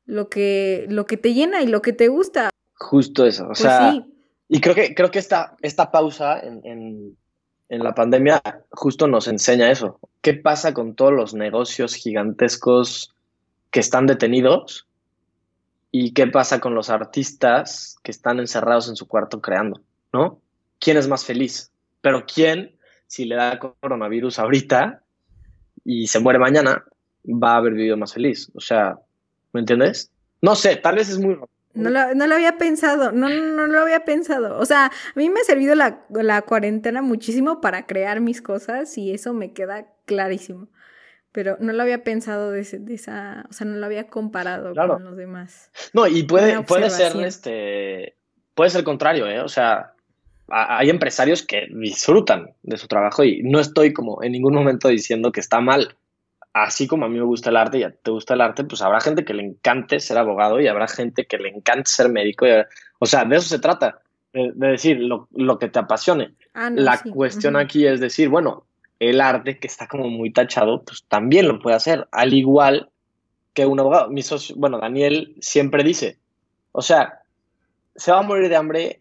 lo 0.04 0.28
que, 0.28 0.86
lo 0.88 1.04
que 1.06 1.16
te 1.16 1.34
llena 1.34 1.62
y 1.62 1.66
lo 1.66 1.82
que 1.82 1.92
te 1.92 2.06
gusta? 2.06 2.50
Justo 2.74 3.26
eso, 3.26 3.42
o 3.42 3.48
pues 3.48 3.58
sea... 3.58 3.90
Sí 3.90 4.12
y 4.48 4.60
creo 4.60 4.74
que, 4.74 4.94
creo 4.94 5.10
que 5.10 5.18
esta, 5.18 5.56
esta 5.62 5.90
pausa 5.90 6.38
en, 6.40 7.16
la 7.68 7.94
pandemia 7.94 8.40
justo 8.70 9.08
nos 9.08 9.26
enseña 9.26 9.70
eso. 9.70 9.98
¿Qué 10.22 10.34
pasa 10.34 10.72
con 10.72 10.94
todos 10.94 11.12
los 11.12 11.34
negocios 11.34 11.94
gigantescos 11.94 13.12
que 13.72 13.80
están 13.80 14.06
detenidos? 14.06 14.86
¿Y 15.90 16.12
qué 16.12 16.28
pasa 16.28 16.60
con 16.60 16.76
los 16.76 16.90
artistas 16.90 17.96
que 18.04 18.12
están 18.12 18.38
encerrados 18.38 18.88
en 18.88 18.94
su 18.94 19.08
cuarto 19.08 19.40
creando? 19.40 19.80
¿No? 20.12 20.40
¿Quién 20.78 20.96
es 20.96 21.08
más 21.08 21.24
feliz? 21.24 21.72
Pero 22.00 22.24
¿quién, 22.24 22.76
si 23.08 23.24
le 23.24 23.34
da 23.34 23.58
coronavirus 23.58 24.38
ahorita 24.38 25.02
y 25.84 26.06
se 26.06 26.20
muere 26.20 26.38
mañana, 26.38 26.84
va 27.24 27.54
a 27.54 27.56
haber 27.56 27.72
vivido 27.72 27.96
más 27.96 28.14
feliz? 28.14 28.48
O 28.54 28.60
sea, 28.60 28.96
¿me 29.52 29.60
entiendes? 29.60 30.12
No 30.40 30.54
sé, 30.54 30.76
tal 30.76 30.96
vez 30.96 31.08
es 31.08 31.18
muy 31.18 31.36
no 31.76 31.90
lo, 31.90 32.14
no 32.14 32.26
lo 32.26 32.34
había 32.34 32.58
pensado, 32.58 33.12
no, 33.12 33.28
no, 33.28 33.56
no, 33.56 33.66
lo 33.66 33.80
había 33.80 34.04
pensado. 34.04 34.58
O 34.58 34.64
sea, 34.64 34.86
a 34.86 35.18
mí 35.18 35.28
me 35.30 35.40
ha 35.40 35.44
servido 35.44 35.74
la, 35.74 36.00
la, 36.10 36.42
cuarentena 36.42 37.02
muchísimo 37.02 37.60
para 37.60 37.86
crear 37.86 38.20
mis 38.20 38.42
cosas 38.42 38.96
y 38.98 39.12
eso 39.12 39.32
me 39.32 39.52
queda 39.52 39.86
clarísimo. 40.06 40.68
Pero 41.32 41.58
no 41.60 41.72
lo 41.72 41.82
había 41.82 42.02
pensado 42.02 42.50
de, 42.50 42.62
de 42.62 42.94
esa, 42.94 43.44
o 43.50 43.52
sea, 43.52 43.66
no 43.66 43.76
lo 43.76 43.84
había 43.84 44.08
comparado 44.08 44.74
con 44.74 45.04
los 45.04 45.16
demás. 45.16 45.70
No, 45.92 46.06
y 46.06 46.22
puede, 46.22 46.62
puede 46.62 46.88
ser 46.88 47.14
este, 47.24 48.16
puede 48.54 48.70
ser 48.70 48.82
contrario, 48.82 49.28
¿eh? 49.28 49.40
O 49.40 49.48
sea, 49.48 49.92
hay 50.48 50.90
empresarios 50.90 51.42
que 51.42 51.66
disfrutan 51.70 52.54
de 52.62 52.76
su 52.76 52.86
trabajo 52.88 53.24
y 53.24 53.42
no 53.42 53.60
estoy 53.60 53.92
como 53.92 54.22
en 54.22 54.32
ningún 54.32 54.54
momento 54.54 54.88
diciendo 54.88 55.32
que 55.32 55.40
está 55.40 55.60
mal 55.60 55.96
así 56.64 56.86
como 56.86 57.04
a 57.04 57.08
mí 57.08 57.18
me 57.18 57.24
gusta 57.24 57.50
el 57.50 57.56
arte 57.56 57.78
y 57.78 57.82
a 57.82 57.90
ti 57.90 57.98
te 58.02 58.10
gusta 58.10 58.32
el 58.32 58.40
arte, 58.40 58.64
pues 58.64 58.80
habrá 58.80 58.98
gente 59.00 59.26
que 59.26 59.34
le 59.34 59.42
encante 59.42 60.00
ser 60.00 60.16
abogado 60.16 60.58
y 60.58 60.66
habrá 60.66 60.88
gente 60.88 61.26
que 61.26 61.36
le 61.36 61.50
encante 61.50 61.90
ser 61.90 62.08
médico. 62.08 62.46
o 62.98 63.04
sea, 63.04 63.26
de 63.26 63.36
eso 63.36 63.48
se 63.48 63.58
trata, 63.58 64.00
de, 64.32 64.52
decir 64.54 64.98
lo, 64.98 65.58
que 65.58 65.68
te 65.68 65.78
apasione. 65.78 66.34
Ah, 66.54 66.70
la 66.72 67.02
cuestión 67.02 67.56
aquí 67.56 67.86
es 67.86 68.00
decir, 68.00 68.30
bueno, 68.30 68.64
el 69.00 69.20
arte 69.20 69.58
que 69.58 69.66
está 69.66 69.86
como 69.86 70.08
muy 70.08 70.32
tachado, 70.32 70.82
pues 70.82 71.04
también 71.06 71.46
lo 71.46 71.58
puede 71.58 71.76
hacer, 71.76 72.08
al 72.10 72.32
igual 72.32 72.88
que 73.52 73.66
un 73.66 73.78
abogado. 73.78 74.08
Mi 74.08 74.22
socio, 74.22 74.56
bueno, 74.56 74.78
Daniel 74.78 75.36
siempre 75.40 75.84
dice, 75.84 76.16
o 76.72 76.80
sea, 76.80 77.20
se 77.94 78.12
va 78.12 78.20
a 78.20 78.22
morir 78.22 78.48
de 78.48 78.56
hambre 78.56 79.00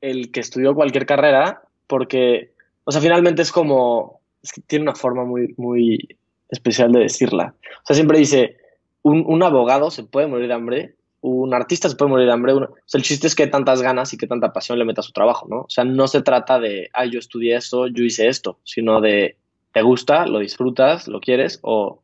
el 0.00 0.32
que 0.32 0.40
estudió 0.40 0.74
cualquier 0.74 1.04
carrera 1.04 1.60
porque, 1.86 2.52
o 2.84 2.92
sea, 2.92 3.02
finalmente 3.02 3.42
es 3.42 3.52
como, 3.52 4.20
es 4.42 4.50
que 4.52 4.62
tiene 4.62 4.84
una 4.84 4.94
forma 4.94 5.24
muy, 5.24 5.54
muy 5.58 6.16
especial 6.48 6.92
de 6.92 7.00
decirla. 7.00 7.54
O 7.82 7.86
sea, 7.86 7.94
siempre 7.94 8.18
dice, 8.18 8.56
un, 9.02 9.42
abogado 9.42 9.90
se 9.90 10.02
puede 10.04 10.26
morir 10.26 10.48
de 10.48 10.54
hambre, 10.54 10.94
un 11.20 11.54
artista 11.54 11.88
se 11.88 11.96
puede 11.96 12.10
morir 12.10 12.26
de 12.26 12.32
hambre. 12.32 12.52
o 12.52 12.68
sea, 12.84 12.98
el 12.98 13.04
chiste 13.04 13.26
es 13.26 13.34
que 13.34 13.46
tantas 13.46 13.82
ganas 13.82 14.12
y 14.12 14.16
que 14.18 14.26
tanta 14.26 14.52
pasión 14.52 14.78
le 14.78 14.84
meta 14.84 15.00
a 15.00 15.04
su 15.04 15.12
trabajo, 15.12 15.46
¿no? 15.48 15.60
O 15.60 15.70
sea, 15.70 15.84
no 15.84 16.08
se 16.08 16.22
trata 16.22 16.58
de, 16.58 16.88
ay, 16.92 17.10
yo 17.10 17.18
estudié 17.18 17.56
esto, 17.56 17.86
yo 17.86 18.04
hice 18.04 18.28
esto, 18.28 18.58
sino 18.64 19.00
de, 19.00 19.36
te 19.72 19.82
gusta, 19.82 20.26
lo 20.26 20.40
disfrutas, 20.40 21.08
lo 21.08 21.20
quieres 21.20 21.58
o, 21.62 22.02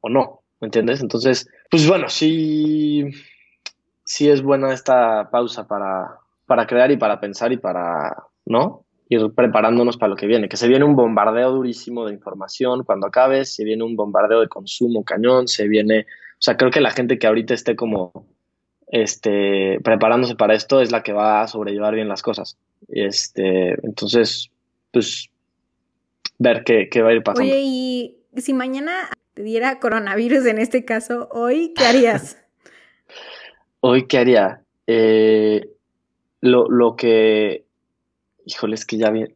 o 0.00 0.08
no, 0.08 0.40
¿me 0.60 0.66
entiendes? 0.66 1.00
Entonces, 1.00 1.48
pues 1.70 1.86
bueno, 1.86 2.08
sí, 2.08 3.04
sí 4.04 4.28
es 4.28 4.42
buena 4.42 4.72
esta 4.72 5.30
pausa 5.30 5.66
para, 5.68 6.18
para 6.46 6.66
crear 6.66 6.90
y 6.90 6.96
para 6.96 7.20
pensar 7.20 7.52
y 7.52 7.58
para, 7.58 8.24
¿no? 8.44 8.84
Ir 9.10 9.34
preparándonos 9.34 9.96
para 9.96 10.10
lo 10.10 10.16
que 10.16 10.28
viene, 10.28 10.48
que 10.48 10.56
se 10.56 10.68
viene 10.68 10.84
un 10.84 10.94
bombardeo 10.94 11.50
durísimo 11.50 12.06
de 12.06 12.14
información 12.14 12.84
cuando 12.84 13.08
acabe, 13.08 13.44
se 13.44 13.64
viene 13.64 13.82
un 13.82 13.96
bombardeo 13.96 14.40
de 14.40 14.48
consumo 14.48 15.04
cañón, 15.04 15.48
se 15.48 15.66
viene, 15.66 16.06
o 16.34 16.42
sea, 16.42 16.56
creo 16.56 16.70
que 16.70 16.80
la 16.80 16.92
gente 16.92 17.18
que 17.18 17.26
ahorita 17.26 17.52
esté 17.52 17.74
como 17.74 18.12
este 18.86 19.80
preparándose 19.82 20.36
para 20.36 20.54
esto 20.54 20.80
es 20.80 20.92
la 20.92 21.02
que 21.02 21.12
va 21.12 21.42
a 21.42 21.48
sobrellevar 21.48 21.94
bien 21.94 22.08
las 22.08 22.22
cosas. 22.22 22.56
Este, 22.88 23.74
entonces, 23.84 24.48
pues 24.92 25.28
ver 26.38 26.62
qué, 26.64 26.88
qué 26.88 27.02
va 27.02 27.10
a 27.10 27.14
ir 27.14 27.22
pasando. 27.24 27.50
Oye, 27.50 27.62
y 27.64 28.16
si 28.36 28.52
mañana 28.52 29.10
te 29.34 29.42
diera 29.42 29.80
coronavirus 29.80 30.46
en 30.46 30.58
este 30.58 30.84
caso, 30.84 31.28
hoy, 31.32 31.74
¿qué 31.76 31.84
harías? 31.84 32.38
hoy, 33.80 34.06
¿qué 34.06 34.18
haría? 34.18 34.62
Eh, 34.86 35.68
lo, 36.40 36.68
lo 36.68 36.94
que 36.94 37.64
Híjole, 38.50 38.74
es 38.74 38.84
que 38.84 38.98
ya 38.98 39.10
bien. 39.10 39.34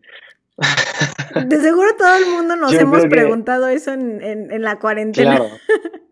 De 1.49 1.61
seguro 1.61 1.97
todo 1.97 2.17
el 2.17 2.27
mundo 2.27 2.57
nos 2.57 2.73
hemos 2.75 3.07
preguntado 3.07 3.69
eso 3.69 3.93
en, 3.93 4.63
la 4.63 4.79
cuarentena. 4.79 5.37
Claro. 5.37 5.51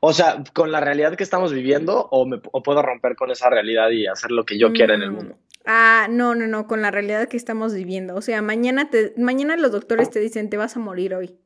O 0.00 0.12
sea, 0.12 0.44
con 0.52 0.70
la 0.70 0.80
realidad 0.80 1.16
que 1.16 1.24
estamos 1.24 1.54
viviendo, 1.54 2.06
o, 2.10 2.26
me, 2.26 2.38
puedo 2.38 2.82
romper 2.82 3.16
con 3.16 3.30
esa 3.30 3.48
realidad 3.48 3.88
y 3.90 4.06
hacer 4.06 4.30
lo 4.30 4.44
que 4.44 4.58
yo 4.58 4.72
quiera 4.72 4.94
en 4.94 5.02
el 5.02 5.10
mm. 5.10 5.14
mundo. 5.14 5.38
Ah, 5.64 6.06
no, 6.10 6.34
no, 6.34 6.46
no, 6.46 6.66
con 6.66 6.82
la 6.82 6.90
realidad 6.90 7.28
que 7.28 7.38
estamos 7.38 7.72
viviendo. 7.74 8.14
O 8.14 8.20
sea, 8.20 8.42
mañana 8.42 8.90
te, 8.90 9.14
mañana 9.16 9.56
los 9.56 9.72
doctores 9.72 10.10
te 10.10 10.20
dicen 10.20 10.50
te 10.50 10.58
vas 10.58 10.76
a 10.76 10.80
morir 10.80 11.14
hoy. 11.14 11.38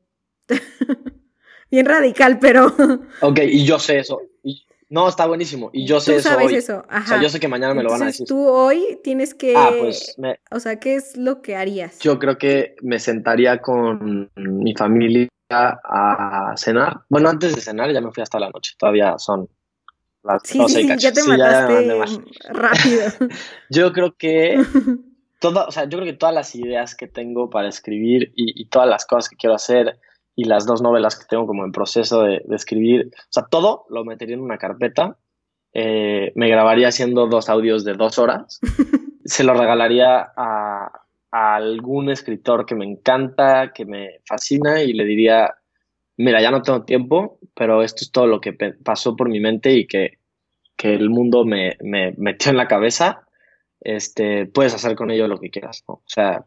Bien 1.71 1.85
radical, 1.85 2.39
pero. 2.39 2.75
ok, 3.21 3.39
y 3.49 3.63
yo 3.63 3.79
sé 3.79 3.99
eso. 3.99 4.21
No, 4.91 5.07
está 5.07 5.25
buenísimo. 5.25 5.69
Y 5.71 5.85
yo 5.85 6.01
sé 6.01 6.17
eso 6.17 6.37
hoy. 6.37 6.53
eso. 6.53 6.83
O 6.85 7.07
sea, 7.07 7.21
yo 7.21 7.29
sé 7.29 7.39
que 7.39 7.47
mañana 7.47 7.73
me 7.73 7.81
lo 7.81 7.89
van 7.89 8.03
a 8.03 8.05
decir. 8.07 8.27
Tú 8.27 8.45
hoy 8.45 8.99
tienes 9.01 9.33
que. 9.33 9.55
Ah, 9.55 9.71
pues. 9.79 10.17
O 10.51 10.59
sea, 10.59 10.81
¿qué 10.81 10.95
es 10.95 11.15
lo 11.15 11.41
que 11.41 11.55
harías? 11.55 11.97
Yo 11.99 12.19
creo 12.19 12.37
que 12.37 12.75
me 12.81 12.99
sentaría 12.99 13.61
con 13.61 14.29
mi 14.35 14.75
familia 14.75 15.29
a 15.49 16.53
cenar. 16.57 17.03
Bueno, 17.07 17.29
antes 17.29 17.55
de 17.55 17.61
cenar 17.61 17.93
ya 17.93 18.01
me 18.01 18.11
fui 18.11 18.21
hasta 18.21 18.37
la 18.37 18.49
noche. 18.49 18.73
Todavía 18.77 19.17
son 19.17 19.47
las 20.23 20.41
sí, 20.43 20.59
sí, 20.67 20.83
sí, 20.83 20.95
ya 20.97 21.13
te 21.13 21.23
mataste 21.23 21.97
rápido. 22.49 23.29
yo 23.69 23.93
creo 23.93 24.13
que. 24.17 24.61
Todo, 25.39 25.65
o 25.65 25.71
sea, 25.71 25.85
yo 25.85 25.97
creo 25.97 26.05
que 26.05 26.17
todas 26.19 26.35
las 26.35 26.53
ideas 26.53 26.93
que 26.93 27.07
tengo 27.07 27.49
para 27.49 27.67
escribir 27.67 28.31
y, 28.35 28.61
y 28.61 28.65
todas 28.65 28.87
las 28.87 29.07
cosas 29.07 29.27
que 29.27 29.37
quiero 29.37 29.55
hacer 29.55 29.97
y 30.35 30.45
las 30.45 30.65
dos 30.65 30.81
novelas 30.81 31.17
que 31.17 31.25
tengo 31.27 31.45
como 31.45 31.65
en 31.65 31.71
proceso 31.71 32.23
de, 32.23 32.43
escribir, 32.51 33.11
o 33.13 33.27
sea, 33.29 33.45
todo 33.49 33.85
lo 33.89 34.05
metería 34.05 34.35
en 34.35 34.41
una 34.41 34.57
carpeta, 34.57 35.17
eh, 35.73 36.31
me 36.35 36.49
grabaría 36.49 36.89
haciendo 36.89 37.27
dos 37.27 37.49
audios 37.49 37.83
de 37.83 37.93
dos 37.93 38.17
horas, 38.17 38.59
se 39.25 39.43
lo 39.43 39.53
regalaría 39.53 40.31
a, 40.35 40.91
algún 41.31 42.09
escritor 42.09 42.65
que 42.65 42.75
me 42.75 42.83
encanta, 42.83 43.71
que 43.73 43.85
me 43.85 44.19
fascina 44.25 44.81
y 44.83 44.91
le 44.91 45.05
diría, 45.05 45.55
mira, 46.17 46.41
ya 46.41 46.51
no 46.51 46.61
tengo 46.61 46.83
tiempo, 46.83 47.39
pero 47.53 47.83
esto 47.83 48.03
es 48.03 48.11
todo 48.11 48.27
lo 48.27 48.41
que 48.41 48.51
pasó 48.83 49.15
por 49.15 49.29
mi 49.29 49.39
mente 49.39 49.71
y 49.71 49.87
que, 49.87 50.19
el 50.83 51.11
mundo 51.11 51.45
me, 51.45 51.77
me, 51.79 52.15
metió 52.17 52.49
en 52.49 52.57
la 52.57 52.67
cabeza, 52.67 53.27
este, 53.79 54.47
puedes 54.47 54.73
hacer 54.73 54.95
con 54.95 55.11
ello 55.11 55.27
lo 55.27 55.39
que 55.39 55.51
quieras, 55.51 55.83
O 55.85 56.01
sea, 56.07 56.45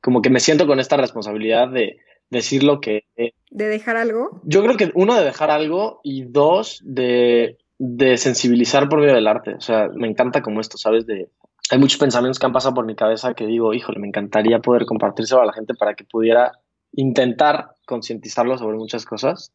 como 0.00 0.22
que 0.22 0.30
me 0.30 0.40
siento 0.40 0.66
con 0.66 0.80
esta 0.80 0.96
responsabilidad 0.96 1.68
de, 1.68 1.98
decir 2.30 2.62
lo 2.62 2.80
que... 2.80 3.04
¿De 3.16 3.66
dejar 3.66 3.96
algo? 3.96 4.40
Yo 4.44 4.62
creo 4.62 4.76
que 4.76 4.90
uno, 4.94 5.14
de 5.14 5.24
dejar 5.24 5.50
algo 5.50 6.00
y 6.02 6.24
dos, 6.24 6.80
de, 6.84 7.58
de 7.78 8.16
sensibilizar 8.16 8.88
por 8.88 9.00
medio 9.00 9.14
del 9.14 9.26
arte. 9.26 9.54
O 9.54 9.60
sea, 9.60 9.88
me 9.94 10.08
encanta 10.08 10.42
como 10.42 10.60
esto, 10.60 10.76
¿sabes? 10.76 11.06
De, 11.06 11.30
hay 11.70 11.78
muchos 11.78 11.98
pensamientos 11.98 12.38
que 12.38 12.46
han 12.46 12.52
pasado 12.52 12.74
por 12.74 12.86
mi 12.86 12.94
cabeza 12.94 13.34
que 13.34 13.46
digo, 13.46 13.74
híjole, 13.74 13.98
me 13.98 14.08
encantaría 14.08 14.60
poder 14.60 14.86
compartírselo 14.86 15.42
a 15.42 15.46
la 15.46 15.52
gente 15.52 15.74
para 15.74 15.94
que 15.94 16.04
pudiera 16.04 16.52
intentar 16.92 17.70
concientizarlo 17.86 18.56
sobre 18.56 18.78
muchas 18.78 19.04
cosas, 19.04 19.52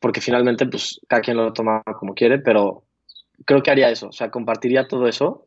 porque 0.00 0.20
finalmente, 0.20 0.66
pues, 0.66 1.00
cada 1.08 1.22
quien 1.22 1.36
lo 1.36 1.52
toma 1.52 1.82
como 1.98 2.14
quiere, 2.14 2.38
pero 2.38 2.84
creo 3.44 3.62
que 3.62 3.70
haría 3.70 3.90
eso, 3.90 4.08
o 4.08 4.12
sea, 4.12 4.30
compartiría 4.30 4.88
todo 4.88 5.06
eso 5.06 5.44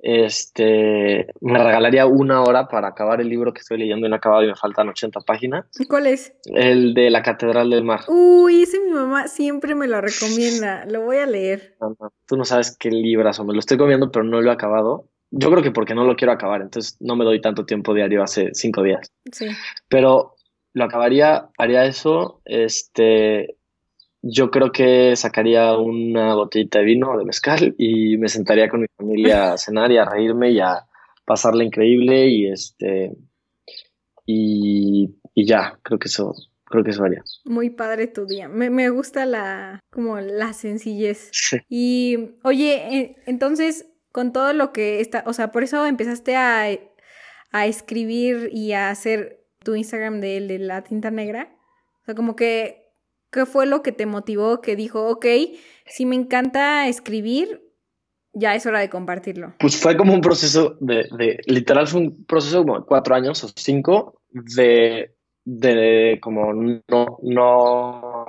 este, 0.00 1.26
me 1.40 1.58
regalaría 1.58 2.06
una 2.06 2.42
hora 2.42 2.68
para 2.68 2.88
acabar 2.88 3.20
el 3.20 3.28
libro 3.28 3.52
que 3.52 3.60
estoy 3.60 3.78
leyendo 3.78 4.06
inacabado 4.06 4.44
y 4.44 4.48
me 4.48 4.54
faltan 4.54 4.88
80 4.88 5.20
páginas. 5.20 5.66
¿Y 5.78 5.86
cuál 5.86 6.06
es? 6.06 6.34
El 6.44 6.94
de 6.94 7.10
la 7.10 7.22
Catedral 7.22 7.70
del 7.70 7.84
Mar. 7.84 8.00
Uy, 8.08 8.62
ese 8.62 8.80
mi 8.80 8.92
mamá 8.92 9.28
siempre 9.28 9.74
me 9.74 9.88
lo 9.88 10.00
recomienda. 10.00 10.84
Lo 10.86 11.02
voy 11.02 11.18
a 11.18 11.26
leer. 11.26 11.76
Tú 12.26 12.36
no 12.36 12.44
sabes 12.44 12.76
qué 12.78 12.90
libras 12.90 13.40
o 13.40 13.44
me 13.44 13.54
lo 13.54 13.58
estoy 13.58 13.76
comiendo, 13.76 14.10
pero 14.10 14.24
no 14.24 14.40
lo 14.40 14.50
he 14.50 14.54
acabado. 14.54 15.08
Yo 15.30 15.50
creo 15.50 15.62
que 15.62 15.72
porque 15.72 15.94
no 15.94 16.04
lo 16.04 16.16
quiero 16.16 16.32
acabar, 16.32 16.62
entonces 16.62 16.96
no 17.00 17.14
me 17.14 17.24
doy 17.24 17.40
tanto 17.40 17.66
tiempo 17.66 17.92
diario 17.92 18.22
hace 18.22 18.50
cinco 18.54 18.82
días. 18.82 19.12
Sí. 19.30 19.48
Pero 19.88 20.36
lo 20.72 20.84
acabaría, 20.84 21.50
haría 21.58 21.84
eso, 21.84 22.40
este, 22.46 23.57
yo 24.22 24.50
creo 24.50 24.72
que 24.72 25.14
sacaría 25.16 25.76
una 25.76 26.34
botellita 26.34 26.80
de 26.80 26.84
vino 26.84 27.16
de 27.16 27.24
mezcal 27.24 27.74
y 27.78 28.16
me 28.16 28.28
sentaría 28.28 28.68
con 28.68 28.80
mi 28.80 28.86
familia 28.96 29.52
a 29.52 29.58
cenar 29.58 29.92
y 29.92 29.98
a 29.98 30.04
reírme 30.04 30.50
y 30.50 30.60
a 30.60 30.86
pasarla 31.24 31.64
increíble 31.64 32.28
y 32.28 32.46
este 32.46 33.12
y, 34.30 35.16
ya, 35.34 35.78
creo 35.82 35.98
que 35.98 36.08
eso, 36.08 36.34
creo 36.64 36.84
que 36.84 36.90
eso 36.90 37.02
haría. 37.02 37.24
Muy 37.46 37.70
padre 37.70 38.08
tu 38.08 38.26
día. 38.26 38.46
Me, 38.46 38.68
me 38.68 38.90
gusta 38.90 39.24
la 39.24 39.80
como 39.90 40.20
la 40.20 40.52
sencillez. 40.52 41.30
Y 41.70 42.32
oye, 42.42 43.16
entonces 43.24 43.86
con 44.12 44.34
todo 44.34 44.52
lo 44.52 44.72
que 44.72 45.00
está, 45.00 45.24
o 45.26 45.32
sea, 45.32 45.50
por 45.50 45.62
eso 45.62 45.86
empezaste 45.86 46.36
a, 46.36 46.66
a 47.52 47.66
escribir 47.66 48.50
y 48.52 48.72
a 48.72 48.90
hacer 48.90 49.46
tu 49.64 49.74
Instagram 49.74 50.20
de, 50.20 50.40
de 50.40 50.58
la 50.58 50.84
tinta 50.84 51.10
negra. 51.10 51.56
O 52.02 52.04
sea, 52.04 52.14
como 52.14 52.36
que 52.36 52.87
¿Qué 53.30 53.46
fue 53.46 53.66
lo 53.66 53.82
que 53.82 53.92
te 53.92 54.06
motivó 54.06 54.60
que 54.60 54.76
dijo, 54.76 55.08
ok, 55.08 55.26
si 55.86 56.06
me 56.06 56.16
encanta 56.16 56.88
escribir, 56.88 57.62
ya 58.32 58.54
es 58.54 58.64
hora 58.66 58.80
de 58.80 58.88
compartirlo? 58.88 59.54
Pues 59.58 59.76
fue 59.76 59.96
como 59.96 60.14
un 60.14 60.20
proceso 60.20 60.76
de, 60.80 61.40
literal 61.46 61.86
fue 61.86 62.00
un 62.00 62.24
proceso 62.24 62.64
como 62.64 62.84
cuatro 62.86 63.14
años 63.14 63.42
o 63.44 63.48
cinco 63.54 64.22
de, 64.30 65.14
de 65.44 66.18
como 66.22 66.52
no, 66.54 67.18
no, 67.22 68.24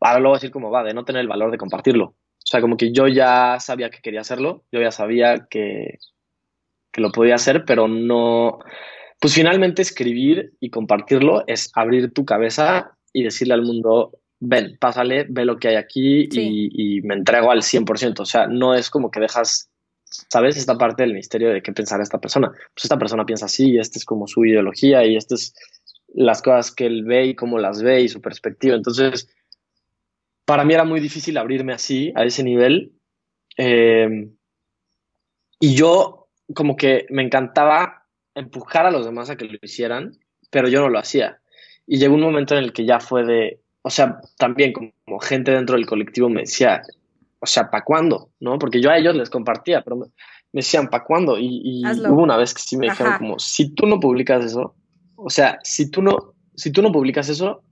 ahora 0.00 0.20
lo 0.20 0.28
voy 0.30 0.36
a 0.36 0.38
decir 0.38 0.50
como 0.50 0.70
va, 0.70 0.82
de 0.82 0.94
no 0.94 1.04
tener 1.04 1.20
el 1.20 1.28
valor 1.28 1.50
de 1.50 1.58
compartirlo. 1.58 2.04
O 2.06 2.44
sea, 2.44 2.60
como 2.60 2.76
que 2.76 2.92
yo 2.92 3.06
ya 3.06 3.58
sabía 3.60 3.88
que 3.88 4.00
quería 4.02 4.20
hacerlo, 4.20 4.64
yo 4.72 4.80
ya 4.80 4.90
sabía 4.90 5.46
que, 5.48 5.98
que 6.92 7.00
lo 7.00 7.10
podía 7.12 7.36
hacer, 7.36 7.64
pero 7.64 7.88
no, 7.88 8.58
pues 9.20 9.34
finalmente 9.34 9.80
escribir 9.80 10.54
y 10.60 10.70
compartirlo 10.70 11.44
es 11.46 11.70
abrir 11.74 12.12
tu 12.12 12.24
cabeza 12.24 12.98
y 13.12 13.22
decirle 13.22 13.54
al 13.54 13.62
mundo, 13.62 14.18
ven, 14.44 14.76
pásale, 14.80 15.24
ve 15.28 15.44
lo 15.44 15.56
que 15.58 15.68
hay 15.68 15.76
aquí 15.76 16.28
y, 16.32 17.00
me 17.02 17.14
entrego 17.14 17.52
al 17.52 17.62
100%. 17.62 18.20
O 18.20 18.24
sea, 18.24 18.48
no 18.48 18.74
es 18.74 18.90
como 18.90 19.10
que 19.10 19.20
dejas, 19.20 19.70
¿sabes? 20.04 20.56
Esta 20.56 20.76
parte 20.76 21.04
del 21.04 21.14
misterio 21.14 21.50
de 21.50 21.62
qué 21.62 21.72
pensar 21.72 22.00
esta 22.00 22.20
persona. 22.20 22.48
Pues 22.50 22.84
esta 22.84 22.98
persona 22.98 23.24
piensa 23.24 23.46
así 23.46 23.70
y 23.70 23.78
esta 23.78 23.98
es 23.98 24.04
como 24.04 24.26
su 24.26 24.44
ideología 24.44 25.04
y 25.06 25.16
estas 25.16 25.42
es 25.42 25.54
las 26.14 26.42
cosas 26.42 26.72
que 26.72 26.86
él 26.86 27.04
ve 27.04 27.26
y 27.26 27.34
cómo 27.34 27.58
las 27.58 27.82
ve 27.82 28.02
y 28.02 28.08
su 28.08 28.20
perspectiva. 28.20 28.74
Entonces, 28.74 29.28
para 30.44 30.64
mí 30.64 30.74
era 30.74 30.84
muy 30.84 30.98
difícil 30.98 31.38
abrirme 31.38 31.72
así, 31.72 32.12
a 32.16 32.24
ese 32.24 32.42
nivel. 32.42 32.92
Eh, 33.56 34.28
y 35.60 35.74
yo 35.74 36.28
como 36.52 36.76
que 36.76 37.06
me 37.10 37.22
encantaba 37.22 38.06
empujar 38.34 38.86
a 38.86 38.90
los 38.90 39.06
demás 39.06 39.30
a 39.30 39.36
que 39.36 39.44
lo 39.44 39.56
hicieran, 39.62 40.18
pero 40.50 40.66
yo 40.66 40.80
no 40.80 40.88
lo 40.88 40.98
hacía. 40.98 41.40
Y 41.86 41.98
llegó 41.98 42.16
un 42.16 42.22
momento 42.22 42.56
en 42.56 42.64
el 42.64 42.72
que 42.72 42.84
ya 42.84 43.00
fue 43.00 43.24
de, 43.24 43.61
o 43.82 43.90
sea, 43.90 44.20
también 44.38 44.72
como, 44.72 45.18
gente 45.20 45.50
dentro 45.50 45.76
del 45.76 45.86
colectivo 45.86 46.28
me 46.28 46.42
decía, 46.42 46.82
o 47.40 47.46
sea, 47.46 47.70
¿para 47.70 47.84
cuándo? 47.84 48.30
¿No? 48.40 48.58
Porque 48.58 48.80
yo 48.80 48.90
a 48.90 48.96
ellos 48.96 49.14
les 49.16 49.28
compartía, 49.28 49.82
pero 49.82 49.96
me, 49.96 50.06
decían, 50.52 50.88
¿para 50.88 51.04
cuándo? 51.04 51.36
Y, 51.38 51.82
hubo 52.08 52.22
una 52.22 52.36
vez 52.36 52.54
que 52.54 52.62
sí 52.62 52.76
me 52.76 52.88
dijeron 52.88 53.18
como, 53.18 53.38
si 53.38 53.74
tú 53.74 53.86
no 53.86 53.98
publicas 53.98 54.44
eso, 54.44 54.76
o 55.16 55.30
sea, 55.30 55.58
si 55.62 55.90
tú 55.90 56.02
no, 56.02 56.34
si 56.54 56.70
tú 56.70 56.82
no 56.82 56.92
publicas 56.92 57.28
eso, 57.28 57.62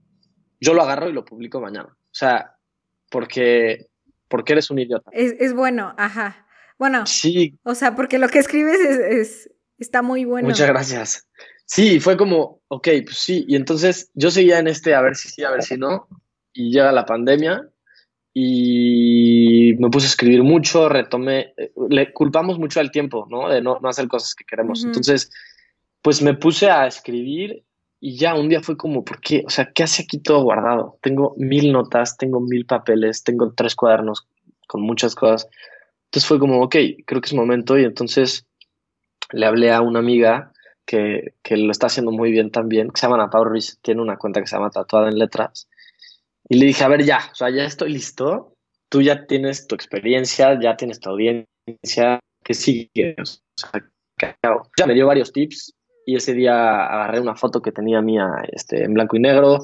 yo 0.59 0.73
lo 0.73 0.81
agarro 0.81 1.09
y 1.09 1.13
lo 1.13 1.25
publico 1.25 1.61
mañana. 1.61 1.89
O 1.89 2.13
sea, 2.13 2.55
porque, 3.09 3.87
porque 4.27 4.53
eres 4.53 4.69
un 4.69 4.79
idiota. 4.79 5.09
Es, 5.13 5.35
es 5.39 5.53
bueno, 5.53 5.93
ajá. 5.97 6.45
Bueno, 6.77 7.05
sí. 7.05 7.57
O 7.63 7.75
sea, 7.75 7.95
porque 7.95 8.19
lo 8.19 8.27
que 8.27 8.39
escribes 8.39 8.79
es, 8.79 8.97
es, 8.97 9.51
está 9.77 10.01
muy 10.01 10.25
bueno. 10.25 10.49
Muchas 10.49 10.67
gracias. 10.67 11.27
Sí, 11.73 12.01
fue 12.01 12.17
como, 12.17 12.59
ok, 12.67 12.89
pues 13.05 13.17
sí. 13.17 13.45
Y 13.47 13.55
entonces 13.55 14.11
yo 14.13 14.29
seguía 14.29 14.59
en 14.59 14.67
este 14.67 14.93
a 14.93 14.99
ver 14.99 15.15
si 15.15 15.29
sí, 15.29 15.45
a 15.45 15.51
ver 15.51 15.63
si 15.63 15.77
no. 15.77 16.05
Y 16.51 16.69
llega 16.69 16.91
la 16.91 17.05
pandemia 17.05 17.65
y 18.33 19.73
me 19.79 19.89
puse 19.89 20.07
a 20.07 20.09
escribir 20.09 20.43
mucho, 20.43 20.89
retomé, 20.89 21.53
eh, 21.55 21.71
le 21.89 22.11
culpamos 22.11 22.59
mucho 22.59 22.81
al 22.81 22.91
tiempo, 22.91 23.25
¿no? 23.29 23.47
De 23.47 23.61
no, 23.61 23.79
hacer 23.85 24.09
cosas 24.09 24.35
que 24.35 24.43
queremos. 24.43 24.83
Entonces, 24.83 25.31
pues 26.01 26.21
me 26.21 26.33
puse 26.33 26.69
a 26.69 26.87
escribir 26.87 27.63
y 28.01 28.17
ya 28.17 28.35
un 28.35 28.49
día 28.49 28.61
fue 28.61 28.75
como, 28.75 29.05
¿por 29.05 29.21
qué? 29.21 29.45
O 29.47 29.49
sea, 29.49 29.71
¿qué 29.73 29.83
hace 29.83 30.03
aquí 30.03 30.19
todo 30.19 30.43
guardado? 30.43 30.97
Tengo 31.01 31.35
mil 31.37 31.71
notas, 31.71 32.17
tengo 32.17 32.41
mil 32.41 32.65
papeles, 32.65 33.23
tengo 33.23 33.53
tres 33.53 33.75
cuadernos 33.75 34.27
con 34.67 34.81
muchas 34.81 35.15
cosas. 35.15 35.47
Entonces 36.07 36.27
fue 36.27 36.37
como, 36.37 36.61
ok, 36.63 36.75
creo 37.05 37.21
que 37.21 37.27
es 37.27 37.33
momento 37.33 37.79
y 37.79 37.85
entonces 37.85 38.45
le 39.31 39.45
hablé 39.45 39.71
a 39.71 39.79
una 39.79 39.99
amiga 39.99 40.51
que, 40.85 41.35
que, 41.43 41.57
lo 41.57 41.71
está 41.71 41.87
haciendo 41.87 42.11
muy 42.11 42.31
bien 42.31 42.51
también, 42.51 42.89
que 42.89 42.99
se 42.99 43.07
llama 43.07 43.15
Ana 43.15 43.29
Pau 43.29 43.43
Ruiz, 43.43 43.79
tiene 43.81 44.01
una 44.01 44.17
cuenta 44.17 44.41
que 44.41 44.47
se 44.47 44.55
llama 44.55 44.69
Tatuada 44.69 45.09
en 45.09 45.17
Letras. 45.17 45.69
Y 46.49 46.59
le 46.59 46.65
dije, 46.65 46.83
a 46.83 46.87
ver, 46.87 47.03
ya, 47.03 47.19
o 47.31 47.35
sea, 47.35 47.49
ya 47.49 47.63
estoy 47.63 47.93
listo, 47.93 48.55
tú 48.89 49.01
ya 49.01 49.25
tienes 49.25 49.67
tu 49.67 49.75
experiencia, 49.75 50.59
ya 50.59 50.75
tienes 50.75 50.99
tu 50.99 51.09
audiencia, 51.09 52.19
que 52.43 52.53
sigue? 52.53 53.15
O 53.21 53.25
sea, 53.25 53.71
ya 54.77 54.85
me 54.85 54.93
dio 54.93 55.07
varios 55.07 55.31
tips 55.31 55.73
y 56.05 56.15
ese 56.15 56.33
día 56.33 56.85
agarré 56.85 57.19
una 57.19 57.35
foto 57.35 57.61
que 57.61 57.71
tenía 57.71 58.01
mía 58.01 58.27
este, 58.51 58.83
en 58.83 58.93
blanco 58.93 59.15
y 59.15 59.19
negro. 59.19 59.59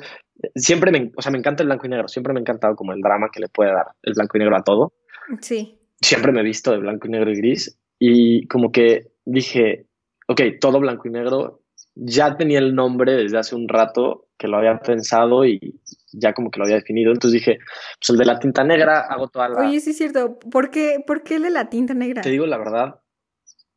Siempre 0.56 0.92
me, 0.92 1.12
o 1.16 1.22
sea, 1.22 1.32
me 1.32 1.40
encanta 1.40 1.64
el 1.64 1.68
blanco 1.68 1.88
y 1.88 1.90
negro, 1.90 2.08
siempre 2.08 2.34
me 2.34 2.40
ha 2.40 2.42
encantado 2.42 2.76
como 2.76 2.94
el 2.94 3.02
drama 3.02 3.30
que 3.32 3.40
le 3.40 3.50
puede 3.50 3.74
dar 3.74 3.88
el 4.04 4.14
blanco 4.14 4.38
y 4.38 4.40
negro 4.40 4.56
a 4.56 4.64
todo. 4.64 4.94
Sí. 5.42 5.80
Siempre 6.02 6.32
me 6.32 6.42
he 6.42 6.44
visto 6.44 6.72
de 6.72 6.78
blanco 6.78 7.08
y 7.08 7.12
negro 7.12 7.32
y 7.32 7.38
gris 7.38 7.78
y 8.00 8.48
como 8.48 8.72
que 8.72 9.12
dije, 9.26 9.87
ok, 10.28 10.42
todo 10.60 10.80
blanco 10.80 11.08
y 11.08 11.12
negro, 11.12 11.62
ya 11.96 12.38
tenía 12.38 12.60
el 12.60 12.76
nombre 12.76 13.14
desde 13.14 13.38
hace 13.38 13.56
un 13.56 13.68
rato 13.68 14.28
que 14.38 14.48
lo 14.48 14.58
había 14.58 14.78
pensado 14.80 15.46
y 15.46 15.80
ya 16.12 16.34
como 16.34 16.52
que 16.52 16.60
lo 16.60 16.66
había 16.66 16.78
definido. 16.78 17.12
Entonces 17.12 17.40
dije, 17.40 17.60
pues 18.00 18.10
el 18.10 18.18
de 18.18 18.26
la 18.26 18.40
tinta 18.40 18.64
negra, 18.64 19.02
hago 19.02 19.28
toda 19.30 19.50
la... 19.50 19.68
Oye, 19.68 19.80
sí 19.80 19.92
es 19.92 19.98
cierto. 19.98 20.38
¿Por 20.40 20.70
qué, 20.70 21.04
¿Por 21.06 21.24
qué 21.24 21.36
el 21.36 21.44
de 21.44 21.50
la 21.50 21.70
tinta 21.70 21.94
negra? 21.94 22.22
Te 22.22 22.30
digo 22.30 22.46
la 22.46 22.58
verdad, 22.58 23.00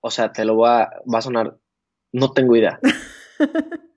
o 0.01 0.11
sea, 0.11 0.32
te 0.32 0.44
lo 0.44 0.55
voy 0.55 0.68
a, 0.68 0.90
va 1.12 1.18
a 1.18 1.22
sonar, 1.22 1.57
no 2.12 2.32
tengo 2.32 2.57
idea. 2.57 2.78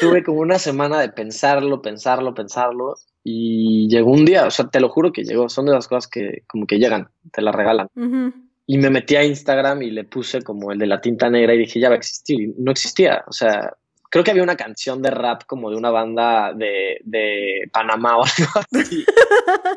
tuve 0.00 0.22
como 0.24 0.40
una 0.40 0.58
semana 0.58 1.00
de 1.00 1.10
pensarlo, 1.10 1.82
pensarlo, 1.82 2.34
pensarlo 2.34 2.96
y 3.22 3.88
llegó 3.88 4.10
un 4.10 4.24
día, 4.24 4.46
o 4.46 4.50
sea, 4.50 4.68
te 4.68 4.80
lo 4.80 4.88
juro 4.88 5.12
que 5.12 5.24
llegó, 5.24 5.48
son 5.48 5.66
de 5.66 5.72
las 5.72 5.88
cosas 5.88 6.08
que 6.08 6.42
como 6.48 6.66
que 6.66 6.78
llegan, 6.78 7.10
te 7.32 7.42
las 7.42 7.54
regalan. 7.54 7.88
Y 8.72 8.78
me 8.78 8.88
metí 8.88 9.16
a 9.16 9.22
Instagram 9.22 9.82
y 9.82 9.90
le 9.90 10.04
puse 10.04 10.40
como 10.40 10.72
el 10.72 10.78
de 10.78 10.86
la 10.86 10.98
tinta 10.98 11.28
negra 11.28 11.52
y 11.52 11.58
dije, 11.58 11.78
ya 11.78 11.90
va 11.90 11.96
a 11.96 11.98
existir. 11.98 12.40
Y 12.40 12.54
no 12.56 12.70
existía. 12.70 13.22
O 13.26 13.32
sea, 13.32 13.76
creo 14.08 14.24
que 14.24 14.30
había 14.30 14.42
una 14.42 14.56
canción 14.56 15.02
de 15.02 15.10
rap 15.10 15.42
como 15.44 15.68
de 15.68 15.76
una 15.76 15.90
banda 15.90 16.54
de, 16.54 16.98
de 17.04 17.68
Panamá 17.70 18.16
o 18.16 18.24
algo 18.38 18.80
así. 18.80 19.04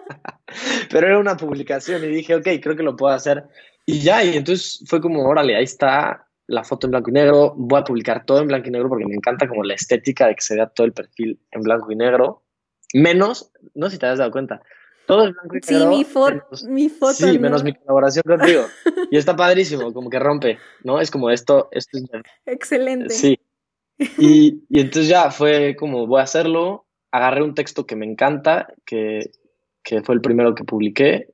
Pero 0.90 1.08
era 1.08 1.20
una 1.20 1.36
publicación 1.36 2.06
y 2.06 2.08
dije, 2.08 2.36
ok, 2.36 2.48
creo 2.64 2.78
que 2.78 2.84
lo 2.84 2.96
puedo 2.96 3.14
hacer. 3.14 3.44
Y 3.86 4.00
ya, 4.00 4.24
y 4.24 4.38
entonces 4.38 4.82
fue 4.88 5.02
como, 5.02 5.28
órale, 5.28 5.58
ahí 5.58 5.66
está 5.66 6.30
la 6.48 6.64
foto 6.64 6.88
en 6.88 6.92
blanco 6.92 7.10
y 7.10 7.16
negro. 7.16 7.54
Voy 7.58 7.82
a 7.82 7.84
publicar 7.84 8.26
todo 8.26 8.40
en 8.40 8.48
blanco 8.48 8.70
y 8.70 8.72
negro 8.72 8.88
porque 8.88 9.08
me 9.08 9.16
encanta 9.16 9.46
como 9.46 9.66
la 9.66 9.74
estética 9.74 10.28
de 10.28 10.36
que 10.36 10.42
se 10.42 10.56
vea 10.56 10.68
todo 10.68 10.88
el 10.88 10.94
perfil 10.94 11.38
en 11.52 11.64
blanco 11.64 11.92
y 11.92 11.98
negro. 11.98 12.44
Menos, 12.94 13.52
no 13.74 13.88
sé 13.88 13.96
si 13.96 14.00
te 14.00 14.06
has 14.06 14.20
dado 14.20 14.32
cuenta, 14.32 14.62
todo 15.06 15.28
es 15.28 15.34
blanco 15.34 15.56
y 15.56 15.74
negro. 15.74 15.92
Sí, 15.92 15.98
mi, 15.98 16.04
foto 16.04 16.46
mi 16.68 16.90
foto. 16.90 17.14
Sí, 17.14 17.40
menos 17.40 17.64
mi 17.64 17.74
colaboración 17.74 18.24
contigo. 18.26 18.64
y 19.12 19.18
está 19.18 19.36
padrísimo, 19.36 19.94
como 19.94 20.10
que 20.10 20.20
rompe, 20.20 20.60
¿no? 20.84 21.00
Es 21.00 21.12
como 21.12 21.30
esto, 21.30 21.70
esto 21.72 21.98
es... 21.98 22.06
Excelente. 22.46 23.10
Sí. 23.10 23.40
Y, 24.18 24.64
y, 24.70 24.80
entonces 24.82 25.08
ya 25.08 25.32
fue 25.32 25.76
como, 25.78 26.08
voy 26.08 26.20
a 26.20 26.24
hacerlo. 26.24 26.86
Agarré 27.12 27.44
un 27.44 27.54
texto 27.54 27.86
que 27.86 27.96
me 27.96 28.06
encanta, 28.06 28.68
que, 28.86 29.32
que 29.84 30.02
fue 30.02 30.16
el 30.16 30.22
primero 30.22 30.54
que 30.54 30.64
publiqué. 30.64 31.30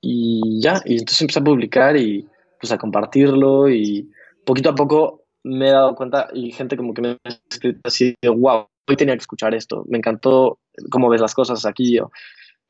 Y 0.00 0.60
ya, 0.60 0.82
y 0.84 0.98
entonces 0.98 1.22
empecé 1.22 1.38
a 1.38 1.44
publicar 1.44 1.96
y 1.96 2.28
pues 2.60 2.72
a 2.72 2.78
compartirlo 2.78 3.70
y 3.70 4.10
poquito 4.44 4.70
a 4.70 4.74
poco 4.74 5.24
me 5.44 5.68
he 5.68 5.72
dado 5.72 5.94
cuenta 5.94 6.28
y 6.32 6.50
gente 6.52 6.76
como 6.76 6.94
que 6.94 7.02
me 7.02 7.08
ha 7.10 7.18
escrito 7.50 7.80
así 7.84 8.14
de, 8.20 8.28
wow, 8.28 8.66
hoy 8.88 8.96
tenía 8.96 9.14
que 9.14 9.20
escuchar 9.20 9.54
esto, 9.54 9.84
me 9.86 9.98
encantó 9.98 10.58
cómo 10.90 11.08
ves 11.08 11.20
las 11.20 11.34
cosas 11.34 11.64
aquí. 11.66 11.94
Yo, 11.94 12.10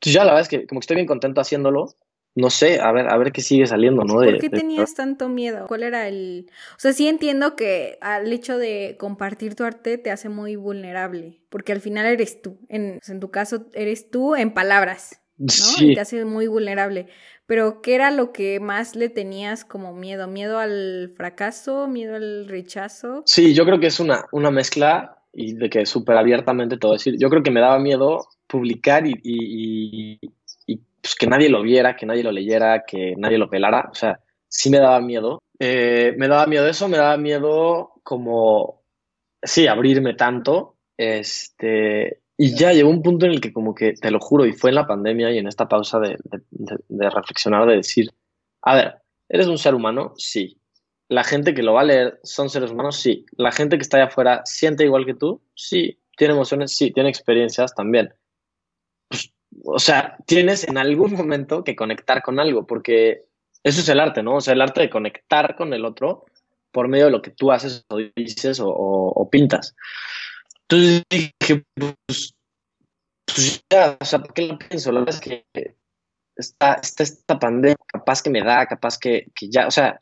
entonces 0.04 0.14
ya 0.14 0.24
la 0.24 0.32
verdad 0.32 0.42
es 0.42 0.48
que 0.48 0.66
como 0.66 0.80
que 0.80 0.84
estoy 0.84 0.96
bien 0.96 1.06
contento 1.06 1.40
haciéndolo. 1.40 1.94
No 2.36 2.50
sé, 2.50 2.80
a 2.80 2.90
ver, 2.90 3.08
a 3.08 3.16
ver 3.16 3.30
qué 3.30 3.40
sigue 3.40 3.64
saliendo, 3.64 4.02
¿no? 4.02 4.14
¿Por 4.14 4.38
qué 4.38 4.50
tenías 4.50 4.94
tanto 4.94 5.28
miedo? 5.28 5.66
¿Cuál 5.68 5.84
era 5.84 6.08
el...? 6.08 6.50
O 6.72 6.80
sea, 6.80 6.92
sí 6.92 7.06
entiendo 7.06 7.54
que 7.54 7.96
al 8.00 8.32
hecho 8.32 8.58
de 8.58 8.96
compartir 8.98 9.54
tu 9.54 9.62
arte 9.62 9.98
te 9.98 10.10
hace 10.10 10.28
muy 10.28 10.56
vulnerable, 10.56 11.38
porque 11.48 11.70
al 11.70 11.80
final 11.80 12.06
eres 12.06 12.42
tú. 12.42 12.58
En, 12.68 12.98
en 13.06 13.20
tu 13.20 13.30
caso, 13.30 13.66
eres 13.72 14.10
tú 14.10 14.34
en 14.34 14.52
palabras, 14.52 15.22
¿no? 15.36 15.46
Sí. 15.48 15.92
Y 15.92 15.94
te 15.94 16.00
hace 16.00 16.24
muy 16.24 16.48
vulnerable. 16.48 17.06
pero 17.46 17.82
¿qué 17.82 17.94
era 17.94 18.10
lo 18.10 18.32
que 18.32 18.58
más 18.58 18.96
le 18.96 19.08
tenías 19.08 19.64
como 19.64 19.92
miedo? 19.92 20.26
¿Miedo 20.26 20.58
al 20.58 21.12
fracaso? 21.16 21.86
¿Miedo 21.88 22.16
al 22.16 22.48
rechazo? 22.48 23.22
Sí, 23.26 23.54
yo 23.54 23.64
creo 23.64 23.78
que 23.78 23.86
es 23.86 24.00
una, 24.00 24.24
una 24.32 24.50
mezcla 24.50 25.18
y 25.32 25.54
de 25.54 25.68
que 25.68 25.84
súper 25.86 26.16
abiertamente 26.16 26.78
todo 26.78 26.92
decir. 26.94 27.16
Yo 27.18 27.28
creo 27.28 27.42
que 27.42 27.50
me 27.50 27.60
daba 27.60 27.78
miedo 27.78 28.26
publicar 28.46 29.04
y, 29.06 30.18
pues, 31.00 31.14
que 31.14 31.26
nadie 31.26 31.48
lo 31.48 31.62
viera, 31.62 31.96
que 31.96 32.06
nadie 32.06 32.22
lo 32.22 32.32
leyera, 32.32 32.84
que 32.86 33.14
nadie 33.16 33.38
lo 33.38 33.48
pelara. 33.48 33.88
O 33.90 33.94
sea, 33.94 34.20
sí 34.48 34.70
me 34.70 34.78
daba 34.78 35.00
miedo. 35.00 35.42
Eh, 35.58 36.14
me 36.16 36.28
daba 36.28 36.46
miedo 36.46 36.66
eso, 36.66 36.88
me 36.88 36.96
daba 36.96 37.16
miedo 37.16 37.92
como, 38.02 38.82
sí, 39.42 39.66
abrirme 39.66 40.14
tanto. 40.14 40.76
Este, 40.96 42.20
y 42.36 42.56
ya 42.56 42.72
llegó 42.72 42.90
un 42.90 43.02
punto 43.02 43.26
en 43.26 43.32
el 43.32 43.40
que 43.40 43.52
como 43.52 43.74
que, 43.74 43.92
te 43.92 44.10
lo 44.10 44.18
juro, 44.20 44.46
y 44.46 44.52
fue 44.52 44.70
en 44.70 44.76
la 44.76 44.86
pandemia 44.86 45.30
y 45.30 45.38
en 45.38 45.46
esta 45.46 45.68
pausa 45.68 46.00
de, 46.00 46.16
de, 46.50 47.10
reflexionar, 47.10 47.66
de 47.66 47.76
decir, 47.76 48.10
a 48.62 48.74
ver, 48.74 48.94
¿eres 49.28 49.46
un 49.46 49.58
ser 49.58 49.74
humano? 49.74 50.14
Sí. 50.16 50.58
¿La 51.08 51.22
gente 51.22 51.54
que 51.54 51.62
lo 51.62 51.74
va 51.74 51.82
a 51.82 51.84
leer 51.84 52.18
son 52.22 52.48
seres 52.48 52.70
humanos? 52.70 52.96
Sí. 52.96 53.26
¿La 53.36 53.52
gente 53.52 53.76
que 53.76 53.82
está 53.82 53.98
allá 53.98 54.06
afuera 54.06 54.42
siente 54.44 54.84
igual 54.84 55.04
que 55.04 55.14
tú? 55.14 55.42
Sí. 55.54 56.00
¿Tiene 56.16 56.34
emociones? 56.34 56.74
Sí. 56.76 56.90
¿Tiene 56.92 57.10
experiencias? 57.10 57.74
También. 57.74 58.12
O 59.64 59.78
sea, 59.78 60.16
tienes 60.26 60.66
en 60.66 60.78
algún 60.78 61.12
momento 61.14 61.64
que 61.64 61.76
conectar 61.76 62.22
con 62.22 62.40
algo, 62.40 62.66
porque 62.66 63.22
eso 63.62 63.80
es 63.80 63.88
el 63.88 64.00
arte, 64.00 64.22
¿no? 64.22 64.36
O 64.36 64.40
sea, 64.40 64.54
el 64.54 64.60
arte 64.60 64.82
de 64.82 64.90
conectar 64.90 65.56
con 65.56 65.72
el 65.72 65.84
otro 65.84 66.26
por 66.70 66.88
medio 66.88 67.06
de 67.06 67.12
lo 67.12 67.22
que 67.22 67.30
tú 67.30 67.52
haces 67.52 67.84
o 67.88 67.98
dices 68.16 68.60
o, 68.62 69.28
pintas. 69.30 69.74
Entonces 70.62 71.02
dije, 71.08 71.64
pues, 71.74 72.34
pues, 73.24 73.64
ya, 73.70 73.96
o 73.98 74.04
sea, 74.04 74.18
¿por 74.18 74.34
qué 74.34 74.48
lo 74.48 74.58
pienso? 74.58 74.92
La 74.92 75.00
verdad 75.00 75.14
es 75.14 75.20
que 75.20 75.46
está, 76.36 76.80
esta 76.82 77.38
pandemia, 77.38 77.76
capaz 77.86 78.22
que 78.22 78.30
me 78.30 78.42
da, 78.42 78.66
capaz 78.66 78.98
que, 78.98 79.30
ya, 79.40 79.66
o 79.66 79.70
sea, 79.70 79.98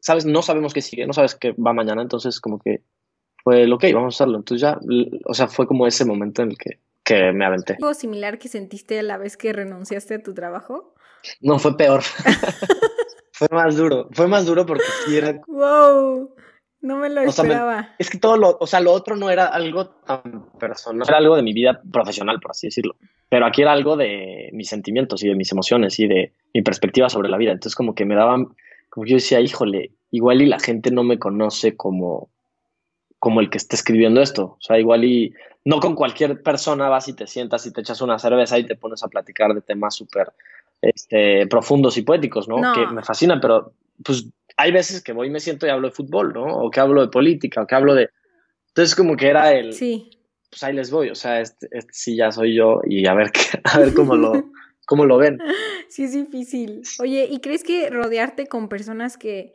sabes, 0.00 0.24
no 0.24 0.42
sabemos 0.42 0.72
qué 0.72 0.82
sigue, 0.82 1.06
no 1.06 1.12
sabes 1.12 1.34
qué 1.34 1.52
va 1.52 1.72
mañana, 1.72 2.02
entonces 2.02 2.40
como 2.40 2.58
que 2.58 2.82
fue 3.42 3.66
lo 3.66 3.78
que 3.78 3.92
vamos 3.92 4.14
a 4.14 4.16
hacerlo. 4.16 4.38
Entonces 4.38 4.62
ya, 4.62 4.78
o 5.26 5.34
sea, 5.34 5.48
fue 5.48 5.66
como 5.66 5.86
ese 5.86 6.04
momento 6.04 6.42
en 6.42 6.50
el 6.50 6.58
que, 6.58 6.80
que 7.04 7.32
me 7.32 7.44
aventé. 7.44 7.74
¿Algo 7.74 7.94
similar 7.94 8.38
que 8.38 8.48
sentiste 8.48 8.98
a 8.98 9.02
la 9.02 9.18
vez 9.18 9.36
que 9.36 9.52
renunciaste 9.52 10.14
a 10.14 10.22
tu 10.22 10.34
trabajo? 10.34 10.94
No, 11.40 11.58
fue 11.58 11.76
peor. 11.76 12.02
fue 13.32 13.48
más 13.50 13.76
duro, 13.76 14.08
fue 14.12 14.26
más 14.26 14.46
duro 14.46 14.66
porque 14.66 14.84
sí 15.06 15.16
era... 15.16 15.40
¡Wow! 15.46 16.34
No 16.80 16.98
me 16.98 17.08
lo 17.08 17.22
esperaba. 17.22 17.94
es 17.98 18.10
que 18.10 18.18
todo 18.18 18.36
lo, 18.36 18.58
o 18.60 18.66
sea, 18.66 18.78
lo 18.78 18.92
otro 18.92 19.16
no 19.16 19.30
era 19.30 19.46
algo 19.46 19.88
tan 19.88 20.50
personal, 20.60 21.08
era 21.08 21.16
algo 21.16 21.34
de 21.34 21.42
mi 21.42 21.54
vida 21.54 21.80
profesional, 21.90 22.40
por 22.40 22.50
así 22.50 22.66
decirlo. 22.66 22.96
Pero 23.30 23.46
aquí 23.46 23.62
era 23.62 23.72
algo 23.72 23.96
de 23.96 24.50
mis 24.52 24.68
sentimientos 24.68 25.24
y 25.24 25.28
de 25.28 25.34
mis 25.34 25.50
emociones 25.50 25.98
y 25.98 26.06
de 26.06 26.34
mi 26.52 26.60
perspectiva 26.60 27.08
sobre 27.08 27.30
la 27.30 27.38
vida. 27.38 27.52
Entonces, 27.52 27.74
como 27.74 27.94
que 27.94 28.04
me 28.04 28.14
daban, 28.14 28.48
como 28.90 29.06
yo 29.06 29.14
decía, 29.14 29.40
híjole, 29.40 29.92
igual 30.10 30.42
y 30.42 30.46
la 30.46 30.58
gente 30.58 30.90
no 30.90 31.04
me 31.04 31.18
conoce 31.18 31.74
como, 31.74 32.28
como 33.24 33.40
el 33.40 33.48
que 33.48 33.56
está 33.56 33.74
escribiendo 33.74 34.20
esto. 34.20 34.58
O 34.58 34.60
sea, 34.60 34.78
igual 34.78 35.02
y 35.02 35.32
no 35.64 35.80
con 35.80 35.94
cualquier 35.94 36.42
persona 36.42 36.90
vas 36.90 37.08
y 37.08 37.14
te 37.14 37.26
sientas 37.26 37.64
y 37.64 37.72
te 37.72 37.80
echas 37.80 38.02
una 38.02 38.18
cerveza 38.18 38.58
y 38.58 38.66
te 38.66 38.76
pones 38.76 39.02
a 39.02 39.08
platicar 39.08 39.54
de 39.54 39.62
temas 39.62 39.94
súper 39.94 40.30
este, 40.82 41.46
profundos 41.46 41.96
y 41.96 42.02
poéticos, 42.02 42.48
¿no? 42.48 42.56
Que 42.74 42.86
me 42.86 43.02
fascinan, 43.02 43.40
pero 43.40 43.72
pues 44.04 44.26
hay 44.58 44.72
veces 44.72 45.02
que 45.02 45.14
voy 45.14 45.28
y 45.28 45.30
me 45.30 45.40
siento 45.40 45.66
y 45.66 45.70
hablo 45.70 45.88
de 45.88 45.94
fútbol, 45.94 46.34
¿no? 46.34 46.44
O 46.44 46.70
que 46.70 46.80
hablo 46.80 47.00
de 47.00 47.08
política, 47.08 47.62
o 47.62 47.66
que 47.66 47.74
hablo 47.74 47.94
de... 47.94 48.10
Entonces 48.68 48.94
como 48.94 49.16
que 49.16 49.28
era 49.28 49.54
el... 49.54 49.72
Sí. 49.72 50.10
Pues 50.50 50.62
ahí 50.62 50.74
les 50.74 50.90
voy, 50.90 51.08
o 51.08 51.14
sea, 51.14 51.40
este, 51.40 51.66
este 51.70 51.92
sí 51.94 52.16
ya 52.16 52.30
soy 52.30 52.54
yo 52.54 52.82
y 52.84 53.06
a 53.06 53.14
ver, 53.14 53.32
a 53.64 53.78
ver 53.78 53.94
cómo, 53.94 54.16
lo, 54.16 54.50
cómo 54.84 55.06
lo 55.06 55.16
ven. 55.16 55.38
Sí, 55.88 56.04
es 56.04 56.12
difícil. 56.12 56.82
Oye, 56.98 57.28
¿y 57.30 57.38
crees 57.38 57.62
que 57.62 57.88
rodearte 57.88 58.48
con 58.48 58.68
personas 58.68 59.16
que 59.16 59.54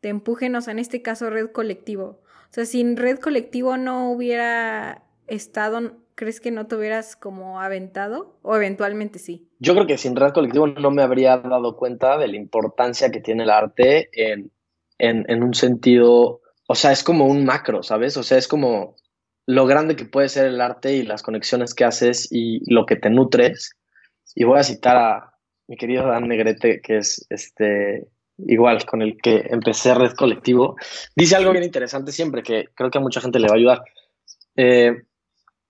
te 0.00 0.10
empujen, 0.10 0.54
o 0.56 0.60
sea, 0.60 0.72
en 0.72 0.78
este 0.78 1.00
caso 1.00 1.30
red 1.30 1.52
colectivo? 1.52 2.23
O 2.54 2.60
sea, 2.62 2.66
sin 2.66 2.96
red 2.96 3.18
colectivo 3.18 3.76
no 3.76 4.12
hubiera 4.12 5.02
estado 5.26 6.04
¿crees 6.14 6.40
que 6.40 6.52
no 6.52 6.68
te 6.68 6.76
hubieras 6.76 7.16
como 7.16 7.60
aventado? 7.60 8.38
¿O 8.42 8.54
eventualmente 8.54 9.18
sí? 9.18 9.48
Yo 9.58 9.74
creo 9.74 9.88
que 9.88 9.98
sin 9.98 10.14
red 10.14 10.32
colectivo 10.32 10.68
no 10.68 10.92
me 10.92 11.02
habría 11.02 11.38
dado 11.38 11.76
cuenta 11.76 12.16
de 12.16 12.28
la 12.28 12.36
importancia 12.36 13.10
que 13.10 13.20
tiene 13.20 13.42
el 13.42 13.50
arte 13.50 14.08
en, 14.12 14.52
en, 14.98 15.42
un 15.42 15.52
sentido, 15.54 16.42
o 16.68 16.74
sea, 16.76 16.92
es 16.92 17.02
como 17.02 17.26
un 17.26 17.44
macro, 17.44 17.82
¿sabes? 17.82 18.16
O 18.16 18.22
sea, 18.22 18.38
es 18.38 18.46
como 18.46 18.94
lo 19.46 19.66
grande 19.66 19.96
que 19.96 20.04
puede 20.04 20.28
ser 20.28 20.46
el 20.46 20.60
arte 20.60 20.94
y 20.94 21.02
las 21.02 21.24
conexiones 21.24 21.74
que 21.74 21.84
haces 21.84 22.28
y 22.30 22.60
lo 22.72 22.86
que 22.86 22.94
te 22.94 23.10
nutres. 23.10 23.76
Y 24.32 24.44
voy 24.44 24.60
a 24.60 24.62
citar 24.62 24.96
a 24.96 25.34
mi 25.66 25.76
querido 25.76 26.06
Dan 26.06 26.28
Negrete, 26.28 26.80
que 26.80 26.98
es 26.98 27.26
este 27.30 28.06
igual 28.38 28.84
con 28.84 29.02
el 29.02 29.16
que 29.20 29.46
empecé 29.50 29.94
Red 29.94 30.12
Colectivo. 30.12 30.76
Dice 31.14 31.36
algo 31.36 31.52
bien 31.52 31.64
interesante 31.64 32.12
siempre 32.12 32.42
que 32.42 32.66
creo 32.74 32.90
que 32.90 32.98
a 32.98 33.02
mucha 33.02 33.20
gente 33.20 33.38
le 33.38 33.48
va 33.48 33.54
a 33.54 33.58
ayudar. 33.58 33.82
Eh, 34.56 35.02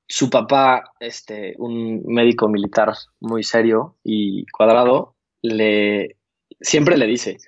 su 0.06 0.28
papá, 0.28 0.92
este, 1.00 1.54
un 1.58 2.02
médico 2.06 2.48
militar 2.48 2.92
muy 3.20 3.42
serio 3.42 3.96
y 4.04 4.44
cuadrado, 4.46 5.16
le 5.42 6.16
siempre 6.60 6.96
le 6.96 7.06
dice, 7.06 7.38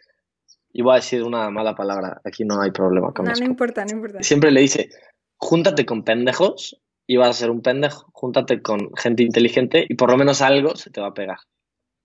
y 0.73 0.83
voy 0.83 0.93
a 0.93 0.97
decir 0.97 1.23
una 1.23 1.51
mala 1.51 1.75
palabra, 1.75 2.21
aquí 2.25 2.45
no 2.45 2.61
hay 2.61 2.71
problema 2.71 3.13
con 3.13 3.27
no, 3.27 3.33
eso. 3.33 3.43
No 3.43 3.51
importa, 3.51 3.85
no 3.85 3.93
importa. 3.93 4.23
Siempre 4.23 4.51
le 4.51 4.61
dice, 4.61 4.91
júntate 5.37 5.85
con 5.87 6.05
pendejos 6.05 6.81
y 7.07 7.17
vas 7.17 7.31
a 7.31 7.33
ser 7.33 7.51
un 7.51 7.63
pendejo, 7.63 8.11
júntate 8.13 8.61
con 8.63 8.91
gente 8.97 9.23
inteligente 9.23 9.85
y 9.89 9.95
por 9.95 10.11
lo 10.11 10.17
menos 10.17 10.43
algo 10.43 10.77
se 10.77 10.91
te 10.91 11.01
va 11.01 11.09
a 11.09 11.15
pegar. 11.15 11.39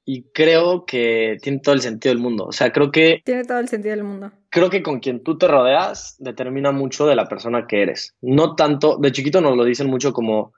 Y 0.04 0.24
creo 0.34 0.86
que 0.86 1.38
tiene 1.42 1.60
todo 1.60 1.76
el 1.76 1.82
sentido 1.82 2.14
del 2.14 2.22
mundo. 2.22 2.46
O 2.46 2.52
sea, 2.52 2.72
creo 2.72 2.92
que... 2.92 3.22
Tiene 3.24 3.46
todo 3.46 3.60
el 3.60 3.68
sentido 3.68 3.96
del 3.96 4.04
mundo. 4.04 4.32
Creo 4.50 4.70
que 4.70 4.82
con 4.82 5.00
quien 5.00 5.24
tú 5.24 5.38
te 5.38 5.48
rodeas 5.48 6.16
determina 6.20 6.72
mucho 6.72 7.06
de 7.06 7.16
la 7.16 7.28
persona 7.28 7.68
que 7.68 7.82
eres. 7.82 8.16
No 8.22 8.56
tanto, 8.56 8.98
de 8.98 9.12
chiquito 9.12 9.42
nos 9.42 9.56
lo 9.56 9.64
dicen 9.64 9.88
mucho 9.88 10.12
como, 10.12 10.54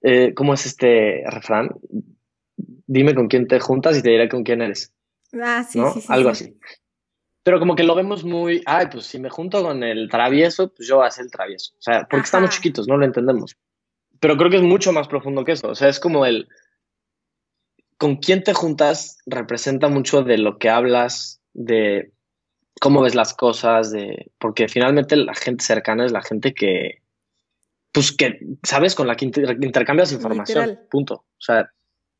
eh, 0.00 0.32
¿cómo 0.34 0.54
es 0.54 0.66
este 0.66 1.22
refrán? 1.26 1.70
Dime 2.86 3.14
con 3.14 3.28
quién 3.28 3.46
te 3.46 3.60
juntas 3.60 3.98
y 3.98 4.02
te 4.02 4.10
diré 4.10 4.28
con 4.28 4.42
quién 4.42 4.62
eres. 4.62 4.92
Ah, 5.40 5.64
sí, 5.64 5.80
sí, 5.94 6.00
sí. 6.00 6.06
Algo 6.08 6.30
así. 6.30 6.56
Pero 7.42 7.58
como 7.58 7.74
que 7.74 7.82
lo 7.82 7.94
vemos 7.94 8.24
muy, 8.24 8.62
ay, 8.66 8.86
pues 8.90 9.06
si 9.06 9.18
me 9.18 9.28
junto 9.28 9.62
con 9.62 9.82
el 9.82 10.08
travieso, 10.08 10.72
pues 10.72 10.88
yo 10.88 10.96
voy 10.96 11.06
a 11.06 11.10
ser 11.10 11.24
el 11.24 11.30
travieso. 11.30 11.74
O 11.78 11.82
sea, 11.82 12.06
porque 12.08 12.24
estamos 12.24 12.50
chiquitos, 12.50 12.86
no 12.86 12.96
lo 12.96 13.04
entendemos. 13.04 13.56
Pero 14.20 14.36
creo 14.36 14.50
que 14.50 14.58
es 14.58 14.62
mucho 14.62 14.92
más 14.92 15.08
profundo 15.08 15.44
que 15.44 15.52
eso. 15.52 15.68
O 15.68 15.74
sea, 15.74 15.88
es 15.88 15.98
como 15.98 16.24
el, 16.24 16.48
con 17.98 18.16
quién 18.16 18.42
te 18.42 18.54
juntas 18.54 19.18
representa 19.26 19.88
mucho 19.88 20.22
de 20.22 20.38
lo 20.38 20.58
que 20.58 20.70
hablas, 20.70 21.40
de 21.52 22.12
cómo 22.80 23.02
ves 23.02 23.14
las 23.14 23.34
cosas, 23.34 23.92
de 23.92 24.30
porque 24.38 24.68
finalmente 24.68 25.16
la 25.16 25.34
gente 25.34 25.64
cercana 25.64 26.04
es 26.04 26.12
la 26.12 26.22
gente 26.22 26.52
que, 26.54 27.02
pues 27.92 28.12
que, 28.12 28.40
¿sabes? 28.62 28.94
Con 28.94 29.06
la 29.06 29.14
que 29.14 29.26
intercambias 29.26 30.12
información, 30.12 30.80
punto. 30.90 31.14
O 31.14 31.40
sea, 31.40 31.70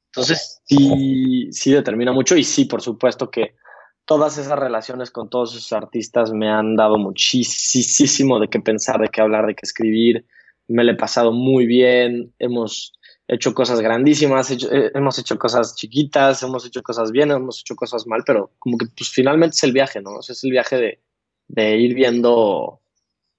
entonces 0.07 0.61
sí, 0.65 1.49
sí 1.51 1.73
determina 1.73 2.13
mucho 2.13 2.37
y 2.37 2.45
sí, 2.45 2.67
por 2.67 2.83
supuesto 2.83 3.31
que 3.31 3.57
todas 4.05 4.37
esas 4.39 4.59
relaciones 4.59 5.11
con 5.11 5.31
todos 5.31 5.55
esos 5.55 5.73
artistas 5.73 6.33
me 6.33 6.51
han 6.51 6.77
dado 6.77 6.99
muchísimo 6.99 8.39
de 8.39 8.49
qué 8.49 8.61
pensar, 8.61 9.01
de 9.01 9.09
qué 9.09 9.21
hablar, 9.21 9.47
de 9.47 9.55
qué 9.55 9.63
escribir. 9.63 10.27
Me 10.69 10.85
lo 10.85 10.93
he 10.93 10.97
pasado 10.97 11.33
muy 11.33 11.67
bien, 11.67 12.33
hemos 12.39 12.93
hecho 13.33 13.55
cosas 13.55 13.81
grandísimas, 13.81 14.51
eh, 14.51 14.91
hemos 14.95 15.19
hecho 15.19 15.39
cosas 15.39 15.75
chiquitas, 15.75 16.43
hemos 16.43 16.67
hecho 16.67 16.83
cosas 16.83 17.11
bien, 17.11 17.31
hemos 17.31 17.61
hecho 17.61 17.75
cosas 17.75 18.07
mal, 18.07 18.23
pero 18.27 18.53
como 18.59 18.77
que 18.77 18.87
pues 18.97 19.11
finalmente 19.11 19.55
es 19.55 19.65
el 19.65 19.73
viaje, 19.73 20.03
¿no? 20.03 20.17
O 20.17 20.23
sea, 20.23 20.35
es 20.35 20.45
el 20.45 20.51
viaje 20.51 20.77
de, 20.77 21.01
de 21.49 21.77
ir 21.79 21.95
viendo, 21.95 22.81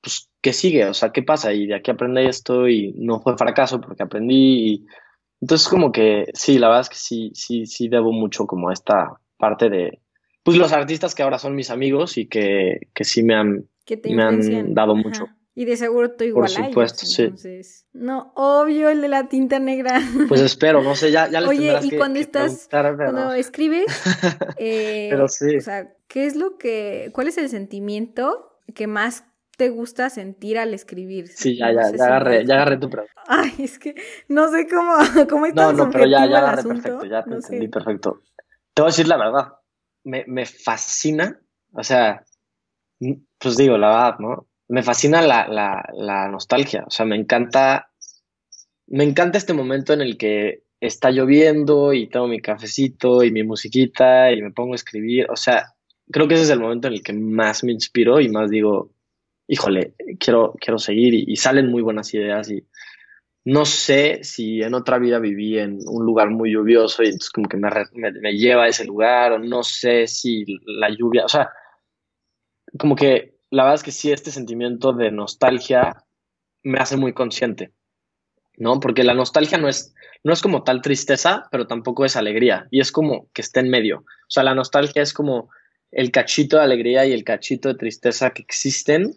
pues, 0.02 0.30
qué 0.41 0.52
sigue, 0.52 0.86
o 0.86 0.94
sea, 0.94 1.12
qué 1.12 1.22
pasa 1.22 1.54
y 1.54 1.68
de 1.68 1.76
aquí 1.76 1.91
aprendí 1.91 2.26
esto 2.26 2.68
y 2.68 2.94
no 2.98 3.22
fue 3.22 3.38
fracaso 3.38 3.80
porque 3.80 4.04
aprendí 4.04 4.74
y 4.74 4.86
entonces 5.41 5.68
como 5.68 5.91
que 5.91 6.26
sí, 6.34 6.58
la 6.58 6.70
verdad 6.70 6.82
es 6.82 6.89
que 6.89 6.96
sí, 6.96 7.32
sí, 7.36 7.66
sí 7.66 7.88
debo 7.88 8.12
mucho 8.12 8.48
como 8.48 8.70
a 8.70 8.74
esta 8.74 9.20
parte 9.38 9.70
de, 9.70 10.00
pues 10.41 10.58
los 10.58 10.74
artistas 10.74 11.14
que 11.14 11.24
ahora 11.24 11.38
son 11.38 11.56
mis 11.56 11.70
amigos 11.70 12.18
y 12.18 12.28
que, 12.28 12.80
que 12.94 13.04
sí 13.04 13.24
me 13.24 13.36
han, 13.36 13.68
me 14.06 14.24
han 14.24 14.74
dado 14.74 14.96
mucho. 14.96 15.28
Y 15.56 15.66
de 15.66 15.78
seguro 15.78 16.12
tú 16.12 16.24
igual 16.24 16.51
Por 16.51 16.66
supuesto, 16.66 17.06
sí. 17.06 17.32
No, 17.93 18.32
obvio, 18.36 18.89
el 18.89 19.01
de 19.01 19.08
la 19.08 19.28
tinta 19.28 19.60
negra. 19.60 19.99
Pues 20.28 20.41
espero, 20.41 20.82
no 20.82 20.95
sé, 20.95 21.12
ya, 21.12 21.30
ya 21.30 21.41
les 21.41 21.49
Oye, 21.49 21.80
y 21.84 21.95
cuando 21.95 22.20
estás, 22.20 22.68
cuando 22.70 23.34
escribes, 23.34 23.86
eh, 24.58 25.10
pero 25.12 25.28
sí. 25.28 25.58
o 25.58 25.62
sea, 25.62 25.93
¿qué 26.08 26.26
es 26.26 26.36
lo 26.36 26.58
que, 26.58 27.12
cuál 27.14 27.28
es 27.28 27.38
el 27.38 27.49
sentimiento 27.49 28.58
que 28.74 28.88
más 28.88 29.26
te 29.58 29.70
gusta 29.70 30.10
sentir 30.10 30.58
al 30.58 30.74
escribir? 30.74 31.28
Sí, 31.28 31.58
ya, 31.58 31.72
ya, 31.72 31.95
ya 31.95 32.06
agarré, 32.06 32.45
ya 32.45 32.56
agarré 32.56 32.78
tu 32.78 32.89
pregunta. 32.89 33.14
Ay, 33.28 33.54
es 33.60 33.78
que 33.78 33.93
no 34.28 34.49
sé 34.49 34.68
cómo, 34.68 34.95
cómo 35.30 35.45
es 35.45 35.54
No, 35.54 35.72
no, 35.72 35.91
pero 35.91 36.08
ya, 36.08 36.26
ya 36.26 36.39
agarré 36.39 36.64
perfecto, 36.64 37.06
ya 37.06 37.24
te 37.24 37.36
entendí 37.36 37.68
perfecto. 37.68 38.22
Te 38.74 38.82
voy 38.82 38.89
a 38.89 38.91
decir 38.91 39.08
la 39.08 39.18
verdad, 39.18 39.54
me, 40.04 40.26
me 40.28 40.47
fascina, 40.47 41.39
o 41.74 41.84
sea, 41.84 42.26
pues 43.38 43.56
digo, 43.56 43.78
la 43.78 43.89
verdad, 43.89 44.16
¿no? 44.18 44.47
Me 44.74 44.82
fascina 44.82 45.21
la, 45.21 45.45
la, 45.93 46.28
nostalgia, 46.30 46.84
o 46.88 46.89
sea, 46.89 47.05
me 47.05 47.15
encanta, 47.15 47.91
me 48.88 49.03
encanta 49.03 49.38
este 49.38 49.53
momento 49.53 49.93
en 49.93 50.01
el 50.01 50.17
que 50.17 50.63
está 50.80 51.11
lloviendo 51.11 51.93
y 51.93 52.09
tengo 52.09 52.28
mi 52.28 52.41
cafecito 52.41 53.24
y 53.24 53.32
mi 53.32 53.43
musiquita 53.43 54.32
y 54.32 54.41
me 54.41 54.49
pongo 54.49 54.74
a 54.74 54.76
escribir. 54.76 55.28
O 55.30 55.36
sea, 55.36 55.76
creo 56.11 56.28
que 56.28 56.34
ese 56.34 56.45
es 56.45 56.49
el 56.49 56.59
momento 56.59 56.88
en 56.88 56.95
el 56.95 57.03
que 57.03 57.13
más 57.13 57.63
me 57.63 57.71
inspiro 57.71 58.19
y 58.19 58.30
más 58.30 58.49
digo, 58.49 58.89
híjole, 59.47 59.93
quiero, 60.19 60.55
quiero 60.59 60.80
seguir 60.80 61.13
y, 61.13 61.36
salen 61.36 61.69
muy 61.69 61.84
buenas 61.84 62.11
ideas 62.15 62.49
y 62.49 62.65
no 63.45 63.65
sé 63.65 64.24
si 64.24 64.63
en 64.63 64.74
otra 64.74 64.97
vida 64.97 65.19
viví 65.19 65.59
en 65.59 65.78
un 65.86 66.03
lugar 66.03 66.32
muy 66.32 66.51
lluvioso 66.51 67.03
y 67.03 67.07
entonces 67.07 67.30
como 67.30 67.47
que 67.47 67.57
me, 67.57 67.69
me 67.93 68.34
lleva 68.34 68.63
a 68.63 68.69
ese 68.69 68.86
lugar 68.86 69.34
o 69.34 69.38
no 69.38 69.61
sé 69.61 70.07
si 70.07 70.45
la 70.65 70.89
lluvia, 70.89 71.26
o 71.26 71.30
sea, 71.30 71.51
como 72.80 72.95
que 72.95 73.33
la 73.54 73.66
verdad 73.66 73.76
es 73.76 73.84
que 73.84 73.91
sí, 73.91 74.12
este 74.12 74.32
sentimiento 74.32 74.93
de 74.93 75.12
nostalgia 75.12 76.04
me 76.64 76.80
hace 76.80 76.97
muy 76.97 77.14
consciente, 77.14 77.72
¿no? 78.58 78.80
Porque 78.80 79.04
la 79.04 79.14
nostalgia 79.14 79.60
no 79.60 79.70
es, 79.70 79.93
no 80.24 80.34
es 80.34 80.41
como 80.41 80.64
tal 80.64 80.82
tristeza, 80.82 81.47
pero 81.51 81.68
tampoco 81.68 82.04
es 82.04 82.16
alegría 82.16 82.68
y 82.72 82.80
es 82.80 82.91
como 82.91 83.30
que 83.32 83.43
está 83.43 83.60
en 83.60 83.70
medio. 83.70 83.99
O 83.99 84.30
sea, 84.30 84.41
la 84.41 84.56
nostalgia 84.56 85.04
es 85.04 85.14
como 85.14 85.51
el 85.91 86.10
cachito 86.10 86.58
de 86.58 86.64
alegría 86.64 87.06
y 87.06 87.12
el 87.12 87.24
cachito 87.24 87.70
de 87.70 87.76
tristeza 87.76 88.32
que 88.32 88.41
existen 88.41 89.14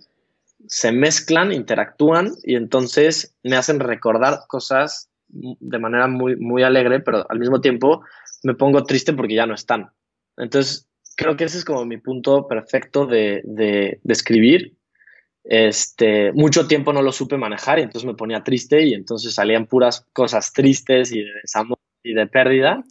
se 0.66 0.92
mezclan, 0.92 1.50
interactúan 1.50 2.32
y 2.42 2.56
entonces 2.56 3.34
me 3.42 3.56
hacen 3.56 3.80
recordar 3.80 4.40
cosas 4.48 5.08
de 5.28 5.78
manera 5.78 6.08
muy, 6.08 6.36
muy 6.36 6.62
alegre, 6.62 7.00
pero 7.00 7.24
al 7.30 7.38
mismo 7.38 7.62
tiempo 7.62 8.04
me 8.42 8.54
pongo 8.54 8.84
triste 8.84 9.14
porque 9.14 9.34
ya 9.34 9.46
no 9.46 9.54
están. 9.54 9.92
Entonces, 10.36 10.86
creo 11.16 11.36
que 11.36 11.44
ese 11.44 11.58
es 11.58 11.64
como 11.64 11.84
mi 11.84 11.96
punto 11.96 12.46
perfecto 12.46 13.06
de, 13.06 13.42
de, 13.44 13.98
escribir. 14.08 14.76
Este, 15.42 16.32
mucho 16.32 16.66
tiempo 16.66 16.92
no 16.92 17.02
lo 17.02 17.12
supe 17.12 17.36
manejar 17.36 17.78
y 17.78 17.82
entonces 17.82 18.06
me 18.06 18.14
ponía 18.14 18.42
triste 18.42 18.84
y 18.84 18.94
entonces 18.94 19.34
salían 19.34 19.66
puras 19.66 20.04
cosas 20.12 20.52
tristes 20.52 21.12
y 21.12 21.20
de 21.20 21.32
desamor 21.42 21.78
y 22.02 22.14
de 22.14 22.26
pérdida. 22.26 22.84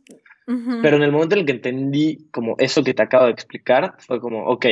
Pero 0.47 0.97
en 0.97 1.03
el 1.03 1.11
momento 1.11 1.33
en 1.33 1.39
el 1.39 1.45
que 1.47 1.53
entendí 1.53 2.29
como 2.31 2.55
eso 2.59 2.83
que 2.83 2.93
te 2.93 3.01
acabo 3.01 3.25
de 3.25 3.31
explicar, 3.31 3.95
fue 3.97 4.19
como, 4.19 4.45
ok, 4.45 4.67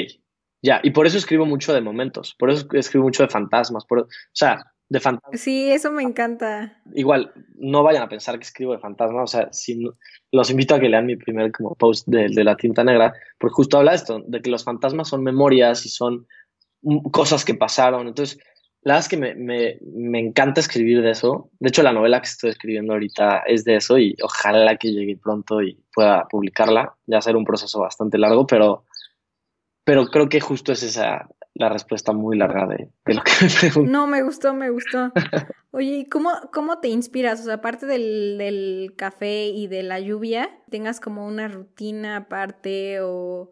ya, 0.61 0.79
y 0.83 0.91
por 0.91 1.07
eso 1.07 1.17
escribo 1.17 1.47
mucho 1.47 1.73
de 1.73 1.81
momentos, 1.81 2.35
por 2.37 2.51
eso 2.51 2.67
escribo 2.73 3.05
mucho 3.05 3.23
de 3.23 3.29
fantasmas, 3.29 3.83
por, 3.83 4.01
o 4.01 4.07
sea, 4.31 4.72
de 4.89 4.99
fantasmas. 4.99 5.41
Sí, 5.41 5.71
eso 5.71 5.91
me 5.91 6.03
encanta. 6.03 6.81
Igual, 6.93 7.31
no 7.55 7.83
vayan 7.83 8.03
a 8.03 8.09
pensar 8.09 8.37
que 8.37 8.43
escribo 8.43 8.73
de 8.73 8.79
fantasmas, 8.79 9.23
o 9.23 9.27
sea, 9.27 9.51
si, 9.51 9.83
los 10.31 10.49
invito 10.49 10.75
a 10.75 10.79
que 10.79 10.89
lean 10.89 11.05
mi 11.05 11.15
primer 11.15 11.51
como 11.51 11.75
post 11.75 12.07
de, 12.07 12.27
de 12.29 12.43
la 12.43 12.55
tinta 12.55 12.83
negra, 12.83 13.13
porque 13.37 13.53
justo 13.53 13.77
habla 13.77 13.91
de 13.91 13.97
esto, 13.97 14.21
de 14.25 14.41
que 14.41 14.49
los 14.49 14.63
fantasmas 14.63 15.07
son 15.07 15.23
memorias 15.23 15.85
y 15.85 15.89
son 15.89 16.27
cosas 17.11 17.45
que 17.45 17.55
pasaron, 17.55 18.07
entonces, 18.07 18.39
la 18.83 18.95
verdad 18.95 19.05
es 19.05 19.09
que 19.09 19.17
me, 19.17 19.35
me, 19.35 19.77
me, 19.81 20.19
encanta 20.19 20.59
escribir 20.59 21.01
de 21.01 21.11
eso. 21.11 21.49
De 21.59 21.69
hecho, 21.69 21.83
la 21.83 21.93
novela 21.93 22.19
que 22.19 22.27
estoy 22.27 22.49
escribiendo 22.49 22.91
ahorita 22.91 23.43
es 23.47 23.63
de 23.63 23.77
eso 23.77 23.97
y 23.97 24.13
ojalá 24.21 24.75
que 24.75 24.91
llegue 24.91 25.15
pronto 25.15 25.61
y 25.61 25.79
pueda 25.93 26.27
publicarla. 26.29 26.93
Ya 27.07 27.21
será 27.21 27.37
un 27.37 27.45
proceso 27.45 27.79
bastante 27.79 28.17
largo, 28.17 28.45
pero 28.45 28.83
pero 29.83 30.05
creo 30.07 30.29
que 30.29 30.39
justo 30.39 30.71
es 30.71 30.83
esa 30.83 31.27
la 31.55 31.69
respuesta 31.69 32.13
muy 32.13 32.37
larga 32.37 32.65
de, 32.67 32.89
lo 33.13 33.21
que 33.21 33.31
me 33.41 33.49
pregunto. 33.51 33.91
No, 33.91 34.07
me 34.07 34.23
gustó, 34.23 34.53
me 34.53 34.69
gustó. 34.69 35.11
Oye, 35.71 36.07
¿cómo, 36.09 36.31
cómo 36.51 36.79
te 36.79 36.87
inspiras? 36.87 37.41
O 37.41 37.43
sea, 37.43 37.55
aparte 37.55 37.85
del, 37.85 38.37
del 38.37 38.93
café 38.97 39.45
y 39.47 39.67
de 39.67 39.83
la 39.83 39.99
lluvia, 39.99 40.49
¿tengas 40.69 40.99
como 40.99 41.27
una 41.27 41.47
rutina 41.47 42.17
aparte 42.17 43.01
o, 43.01 43.51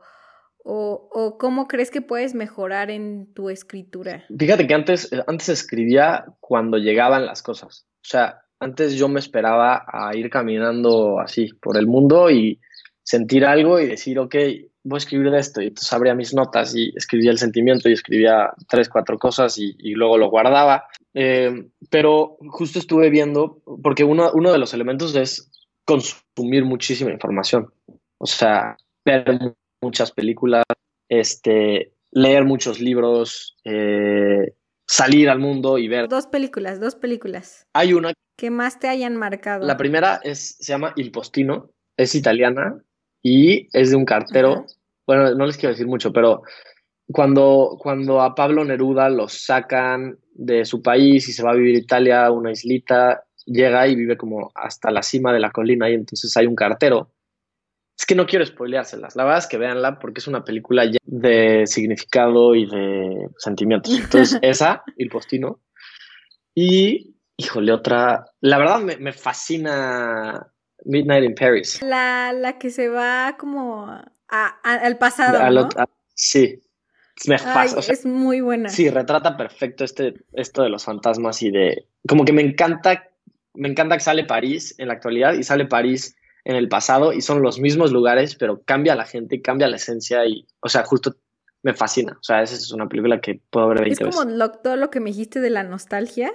o, 0.63 1.09
o, 1.11 1.37
cómo 1.37 1.67
crees 1.67 1.91
que 1.91 2.01
puedes 2.01 2.33
mejorar 2.33 2.89
en 2.89 3.31
tu 3.33 3.49
escritura? 3.49 4.23
Fíjate 4.35 4.65
que 4.65 4.73
antes, 4.73 5.11
antes 5.27 5.49
escribía 5.49 6.25
cuando 6.39 6.77
llegaban 6.77 7.25
las 7.25 7.43
cosas. 7.43 7.87
O 7.97 8.07
sea, 8.07 8.41
antes 8.59 8.95
yo 8.95 9.09
me 9.09 9.19
esperaba 9.19 9.85
a 9.87 10.15
ir 10.15 10.29
caminando 10.29 11.19
así 11.19 11.49
por 11.61 11.77
el 11.77 11.87
mundo 11.87 12.31
y 12.31 12.59
sentir 13.03 13.45
algo 13.45 13.79
y 13.79 13.87
decir, 13.87 14.19
ok, 14.19 14.35
voy 14.83 14.97
a 14.97 14.99
escribir 14.99 15.31
de 15.31 15.39
esto. 15.39 15.61
Y 15.61 15.67
entonces 15.67 15.91
abría 15.93 16.15
mis 16.15 16.33
notas 16.33 16.75
y 16.75 16.91
escribía 16.95 17.31
el 17.31 17.37
sentimiento 17.37 17.89
y 17.89 17.93
escribía 17.93 18.53
tres, 18.67 18.89
cuatro 18.89 19.17
cosas 19.17 19.57
y, 19.57 19.75
luego 19.95 20.17
lo 20.17 20.29
guardaba. 20.29 20.85
Eh, 21.13 21.67
pero 21.89 22.37
justo 22.49 22.79
estuve 22.79 23.09
viendo, 23.09 23.61
porque 23.83 24.03
uno, 24.03 24.31
uno 24.33 24.51
de 24.51 24.57
los 24.57 24.73
elementos 24.73 25.15
es 25.15 25.51
consumir 25.85 26.65
muchísima 26.65 27.11
información. 27.11 27.71
O 28.17 28.25
sea, 28.25 28.77
ver 29.05 29.55
muchas 29.81 30.11
películas, 30.11 30.63
este, 31.09 31.93
leer 32.11 32.45
muchos 32.45 32.79
libros, 32.79 33.57
eh, 33.65 34.53
salir 34.87 35.29
al 35.29 35.39
mundo 35.39 35.77
y 35.77 35.87
ver. 35.87 36.07
Dos 36.07 36.27
películas, 36.27 36.79
dos 36.79 36.95
películas. 36.95 37.67
Hay 37.73 37.93
una. 37.93 38.13
Que 38.37 38.49
más 38.49 38.79
te 38.79 38.87
hayan 38.87 39.17
marcado. 39.17 39.65
La 39.65 39.77
primera 39.77 40.19
es, 40.23 40.57
se 40.59 40.73
llama 40.73 40.93
Il 40.95 41.11
Postino, 41.11 41.71
es 41.97 42.15
italiana 42.15 42.83
y 43.21 43.67
es 43.73 43.91
de 43.91 43.95
un 43.95 44.05
cartero. 44.05 44.65
Bueno, 45.05 45.35
no 45.35 45.45
les 45.45 45.57
quiero 45.57 45.73
decir 45.73 45.87
mucho, 45.87 46.11
pero 46.11 46.43
cuando, 47.11 47.77
cuando 47.79 48.21
a 48.21 48.33
Pablo 48.35 48.63
Neruda 48.63 49.09
lo 49.09 49.27
sacan 49.27 50.17
de 50.33 50.65
su 50.65 50.81
país 50.81 51.27
y 51.27 51.33
se 51.33 51.43
va 51.43 51.51
a 51.51 51.55
vivir 51.55 51.75
a 51.75 51.79
Italia, 51.79 52.31
una 52.31 52.51
islita, 52.51 53.23
llega 53.45 53.87
y 53.87 53.95
vive 53.95 54.17
como 54.17 54.51
hasta 54.55 54.91
la 54.91 55.03
cima 55.03 55.33
de 55.33 55.39
la 55.39 55.51
colina 55.51 55.89
y 55.89 55.93
entonces 55.93 56.35
hay 56.37 56.45
un 56.45 56.55
cartero. 56.55 57.11
Es 57.97 58.05
que 58.05 58.15
no 58.15 58.25
quiero 58.25 58.45
spoileárselas, 58.45 59.15
la 59.15 59.25
verdad 59.25 59.39
es 59.39 59.47
que 59.47 59.57
véanla 59.57 59.99
porque 59.99 60.19
es 60.19 60.27
una 60.27 60.43
película 60.43 60.89
de 61.03 61.67
significado 61.67 62.55
y 62.55 62.65
de 62.65 63.27
sentimientos. 63.37 63.93
Entonces, 63.93 64.39
esa, 64.41 64.83
El 64.97 65.09
Postino. 65.09 65.59
Y, 66.55 67.15
híjole, 67.37 67.71
otra, 67.71 68.25
la 68.39 68.57
verdad 68.57 68.79
me, 68.79 68.97
me 68.97 69.13
fascina 69.13 70.51
Midnight 70.85 71.23
in 71.23 71.35
Paris. 71.35 71.81
La, 71.81 72.33
la 72.33 72.57
que 72.57 72.69
se 72.69 72.89
va 72.89 73.35
como 73.37 73.87
al 74.29 74.97
pasado. 74.97 75.69
sí. 76.13 76.61
Me 77.27 77.35
es 77.35 78.05
muy 78.05 78.41
buena. 78.41 78.69
Sí, 78.69 78.89
retrata 78.89 79.37
perfecto 79.37 79.83
este, 79.83 80.15
esto 80.33 80.63
de 80.63 80.69
los 80.69 80.85
fantasmas 80.85 81.43
y 81.43 81.51
de. 81.51 81.85
Como 82.07 82.25
que 82.25 82.33
me 82.33 82.41
encanta. 82.41 83.07
Me 83.53 83.67
encanta 83.67 83.97
que 83.97 84.03
sale 84.03 84.23
París 84.23 84.73
en 84.77 84.87
la 84.87 84.93
actualidad 84.93 85.33
y 85.33 85.43
sale 85.43 85.65
París 85.65 86.15
en 86.45 86.55
el 86.55 86.69
pasado 86.69 87.13
y 87.13 87.21
son 87.21 87.41
los 87.41 87.59
mismos 87.59 87.91
lugares, 87.91 88.35
pero 88.35 88.63
cambia 88.63 88.95
la 88.95 89.05
gente 89.05 89.41
cambia 89.41 89.67
la 89.67 89.75
esencia 89.75 90.25
y, 90.25 90.47
o 90.61 90.69
sea, 90.69 90.83
justo 90.83 91.15
me 91.61 91.73
fascina. 91.73 92.17
O 92.19 92.23
sea, 92.23 92.41
esa 92.41 92.55
es 92.55 92.71
una 92.71 92.87
película 92.87 93.21
que 93.21 93.41
puedo 93.49 93.67
ver 93.67 93.81
20 93.81 94.09
Es 94.09 94.15
como 94.15 94.51
todo 94.51 94.77
lo 94.77 94.89
que 94.89 94.99
me 94.99 95.09
dijiste 95.11 95.39
de 95.41 95.49
la 95.49 95.63
nostalgia 95.63 96.33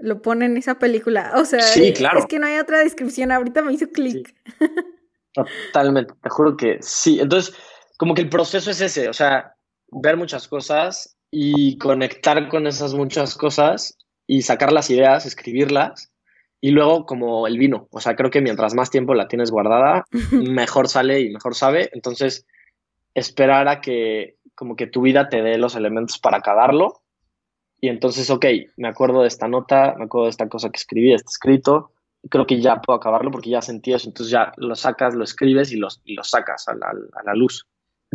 lo 0.00 0.22
pone 0.22 0.46
en 0.46 0.56
esa 0.56 0.78
película. 0.78 1.32
O 1.36 1.44
sea, 1.44 1.60
claro. 1.94 2.18
es 2.18 2.26
que 2.26 2.38
no 2.38 2.46
hay 2.46 2.58
otra 2.58 2.78
descripción. 2.78 3.32
Ahorita 3.32 3.62
me 3.62 3.72
hizo 3.72 3.88
clic. 3.88 4.34
Totalmente, 5.32 6.14
te 6.20 6.30
juro 6.30 6.56
que 6.56 6.78
sí. 6.80 7.20
Entonces, 7.20 7.54
como 7.96 8.14
que 8.14 8.22
el 8.22 8.28
proceso 8.28 8.70
es 8.70 8.80
ese, 8.80 9.08
o 9.08 9.12
sea, 9.12 9.54
ver 9.90 10.16
muchas 10.16 10.48
cosas 10.48 11.16
y 11.30 11.78
conectar 11.78 12.48
con 12.48 12.66
esas 12.66 12.94
muchas 12.94 13.36
cosas 13.36 13.96
y 14.26 14.42
sacar 14.42 14.72
las 14.72 14.90
ideas, 14.90 15.26
escribirlas 15.26 16.12
y 16.60 16.72
luego 16.72 17.06
como 17.06 17.46
el 17.46 17.58
vino, 17.58 17.88
o 17.90 18.00
sea, 18.00 18.16
creo 18.16 18.30
que 18.30 18.40
mientras 18.40 18.74
más 18.74 18.90
tiempo 18.90 19.14
la 19.14 19.28
tienes 19.28 19.50
guardada, 19.50 20.04
mejor 20.32 20.88
sale 20.88 21.20
y 21.20 21.30
mejor 21.30 21.54
sabe. 21.54 21.90
Entonces, 21.92 22.46
esperar 23.14 23.68
a 23.68 23.80
que 23.80 24.36
como 24.54 24.76
que 24.76 24.86
tu 24.86 25.02
vida 25.02 25.28
te 25.28 25.42
dé 25.42 25.58
los 25.58 25.74
elementos 25.74 26.18
para 26.18 26.38
acabarlo 26.38 27.02
y 27.80 27.88
entonces, 27.88 28.28
ok, 28.30 28.44
me 28.76 28.88
acuerdo 28.88 29.22
de 29.22 29.28
esta 29.28 29.48
nota, 29.48 29.94
me 29.96 30.04
acuerdo 30.04 30.26
de 30.26 30.30
esta 30.30 30.48
cosa 30.48 30.70
que 30.70 30.76
escribí, 30.76 31.14
este 31.14 31.30
escrito, 31.30 31.92
creo 32.28 32.46
que 32.46 32.60
ya 32.60 32.80
puedo 32.80 32.98
acabarlo 32.98 33.30
porque 33.30 33.50
ya 33.50 33.62
sentí 33.62 33.94
eso, 33.94 34.08
entonces 34.08 34.30
ya 34.30 34.52
lo 34.56 34.74
sacas, 34.74 35.14
lo 35.14 35.24
escribes 35.24 35.72
y 35.72 35.76
lo, 35.76 35.88
y 36.04 36.14
lo 36.14 36.24
sacas 36.24 36.68
a 36.68 36.74
la, 36.74 36.88
a 36.88 37.24
la, 37.24 37.34
luz. 37.34 37.66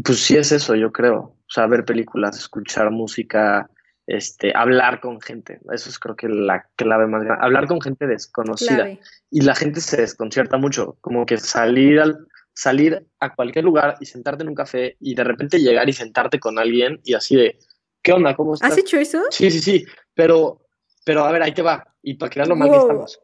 Pues 0.03 0.19
sí 0.19 0.37
es 0.37 0.51
eso, 0.51 0.75
yo 0.75 0.91
creo. 0.91 1.17
O 1.17 1.49
sea, 1.49 1.65
ver 1.67 1.85
películas, 1.85 2.37
escuchar 2.37 2.91
música, 2.91 3.69
este, 4.05 4.51
hablar 4.55 4.99
con 4.99 5.19
gente. 5.19 5.59
Eso 5.71 5.89
es 5.89 5.97
creo 5.97 6.15
que 6.15 6.27
la 6.27 6.67
clave 6.75 7.07
más 7.07 7.23
grande. 7.23 7.43
Hablar 7.43 7.67
con 7.67 7.81
gente 7.81 8.05
desconocida. 8.05 8.89
Y 9.31 9.41
la 9.41 9.55
gente 9.55 9.81
se 9.81 9.97
desconcierta 9.97 10.57
mucho, 10.57 10.97
como 11.01 11.25
que 11.25 11.37
salir 11.37 11.99
al 11.99 12.27
salir 12.53 13.05
a 13.19 13.35
cualquier 13.35 13.65
lugar 13.65 13.97
y 13.99 14.05
sentarte 14.05 14.43
en 14.43 14.49
un 14.49 14.55
café 14.55 14.95
y 15.01 15.13
de 15.13 15.25
repente 15.25 15.59
llegar 15.59 15.89
y 15.89 15.93
sentarte 15.93 16.39
con 16.39 16.57
alguien 16.57 17.01
y 17.03 17.13
así 17.13 17.35
de, 17.35 17.59
¿qué 18.05 18.13
onda? 18.13 18.35
¿Cómo 18.35 18.53
estás? 18.53 18.71
¿Has 18.71 18.77
hecho 18.77 18.97
eso? 18.97 19.21
Sí, 19.31 19.51
sí, 19.51 19.59
sí, 19.59 19.85
pero, 20.13 20.61
pero 21.03 21.25
a 21.25 21.31
ver, 21.33 21.43
ahí 21.43 21.53
te 21.53 21.61
va. 21.61 21.85
Y 22.01 22.13
para 22.13 22.29
crear 22.29 22.47
lo 22.47 22.55
mal 22.55 22.69
que 22.69 22.77
estamos 22.77 23.19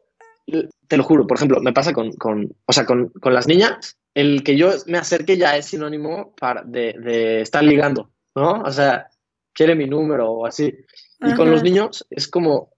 te 0.88 0.96
lo 0.96 1.04
juro, 1.04 1.26
por 1.26 1.36
ejemplo, 1.36 1.60
me 1.60 1.72
pasa 1.72 1.92
con, 1.92 2.12
con 2.12 2.54
o 2.66 2.72
sea, 2.72 2.84
con, 2.84 3.08
con, 3.08 3.32
las 3.32 3.46
niñas, 3.46 3.98
el 4.14 4.42
que 4.42 4.56
yo 4.56 4.70
me 4.86 4.98
acerque 4.98 5.36
ya 5.36 5.56
es 5.56 5.66
sinónimo 5.66 6.34
para, 6.36 6.62
de, 6.64 6.94
de 6.98 7.40
estar 7.40 7.62
ligando, 7.62 8.10
¿no? 8.34 8.62
O 8.62 8.70
sea, 8.70 9.08
quiere 9.52 9.74
mi 9.74 9.86
número 9.86 10.30
o 10.30 10.46
así. 10.46 10.74
Y 11.20 11.34
con 11.34 11.50
los 11.50 11.62
niños 11.62 12.04
es 12.10 12.26
como, 12.28 12.72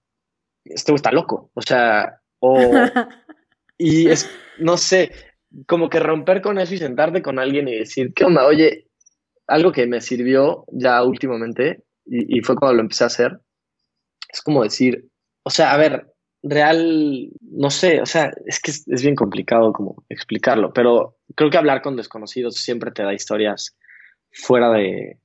este 0.64 0.94
está 0.94 1.10
loco, 1.10 1.50
o 1.54 1.62
sea, 1.62 2.20
o... 2.40 2.58
y 3.78 4.08
es, 4.08 4.30
no 4.58 4.76
sé, 4.76 5.10
como 5.66 5.88
que 5.88 5.98
romper 5.98 6.42
con 6.42 6.58
eso 6.58 6.74
y 6.74 6.78
sentarte 6.78 7.22
con 7.22 7.38
alguien 7.38 7.66
y 7.68 7.78
decir, 7.78 8.12
¿qué 8.14 8.24
onda? 8.24 8.46
Oye, 8.46 8.88
algo 9.46 9.72
que 9.72 9.86
me 9.86 10.00
sirvió 10.00 10.64
ya 10.68 11.02
últimamente 11.02 11.82
y, 12.06 12.38
y 12.38 12.42
fue 12.42 12.56
cuando 12.56 12.76
lo 12.76 12.82
empecé 12.82 13.04
a 13.04 13.08
hacer, 13.08 13.40
es 14.32 14.42
como 14.42 14.62
decir, 14.62 15.08
o 15.44 15.50
sea, 15.50 15.72
a 15.72 15.76
ver, 15.76 16.14
real, 16.44 17.30
no 17.40 17.70
sé, 17.70 18.00
o 18.00 18.06
sea, 18.06 18.30
es 18.46 18.60
que 18.60 18.70
es, 18.70 19.02
bien 19.02 19.14
complicado 19.14 19.72
como 19.72 20.04
explicarlo, 20.08 20.72
pero 20.72 21.16
creo 21.34 21.50
que 21.50 21.56
hablar 21.56 21.82
con 21.82 21.96
desconocidos 21.96 22.56
siempre 22.56 22.90
te 22.90 23.02
da 23.02 23.14
historias 23.14 23.76
fuera 24.30 24.70
de, 24.70 25.18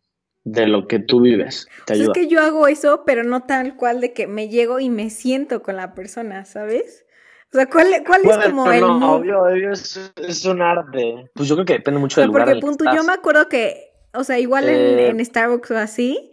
de 0.46 0.68
lo 0.68 0.88
que 0.88 1.00
tú 1.00 1.22
vives. 1.22 1.68
Te 1.86 1.94
ayuda. 1.94 2.14
Es 2.14 2.14
que 2.14 2.28
yo 2.28 2.42
hago 2.42 2.68
eso, 2.68 3.04
pero 3.06 3.24
no 3.24 3.44
tal 3.44 3.76
cual 3.76 4.00
de 4.00 4.14
que 4.14 4.28
me 4.28 4.48
llego 4.48 4.80
y 4.80 4.90
me 4.90 5.10
siento 5.10 5.62
con 5.62 5.76
la 5.76 5.94
persona, 5.94 6.46
¿sabes? 6.46 7.06
O 7.52 7.58
sea, 7.58 7.68
¿cuál, 7.68 7.88
cuál 8.06 8.22
es 8.24 8.38
como 8.48 8.72
el... 8.72 8.82
No, 8.82 9.16
obvio, 9.16 9.42
obvio 9.42 9.72
es, 9.72 10.46
un 10.46 10.62
arte. 10.62 11.30
Pues 11.34 11.50
yo 11.50 11.56
creo 11.56 11.66
que 11.66 11.74
depende 11.74 12.00
mucho 12.00 12.22
del 12.22 12.30
lugar 12.30 12.46
Porque 12.46 12.62
punto, 12.62 12.86
yo 12.94 13.04
me 13.04 13.14
acuerdo 13.14 13.50
que, 13.50 13.92
o 14.14 14.24
sea, 14.24 14.38
igual 14.40 14.70
en, 14.70 15.00
eh, 15.00 15.08
en 15.08 15.26
Starbucks 15.26 15.72
o 15.72 15.78
así, 15.78 16.32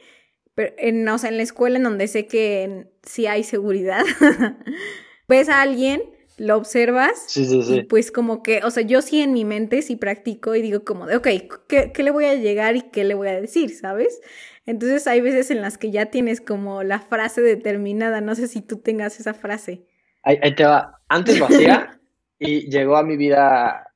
pero 0.57 0.73
en, 0.79 1.07
o 1.07 1.19
sea, 1.19 1.29
en 1.29 1.37
la 1.37 1.43
escuela 1.43 1.77
en 1.77 1.85
donde 1.85 2.09
sé 2.09 2.27
que 2.27 2.87
sí 3.03 3.27
hay 3.27 3.45
seguridad, 3.45 4.03
ves 5.29 5.51
a 5.51 5.61
alguien, 5.61 6.03
lo 6.39 6.57
observas, 6.57 7.25
sí, 7.29 7.45
sí, 7.45 7.63
sí. 7.63 7.75
y 7.75 7.83
pues 7.83 8.11
como 8.11 8.43
que, 8.43 8.63
o 8.65 8.71
sea, 8.71 8.83
yo 8.83 9.03
sí 9.03 9.21
en 9.21 9.35
mi 9.35 9.45
mente 9.45 9.83
sí 9.83 9.97
practico 9.97 10.55
y 10.55 10.63
digo 10.63 10.83
como 10.83 11.07
de, 11.07 11.17
ok, 11.17 11.29
¿qué, 11.69 11.93
¿qué, 11.93 12.03
le 12.03 12.11
voy 12.11 12.25
a 12.25 12.35
llegar 12.35 12.75
y 12.75 12.91
qué 12.91 13.05
le 13.05 13.13
voy 13.13 13.29
a 13.29 13.39
decir, 13.39 13.69
sabes? 13.69 14.19
Entonces 14.65 15.07
hay 15.07 15.21
veces 15.21 15.51
en 15.51 15.61
las 15.61 15.77
que 15.77 15.91
ya 15.91 16.07
tienes 16.07 16.41
como 16.41 16.83
la 16.83 17.01
frase 17.01 17.43
determinada, 17.43 18.23
no 18.23 18.35
sé 18.35 18.49
si 18.49 18.63
tú 18.63 18.79
tengas 18.79 19.21
esa 19.21 19.35
frase. 19.35 19.87
Ahí, 20.23 20.55
te 20.55 20.65
va, 20.65 21.03
antes 21.09 21.39
lo 21.39 21.45
hacía 21.45 22.01
y 22.39 22.71
llegó 22.71 22.97
a 22.97 23.03
mi 23.03 23.19
vida 23.19 23.93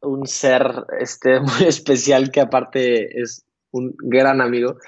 un 0.00 0.26
ser 0.26 0.86
este, 1.00 1.38
muy 1.40 1.68
especial 1.68 2.30
que 2.30 2.40
aparte 2.40 3.20
es 3.20 3.44
un 3.72 3.94
gran 3.98 4.40
amigo 4.40 4.78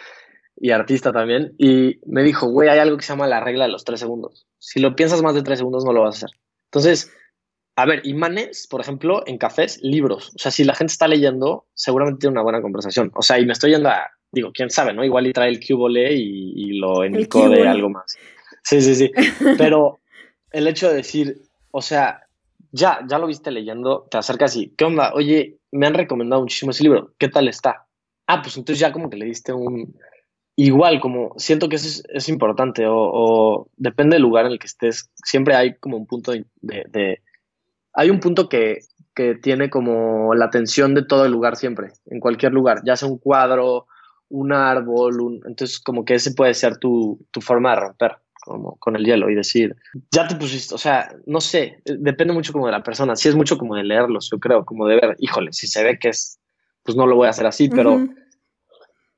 y 0.61 0.73
artista 0.73 1.11
también, 1.11 1.55
y 1.57 1.99
me 2.05 2.23
dijo, 2.23 2.47
güey, 2.47 2.69
hay 2.69 2.79
algo 2.79 2.99
que 2.99 3.03
se 3.03 3.15
llama 3.15 3.27
la 3.27 3.41
regla 3.41 3.65
de 3.65 3.73
los 3.73 3.85
tres 3.85 3.99
segundos. 3.99 4.47
Si 4.59 4.79
lo 4.79 4.95
piensas 4.95 5.23
más 5.23 5.35
de 5.35 5.43
tres 5.43 5.59
segundos, 5.59 5.87
no 5.87 5.93
lo 5.95 6.03
vas 6.03 6.17
a 6.17 6.27
hacer. 6.27 6.39
Entonces, 6.67 7.11
a 7.77 7.87
ver, 7.87 8.03
imanes, 8.05 8.67
por 8.69 8.83
ejemplo, 8.83 9.23
en 9.27 9.39
cafés, 9.39 9.81
libros. 9.83 10.33
O 10.37 10.39
sea, 10.39 10.53
si 10.53 10.65
la 10.65 10.75
gente 10.75 10.93
está 10.93 11.09
leyendo, 11.09 11.65
seguramente 11.73 12.21
tiene 12.21 12.33
una 12.33 12.43
buena 12.43 12.61
conversación. 12.61 13.11
O 13.15 13.23
sea, 13.23 13.39
y 13.39 13.47
me 13.47 13.55
estoy 13.55 13.71
yendo 13.71 13.89
a, 13.89 14.11
digo, 14.31 14.53
quién 14.53 14.69
sabe, 14.69 14.93
¿no? 14.93 15.03
Igual 15.03 15.29
y 15.29 15.33
trae 15.33 15.49
el 15.49 15.67
cubole 15.67 16.13
y, 16.13 16.53
y 16.55 16.79
lo 16.79 17.01
de 17.01 17.69
algo 17.69 17.89
más. 17.89 18.19
Sí, 18.63 18.83
sí, 18.83 18.95
sí. 18.95 19.11
Pero 19.57 20.01
el 20.51 20.69
hecho 20.69 20.91
de 20.91 20.97
decir, 20.97 21.41
o 21.71 21.81
sea, 21.81 22.27
ya, 22.71 23.01
ya 23.09 23.19
lo 23.19 23.27
viste 23.27 23.51
leyendo, 23.51 24.07
te 24.11 24.19
acercas 24.19 24.55
y, 24.57 24.75
¿qué 24.77 24.85
onda? 24.85 25.13
Oye, 25.15 25.59
me 25.73 25.87
han 25.87 25.95
recomendado 25.95 26.43
muchísimo 26.43 26.73
ese 26.73 26.83
libro, 26.83 27.15
¿qué 27.19 27.29
tal 27.29 27.49
está? 27.49 27.87
Ah, 28.27 28.43
pues 28.43 28.59
entonces 28.59 28.79
ya 28.79 28.93
como 28.93 29.09
que 29.09 29.17
le 29.17 29.25
diste 29.25 29.53
un, 29.53 29.97
igual, 30.65 31.01
como 31.01 31.33
siento 31.37 31.69
que 31.69 31.77
eso 31.77 32.03
es, 32.09 32.29
importante 32.29 32.85
o, 32.87 33.69
depende 33.77 34.17
del 34.17 34.23
lugar 34.23 34.47
en 34.47 34.53
el 34.53 34.59
que 34.59 34.67
estés, 34.67 35.11
siempre 35.25 35.55
hay 35.55 35.75
como 35.77 35.97
un 35.97 36.07
punto 36.07 36.33
de, 36.33 37.21
hay 37.93 38.11
un 38.11 38.21
punto 38.21 38.49
que, 38.49 38.81
que, 39.15 39.35
tiene 39.37 39.71
como 39.71 40.35
la 40.35 40.47
atención 40.47 40.95
de 40.95 41.05
todo 41.05 41.25
el 41.25 41.33
lugar 41.33 41.57
siempre, 41.57 41.93
en 42.07 42.21
cualquier 42.21 42.53
lugar, 42.53 42.83
ya 42.85 42.97
sea 42.97 43.09
un 43.09 43.19
cuadro, 43.19 43.87
un 44.29 44.53
árbol, 44.53 45.21
un, 45.21 45.41
entonces 45.47 45.81
como 45.81 46.05
que 46.05 46.15
ese 46.15 46.33
puede 46.33 46.55
ser 46.55 46.77
tu, 46.77 47.27
tu 47.31 47.41
forma 47.41 47.71
de 47.71 47.81
romper 47.81 48.17
como 48.43 48.77
con 48.77 48.97
el 48.97 49.05
hielo 49.05 49.29
y 49.31 49.35
decir, 49.35 49.77
ya 50.11 50.27
te 50.27 50.35
pusiste, 50.35 50.75
o 50.75 50.79
sea, 50.79 51.15
no 51.27 51.41
sé, 51.41 51.83
depende 51.85 52.33
mucho 52.33 52.53
como 52.53 52.67
de 52.67 52.73
la 52.73 52.83
persona, 52.83 53.17
si 53.17 53.29
es 53.29 53.35
mucho 53.35 53.59
como 53.59 53.77
de 53.77 53.85
leerlos, 53.85 54.29
yo 54.31 54.39
creo, 54.39 54.65
como 54.65 54.87
de 54.87 54.97
ver, 54.97 55.17
híjole, 55.19 55.53
si 55.53 55.67
se 55.67 55.85
ve 55.85 55.99
que 55.99 56.09
es, 56.09 56.39
pues 56.83 56.97
no 56.97 57.07
lo 57.07 57.17
voy 57.17 57.27
a 57.27 57.31
hacer 57.31 57.47
así, 57.47 57.69
pero 57.69 58.09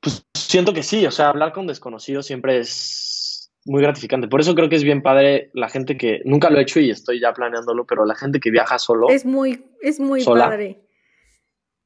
pues 0.03 0.27
siento 0.35 0.75
que 0.75 0.83
sí, 0.83 1.07
o 1.07 1.11
sea, 1.11 1.29
hablar 1.29 1.53
con 1.53 1.67
desconocidos 1.67 2.27
siempre 2.27 2.59
es 2.59 3.53
muy 3.65 3.81
gratificante. 3.81 4.27
Por 4.27 4.41
eso 4.41 4.55
creo 4.55 4.69
que 4.69 4.77
es 4.77 4.83
bien 4.83 5.01
padre 5.01 5.51
la 5.55 5.69
gente 5.69 5.97
que 5.97 6.21
nunca 6.25 6.51
lo 6.51 6.59
he 6.59 6.63
hecho 6.63 6.81
y 6.81 6.91
estoy 6.91 7.21
ya 7.21 7.33
planeándolo, 7.33 7.87
pero 7.87 8.05
la 8.05 8.17
gente 8.17 8.41
que 8.41 8.51
viaja 8.51 8.79
solo. 8.79 9.09
Es 9.09 9.25
muy, 9.25 9.65
es 9.81 10.01
muy 10.01 10.25
padre. 10.25 10.83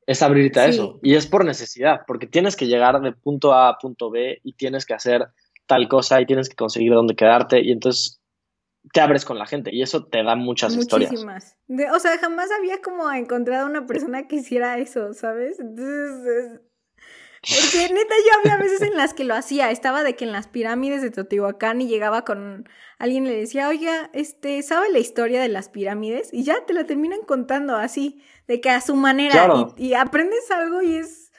Es 0.07 0.23
abrirte 0.23 0.61
a 0.61 0.67
eso. 0.67 0.99
Y 1.03 1.15
es 1.15 1.27
por 1.27 1.45
necesidad, 1.45 2.01
porque 2.07 2.27
tienes 2.27 2.57
que 2.57 2.67
llegar 2.67 3.01
de 3.01 3.13
punto 3.13 3.53
A 3.53 3.69
a 3.69 3.79
punto 3.79 4.11
B 4.11 4.41
y 4.43 4.55
tienes 4.55 4.87
que 4.87 4.95
hacer 4.95 5.27
tal 5.67 5.89
cosa 5.89 6.21
y 6.21 6.27
tienes 6.27 6.49
que 6.49 6.57
conseguir 6.57 6.93
dónde 6.93 7.17
quedarte 7.17 7.61
y 7.61 7.73
entonces 7.73 8.23
te 8.93 9.01
abres 9.01 9.25
con 9.25 9.37
la 9.37 9.47
gente 9.47 9.75
y 9.75 9.83
eso 9.83 10.07
te 10.07 10.23
da 10.23 10.37
muchas 10.37 10.77
Muchísimas. 10.77 11.57
historias. 11.69 11.95
o 11.95 11.99
sea, 11.99 12.17
jamás 12.19 12.49
había 12.57 12.81
como 12.81 13.11
encontrado 13.11 13.67
una 13.67 13.85
persona 13.85 14.29
que 14.29 14.37
hiciera 14.37 14.79
eso, 14.79 15.13
¿sabes? 15.13 15.59
Entonces, 15.59 16.61
porque 17.49 17.95
neta 17.95 18.15
yo 18.25 18.39
había 18.41 18.57
veces 18.57 18.83
en 18.83 18.97
las 18.97 19.15
que 19.15 19.25
lo 19.25 19.35
hacía, 19.35 19.71
estaba 19.71 20.03
de 20.03 20.17
que 20.17 20.25
en 20.25 20.33
las 20.33 20.49
pirámides 20.49 21.01
de 21.01 21.11
Teotihuacán 21.11 21.81
y 21.81 21.87
llegaba 21.87 22.25
con 22.25 22.69
alguien 22.99 23.25
le 23.25 23.37
decía, 23.37 23.69
oiga, 23.69 24.11
este, 24.15 24.63
¿sabe 24.63 24.91
la 24.91 24.99
historia 24.99 25.41
de 25.41 25.49
las 25.49 25.69
pirámides? 25.69 26.33
Y 26.33 26.43
ya 26.43 26.65
te 26.67 26.73
la 26.73 26.85
terminan 26.85 27.21
contando 27.27 27.77
así, 27.77 28.21
de 28.49 28.61
que 28.61 28.71
a 28.71 28.81
su 28.81 28.97
manera, 28.97 29.49
y, 29.77 29.95
aprendes 29.95 30.51
algo 30.51 30.83
y 30.83 30.97
es, 30.97 31.31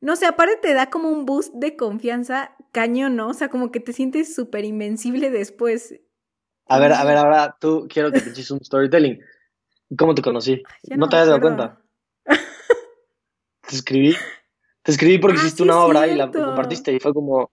no 0.00 0.14
sé, 0.14 0.26
aparte 0.26 0.56
te 0.62 0.74
da 0.74 0.90
como 0.90 1.08
un 1.08 1.26
boost 1.26 1.54
de 1.54 1.76
confianza 1.76 2.54
cañón, 2.70 3.16
¿no? 3.16 3.28
O 3.28 3.34
sea, 3.34 3.48
como 3.48 3.72
que 3.72 3.80
te 3.80 3.92
sientes 3.92 4.34
súper 4.34 4.64
invencible 4.64 5.30
después. 5.30 6.00
A 6.66 6.78
ver, 6.78 6.92
a 6.92 7.04
ver, 7.04 7.16
ahora 7.16 7.56
tú 7.60 7.88
quiero 7.92 8.12
que 8.12 8.20
te 8.20 8.30
eches 8.30 8.50
un 8.52 8.64
storytelling. 8.64 9.20
¿Cómo 9.98 10.14
te 10.14 10.22
conocí? 10.22 10.62
¿No, 10.96 11.08
te 11.08 11.16
habías 11.16 11.28
dado 11.28 11.40
cuenta? 11.40 11.80
Te 13.68 13.76
escribí 13.76 14.16
te 14.82 14.92
escribí 14.92 15.18
porque 15.18 15.38
ah, 15.38 15.42
hiciste 15.42 15.62
una 15.62 15.78
obra 15.78 16.06
y 16.06 16.16
la 16.16 16.30
compartiste 16.30 16.92
y 16.92 17.00
fue 17.00 17.14
como, 17.14 17.50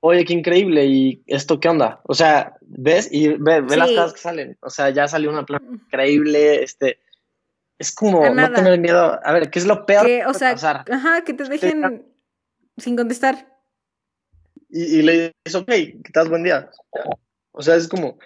oye, 0.00 0.24
qué 0.24 0.32
increíble, 0.32 0.86
¿y 0.86 1.22
esto 1.26 1.58
qué 1.58 1.68
onda? 1.68 2.00
O 2.04 2.14
sea, 2.14 2.56
ves 2.60 3.08
y 3.10 3.28
ve, 3.28 3.62
las 3.76 3.90
cosas 3.90 4.12
que 4.12 4.20
salen. 4.20 4.58
O 4.60 4.70
sea, 4.70 4.90
ya 4.90 5.08
salió 5.08 5.30
una 5.30 5.44
plan 5.44 5.62
increíble, 5.70 6.62
este, 6.62 7.00
es 7.78 7.92
como 7.92 8.28
no 8.28 8.52
tener 8.52 8.78
miedo. 8.78 9.18
A 9.22 9.32
ver, 9.32 9.50
¿qué 9.50 9.58
es 9.58 9.66
lo 9.66 9.84
peor 9.84 10.06
que, 10.06 10.24
o 10.24 10.34
sea, 10.34 10.52
pasar? 10.52 10.84
Ajá, 10.90 11.24
que 11.24 11.34
te 11.34 11.44
dejen 11.44 12.06
sin 12.76 12.96
contestar. 12.96 13.52
Y, 14.68 15.02
le 15.02 15.34
dices, 15.44 15.60
ok, 15.60 15.66
que 15.66 16.10
te 16.12 16.28
buen 16.28 16.44
día. 16.44 16.70
O 17.52 17.62
sea, 17.62 17.76
es 17.76 17.88
como, 17.88 18.18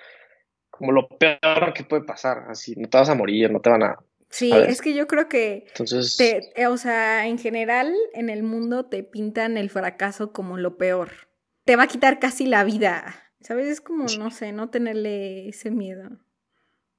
como 0.71 0.93
lo 0.93 1.09
peor 1.09 1.73
que 1.75 1.85
puede 1.85 2.03
pasar. 2.03 2.47
Así, 2.49 2.75
no 2.77 2.89
te 2.89 2.99
vas 2.99 3.09
a 3.09 3.15
morir, 3.15 3.51
no 3.51 3.61
te 3.61 3.71
van 3.71 3.83
a 3.83 3.97
Sí, 4.31 4.53
es 4.53 4.81
que 4.81 4.95
yo 4.95 5.09
creo 5.09 5.29
que, 5.29 5.65
Entonces... 5.69 6.19
Eh, 6.21 6.67
o 6.69 6.77
sea, 6.77 7.27
en 7.27 7.37
general 7.37 7.93
en 8.15 8.31
el 8.31 8.45
mundo 8.45 8.87
te 8.87 9.03
pintan 9.03 9.57
el 9.57 9.71
fracaso 9.71 10.33
como 10.33 10.57
lo 10.57 10.79
peor. 10.79 11.11
Te 11.65 11.75
va 11.75 11.83
a 11.85 11.89
quitar 11.89 12.21
casi 12.21 12.47
la 12.47 12.63
vida, 12.63 13.17
¿sabes? 13.41 13.67
Es 13.67 13.81
como, 13.81 14.07
no 14.19 14.31
sé, 14.31 14.53
no 14.53 14.71
tenerle 14.71 15.49
ese 15.49 15.73
miedo. 15.73 16.09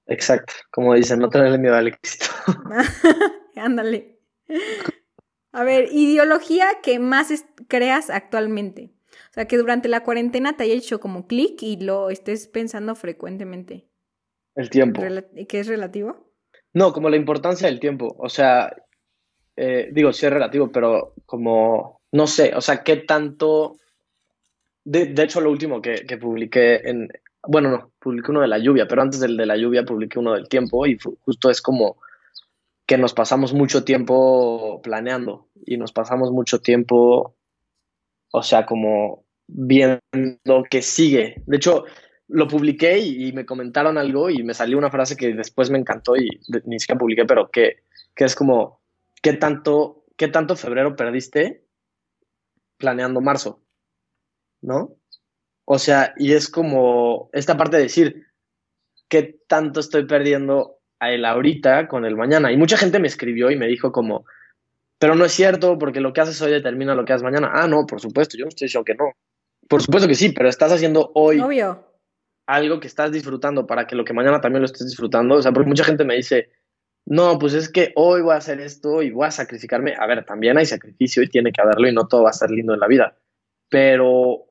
Exacto, 0.07 0.53
como 0.71 0.93
dicen, 0.93 1.19
no 1.19 1.29
tenerle 1.29 1.57
miedo 1.57 1.75
al 1.75 1.87
éxito. 1.87 2.25
Ándale. 3.55 4.19
A 5.53 5.63
ver, 5.63 5.87
ideología 5.93 6.67
que 6.83 6.99
más 6.99 7.45
creas 7.69 8.09
actualmente. 8.09 8.91
O 9.29 9.33
sea, 9.33 9.47
que 9.47 9.57
durante 9.57 9.87
la 9.87 10.03
cuarentena 10.03 10.57
te 10.57 10.65
haya 10.65 10.73
hecho 10.73 10.99
como 10.99 11.27
clic 11.27 11.63
y 11.63 11.77
lo 11.77 12.09
estés 12.09 12.47
pensando 12.47 12.95
frecuentemente. 12.95 13.87
El 14.55 14.69
tiempo. 14.69 15.01
¿Y 15.35 15.45
¿Qué 15.45 15.61
es 15.61 15.67
relativo? 15.67 16.30
No, 16.73 16.93
como 16.93 17.09
la 17.09 17.17
importancia 17.17 17.67
del 17.67 17.79
tiempo. 17.79 18.15
O 18.17 18.29
sea, 18.29 18.73
eh, 19.55 19.89
digo, 19.91 20.13
sí 20.13 20.25
es 20.25 20.33
relativo, 20.33 20.71
pero 20.71 21.13
como, 21.25 22.01
no 22.11 22.27
sé, 22.27 22.53
o 22.55 22.61
sea, 22.61 22.83
qué 22.83 22.97
tanto... 22.97 23.77
De, 24.83 25.13
hecho, 25.21 25.41
lo 25.41 25.51
último 25.51 25.81
que, 25.81 26.05
que, 26.07 26.17
publiqué 26.17 26.89
en... 26.89 27.09
Bueno, 27.47 27.69
no, 27.69 27.91
publiqué 27.99 28.31
uno 28.31 28.41
de 28.41 28.47
la 28.47 28.57
lluvia, 28.57 28.87
pero 28.87 29.01
antes 29.01 29.19
del 29.19 29.37
de 29.37 29.45
la 29.45 29.57
lluvia 29.57 29.83
publiqué 29.83 30.17
uno 30.19 30.33
del 30.33 30.47
tiempo 30.47 30.85
y 30.85 30.97
justo 31.23 31.49
es 31.49 31.61
como 31.61 31.97
que 32.85 32.97
nos 32.97 33.13
pasamos 33.13 33.53
mucho 33.53 33.83
tiempo 33.83 34.81
planeando 34.81 35.47
y 35.65 35.77
nos 35.77 35.91
pasamos 35.91 36.31
mucho 36.31 36.59
tiempo, 36.59 37.35
o 38.31 38.43
sea, 38.43 38.65
como 38.65 39.23
viendo 39.47 40.01
que 40.69 40.81
sigue. 40.81 41.41
De 41.45 41.57
hecho, 41.57 41.85
lo 42.31 42.47
publiqué 42.47 42.97
y, 42.99 43.31
me 43.33 43.45
comentaron 43.45 43.97
algo 43.97 44.29
y 44.29 44.41
me 44.43 44.53
salió 44.53 44.77
una 44.77 44.89
frase 44.89 45.17
que 45.17 45.33
después 45.33 45.69
me 45.69 45.77
encantó 45.77 46.15
y 46.15 46.29
ni 46.65 46.79
siquiera 46.79 46.99
publiqué, 46.99 47.25
pero 47.25 47.49
que, 47.51 47.83
que 48.15 48.23
es 48.23 48.35
como, 48.35 48.81
¿qué 49.21 49.33
tanto, 49.33 50.05
¿qué 50.15 50.29
tanto 50.29 50.55
febrero 50.55 50.95
perdiste 50.95 51.65
planeando 52.77 53.21
marzo? 53.21 53.61
¿No? 54.61 54.95
O 55.65 55.77
sea, 55.77 56.13
y 56.17 56.33
es 56.33 56.49
como 56.49 57.29
esta 57.33 57.57
parte 57.57 57.77
de 57.77 57.83
decir, 57.83 58.27
¿qué 59.09 59.39
tanto 59.47 59.79
estoy 59.81 60.05
perdiendo 60.05 60.79
a 60.99 61.11
él 61.11 61.25
ahorita 61.25 61.87
con 61.87 62.05
el 62.05 62.15
mañana? 62.15 62.51
Y 62.51 62.57
mucha 62.57 62.77
gente 62.77 62.99
me 62.99 63.07
escribió 63.07 63.51
y 63.51 63.57
me 63.57 63.67
dijo 63.67 63.91
como, 63.91 64.25
pero 64.97 65.15
no 65.15 65.25
es 65.25 65.33
cierto 65.33 65.77
porque 65.77 65.99
lo 65.99 66.13
que 66.13 66.21
haces 66.21 66.41
hoy 66.41 66.51
determina 66.51 66.95
lo 66.95 67.03
que 67.03 67.13
haces 67.13 67.23
mañana. 67.23 67.51
Ah, 67.53 67.67
no, 67.67 67.85
por 67.85 67.99
supuesto, 67.99 68.37
yo 68.37 68.45
no 68.45 68.49
estoy 68.49 68.67
diciendo 68.67 68.85
que 68.85 68.95
no. 68.95 69.11
Por 69.67 69.81
supuesto 69.81 70.07
que 70.07 70.15
sí, 70.15 70.31
pero 70.31 70.47
estás 70.49 70.71
haciendo 70.71 71.11
hoy 71.13 71.39
Obvio 71.39 71.90
algo 72.53 72.79
que 72.79 72.87
estás 72.87 73.11
disfrutando 73.11 73.65
para 73.65 73.87
que 73.87 73.95
lo 73.95 74.03
que 74.03 74.13
mañana 74.13 74.41
también 74.41 74.61
lo 74.61 74.65
estés 74.65 74.87
disfrutando. 74.87 75.35
O 75.35 75.41
sea, 75.41 75.51
porque 75.51 75.69
mucha 75.69 75.83
gente 75.83 76.03
me 76.03 76.15
dice, 76.15 76.49
no, 77.05 77.39
pues 77.39 77.53
es 77.53 77.69
que 77.69 77.93
hoy 77.95 78.21
voy 78.21 78.33
a 78.33 78.37
hacer 78.37 78.59
esto 78.59 79.01
y 79.01 79.11
voy 79.11 79.27
a 79.27 79.31
sacrificarme. 79.31 79.95
A 79.97 80.05
ver, 80.05 80.25
también 80.25 80.57
hay 80.57 80.65
sacrificio 80.65 81.23
y 81.23 81.29
tiene 81.29 81.51
que 81.51 81.61
haberlo 81.61 81.87
y 81.87 81.93
no 81.93 82.07
todo 82.07 82.23
va 82.23 82.29
a 82.29 82.31
estar 82.31 82.51
lindo 82.51 82.73
en 82.73 82.79
la 82.79 82.87
vida. 82.87 83.15
Pero, 83.69 84.47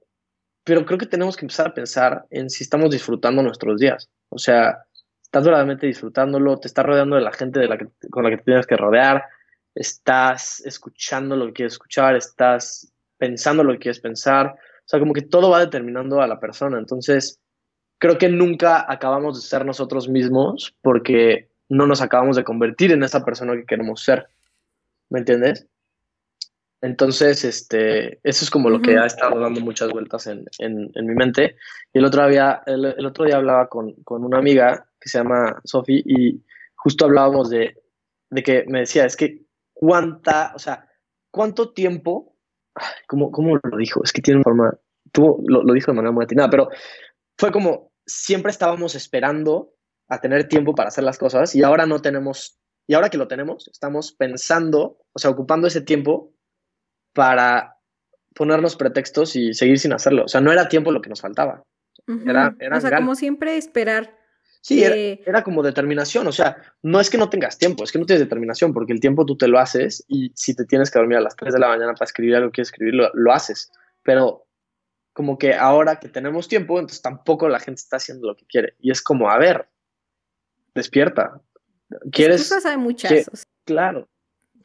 pero 0.65 0.87
creo 0.87 0.99
que 0.99 1.07
tenemos 1.07 1.37
que 1.37 1.45
empezar 1.45 1.69
a 1.69 1.75
pensar 1.75 2.27
en 2.31 2.49
si 2.49 2.65
estamos 2.65 2.91
disfrutando 2.91 3.43
nuestros 3.43 3.79
días. 3.79 4.09
O 4.31 4.39
sea, 4.39 4.85
estás 5.23 5.45
verdaderamente 5.45 5.87
disfrutándolo, 5.87 6.59
te 6.59 6.69
estás 6.69 6.87
rodeando 6.87 7.17
de 7.17 7.23
la 7.23 7.33
gente 7.33 7.61
de 7.61 7.69
la 7.69 7.77
que, 7.77 7.87
con 8.11 8.25
la 8.25 8.31
que 8.31 8.39
te 8.39 8.45
tienes 8.45 8.67
que 8.67 8.77
rodear, 8.77 9.25
estás 9.75 10.61
escuchando 10.65 11.37
lo 11.37 11.47
que 11.47 11.53
quieres 11.53 11.75
escuchar, 11.75 12.17
estás 12.17 12.93
pensando 13.19 13.63
lo 13.63 13.73
que 13.75 13.79
quieres 13.79 14.01
pensar. 14.01 14.47
O 14.47 14.89
sea, 14.91 14.99
como 14.99 15.13
que 15.13 15.23
todo 15.23 15.51
va 15.51 15.61
determinando 15.61 16.21
a 16.21 16.27
la 16.27 16.41
persona. 16.41 16.79
Entonces, 16.79 17.41
creo 18.01 18.19
que 18.19 18.29
nunca 18.29 18.85
acabamos 18.91 19.37
de 19.37 19.47
ser 19.47 19.65
nosotros 19.65 20.09
mismos 20.09 20.75
porque 20.83 21.51
no 21.69 21.87
nos 21.87 22.01
acabamos 22.01 22.35
de 22.35 22.45
convertir 22.45 22.91
en 22.91 23.05
esa 23.05 23.25
persona 23.25 23.55
que 23.55 23.67
queremos 23.67 24.03
ser. 24.03 24.27
¿Me 25.11 25.21
entiendes? 25.21 25.69
Entonces, 26.81 27.45
este, 27.45 28.19
eso 28.25 28.45
es 28.45 28.51
como 28.51 28.71
lo 28.71 28.81
que 28.81 28.97
ha 28.97 29.05
estado 29.05 29.39
dando 29.39 29.61
muchas 29.61 29.91
vueltas 29.91 30.27
en, 30.27 30.47
mi 30.95 31.15
mente. 31.15 31.57
Y 31.93 31.99
el 31.99 32.07
otro 32.07 32.27
día, 32.27 32.63
el, 32.65 33.05
otro 33.05 33.27
día 33.27 33.37
hablaba 33.37 33.69
con, 33.69 33.95
una 34.07 34.39
amiga 34.39 34.89
que 34.99 35.09
se 35.11 35.19
llama 35.19 35.61
Sofi 35.65 36.03
y 36.05 36.43
justo 36.77 37.05
hablábamos 37.05 37.51
de, 37.51 37.77
que 38.43 38.65
me 38.67 38.81
decía, 38.81 39.05
es 39.05 39.15
que 39.15 39.43
cuánta, 39.75 40.53
o 40.55 40.59
sea, 40.59 40.89
cuánto 41.31 41.73
tiempo, 41.75 42.35
¿cómo, 43.07 43.31
cómo 43.31 43.59
lo 43.63 43.77
dijo? 43.77 44.03
Es 44.03 44.13
que 44.13 44.23
tiene 44.23 44.39
una 44.39 44.45
forma, 44.45 44.79
tuvo, 45.13 45.43
lo, 45.47 45.63
lo 45.63 45.75
dijo 45.75 45.93
de 45.93 45.97
manera 45.97 46.13
muy 46.13 46.25
atinada, 46.25 46.49
pero 46.49 46.71
fue 47.37 47.51
como, 47.51 47.90
siempre 48.11 48.51
estábamos 48.51 48.95
esperando 48.95 49.75
a 50.09 50.21
tener 50.21 50.49
tiempo 50.49 50.75
para 50.75 50.89
hacer 50.89 51.05
las 51.05 51.19
cosas 51.19 51.55
y 51.55 51.63
ahora 51.63 51.87
no 51.87 52.03
tenemos, 52.03 52.59
y 52.87 52.95
ahora 52.95 53.11
que 53.11 53.19
lo 53.19 53.29
tenemos, 53.29 53.69
estamos 53.69 54.13
pensando, 54.13 54.99
o 55.13 55.19
sea, 55.19 55.31
ocupando 55.31 55.69
ese 55.69 55.81
tiempo 55.81 56.35
para 57.13 57.77
ponernos 58.35 58.77
pretextos 58.77 59.37
y 59.37 59.55
seguir 59.55 59.79
sin 59.79 59.93
hacerlo. 59.93 60.25
O 60.25 60.29
sea, 60.29 60.41
no 60.41 60.53
era 60.53 60.69
tiempo 60.69 60.93
lo 60.93 61.01
que 61.01 61.11
nos 61.11 61.21
faltaba. 61.21 61.65
era, 62.27 62.55
o 62.77 62.81
sea, 62.81 62.97
como 62.97 63.15
siempre 63.15 63.57
esperar. 63.57 64.17
Sí, 64.63 64.85
era, 64.85 65.43
como 65.43 65.63
determinación. 65.63 66.27
O 66.27 66.33
sea, 66.33 66.57
no 66.83 67.01
es 67.01 67.09
que 67.09 67.17
no 67.17 67.31
tengas 67.31 67.57
tiempo, 67.57 67.83
es 67.83 67.93
que 67.93 67.99
no 67.99 68.05
tienes 68.05 68.21
determinación, 68.21 68.75
porque 68.75 68.93
el 68.93 69.01
tiempo 69.01 69.25
tú 69.25 69.37
te 69.37 69.49
lo 69.49 69.59
haces 69.59 70.05
y 70.07 70.33
si 70.35 70.55
te 70.55 70.67
tienes 70.67 70.91
que 70.91 70.99
dormir 70.99 71.17
a 71.17 71.23
las 71.23 71.35
3 71.37 71.55
de 71.55 71.61
la 71.61 71.69
mañana 71.69 71.95
para 71.95 72.05
escribir 72.05 72.37
algo 72.37 72.51
que 72.51 72.57
quieres 72.57 72.69
escribir, 72.69 72.95
lo, 72.95 73.11
lo 73.15 73.33
haces. 73.33 73.73
Pero 74.03 74.47
como 75.21 75.37
que 75.37 75.53
ahora 75.53 76.01
que 76.01 76.09
tenemos 76.09 76.49
tiempo, 76.49 76.79
entonces 76.79 77.03
tampoco 77.03 77.47
la 77.47 77.61
gente 77.61 77.79
está 77.79 77.99
haciendo 77.99 78.29
lo 78.29 78.37
que 78.37 78.47
quiere. 78.47 78.73
Y 78.79 78.91
es 78.91 79.03
como, 79.03 79.29
a 79.29 79.37
ver, 79.37 79.69
despierta. 80.75 81.43
¿Quieres? 82.11 82.51
hay 82.65 82.79
muchas. 82.79 83.47
claro. 83.67 84.09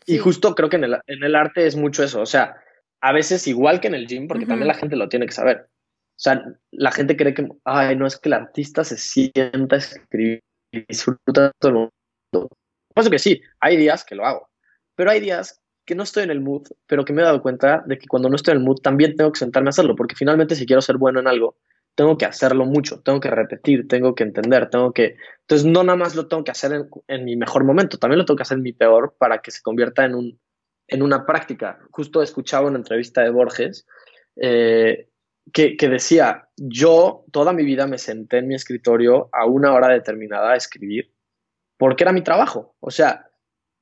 Y 0.05 0.17
justo 0.17 0.55
creo 0.55 0.69
que 0.69 0.77
en 0.77 0.85
el, 0.85 0.97
en 1.07 1.23
el, 1.25 1.35
arte 1.35 1.67
es 1.67 1.75
mucho 1.75 2.05
eso. 2.05 2.21
O 2.21 2.25
sea, 2.25 2.55
a 3.01 3.11
veces 3.11 3.47
igual 3.47 3.81
que 3.81 3.89
en 3.89 3.95
el 3.95 4.07
gym, 4.07 4.29
porque 4.29 4.45
también 4.45 4.69
la 4.69 4.75
gente 4.75 4.95
lo 4.95 5.09
tiene 5.09 5.25
que 5.25 5.33
saber. 5.33 5.67
O 5.67 6.19
sea, 6.19 6.41
la 6.71 6.91
gente 6.93 7.17
cree 7.17 7.33
que, 7.33 7.49
ay, 7.65 7.97
no 7.97 8.07
es 8.07 8.17
que 8.17 8.29
el 8.29 8.33
artista 8.35 8.85
se 8.85 8.95
sienta 8.95 9.75
a 9.75 9.79
escribir 9.79 10.39
y 10.71 10.85
disfruta 10.87 11.51
todo 11.59 11.69
el 11.69 11.75
mundo. 11.75 12.49
Por 12.93 13.09
que 13.09 13.19
sí, 13.19 13.41
hay 13.59 13.75
días 13.75 14.05
que 14.05 14.15
lo 14.15 14.25
hago, 14.25 14.49
pero 14.95 15.11
hay 15.11 15.19
días 15.19 15.61
que 15.85 15.95
no 15.95 16.03
estoy 16.03 16.23
en 16.23 16.31
el 16.31 16.41
mood, 16.41 16.67
pero 16.87 17.05
que 17.05 17.13
me 17.13 17.21
he 17.21 17.25
dado 17.25 17.41
cuenta 17.41 17.83
de 17.85 17.97
que 17.97 18.07
cuando 18.07 18.29
no 18.29 18.35
estoy 18.35 18.53
en 18.53 18.59
el 18.59 18.65
mood 18.65 18.79
también 18.81 19.15
tengo 19.15 19.31
que 19.31 19.39
sentarme 19.39 19.69
a 19.69 19.71
hacerlo, 19.71 19.95
porque 19.95 20.15
finalmente 20.15 20.55
si 20.55 20.65
quiero 20.65 20.81
ser 20.81 20.97
bueno 20.97 21.19
en 21.19 21.27
algo, 21.27 21.57
tengo 21.93 22.17
que 22.17 22.25
hacerlo 22.25 22.65
mucho, 22.65 23.01
tengo 23.01 23.19
que 23.19 23.29
repetir, 23.29 23.87
tengo 23.87 24.15
que 24.15 24.23
entender, 24.23 24.69
tengo 24.69 24.91
que... 24.91 25.15
Entonces 25.41 25.65
no 25.65 25.83
nada 25.83 25.95
más 25.95 26.15
lo 26.15 26.27
tengo 26.27 26.43
que 26.43 26.51
hacer 26.51 26.87
en, 27.07 27.25
mi 27.25 27.37
mejor 27.37 27.63
momento, 27.63 27.97
también 27.97 28.19
lo 28.19 28.25
tengo 28.25 28.35
que 28.35 28.43
hacer 28.43 28.57
en 28.57 28.63
mi 28.63 28.73
peor 28.73 29.15
para 29.17 29.41
que 29.41 29.51
se 29.51 29.61
convierta 29.61 30.03
en, 30.03 30.15
un, 30.15 30.39
en 30.87 31.01
una 31.01 31.25
práctica. 31.25 31.79
Justo 31.91 32.21
escuchaba 32.21 32.67
una 32.67 32.77
entrevista 32.77 33.21
de 33.21 33.29
Borges 33.29 33.87
eh, 34.35 35.09
que, 35.53 35.77
que 35.77 35.87
decía, 35.87 36.49
yo 36.57 37.23
toda 37.31 37.53
mi 37.53 37.63
vida 37.63 37.87
me 37.87 37.97
senté 37.97 38.39
en 38.39 38.47
mi 38.47 38.55
escritorio 38.55 39.29
a 39.31 39.45
una 39.45 39.73
hora 39.73 39.87
determinada 39.87 40.51
a 40.51 40.57
escribir 40.57 41.13
porque 41.77 42.03
era 42.03 42.11
mi 42.11 42.23
trabajo. 42.23 42.75
O 42.79 42.91
sea, 42.91 43.29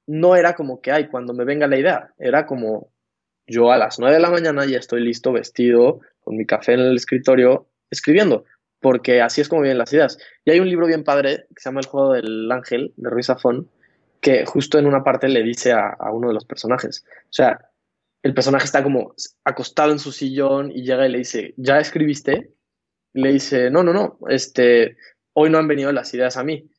no 0.08 0.36
era 0.36 0.56
como 0.56 0.82
que, 0.82 0.92
ay, 0.92 1.08
cuando 1.08 1.34
me 1.34 1.46
venga 1.46 1.68
la 1.68 1.78
idea, 1.78 2.14
era 2.18 2.46
como 2.46 2.92
yo 3.48 3.72
a 3.72 3.78
las 3.78 4.00
nueve 4.00 4.16
de 4.16 4.22
la 4.22 4.30
mañana 4.30 4.66
ya 4.66 4.78
estoy 4.78 5.02
listo, 5.02 5.32
vestido, 5.32 6.02
con 6.22 6.38
mi 6.38 6.46
café 6.46 6.74
en 6.74 6.82
el 6.82 6.96
escritorio, 6.96 7.68
escribiendo, 7.90 8.46
porque 8.80 9.22
así 9.22 9.42
es 9.42 9.50
como 9.50 9.62
vienen 9.62 9.78
las 9.78 9.94
ideas. 9.94 10.18
Y 10.46 10.52
hay 10.52 10.60
un 10.60 10.70
libro 10.70 10.88
bien 10.88 11.04
padre 11.04 11.46
que 11.50 11.62
se 11.62 11.70
llama 11.70 11.82
El 11.82 11.88
juego 11.88 12.14
del 12.14 12.52
ángel, 12.52 12.94
de 12.96 13.10
Ruiz 13.10 13.28
Zafón, 13.28 13.70
que 14.22 14.46
justo 14.46 14.80
en 14.80 14.88
una 14.88 15.04
parte 15.04 15.28
le 15.28 15.44
dice 15.44 15.74
a, 15.74 15.98
uno 16.12 16.30
de 16.30 16.34
los 16.34 16.46
personajes, 16.46 17.06
o 17.24 17.34
sea, 17.34 17.70
el 18.22 18.34
personaje 18.34 18.66
está 18.66 18.82
como 18.82 19.14
acostado 19.44 19.92
en 19.92 20.00
su 20.00 20.14
sillón 20.14 20.72
y 20.72 20.84
llega 20.84 21.06
y 21.06 21.12
le 21.12 21.18
dice, 21.18 21.54
¿ya 21.58 21.80
escribiste? 21.80 22.54
le 23.14 23.34
dice, 23.34 23.70
no, 23.70 23.84
no, 23.84 23.94
no, 23.94 24.18
este, 24.28 24.98
hoy 25.34 25.50
no 25.50 25.60
han 25.60 25.68
venido 25.68 25.92
las 25.92 26.14
ideas 26.14 26.36
a 26.38 26.44
mí. 26.44 26.70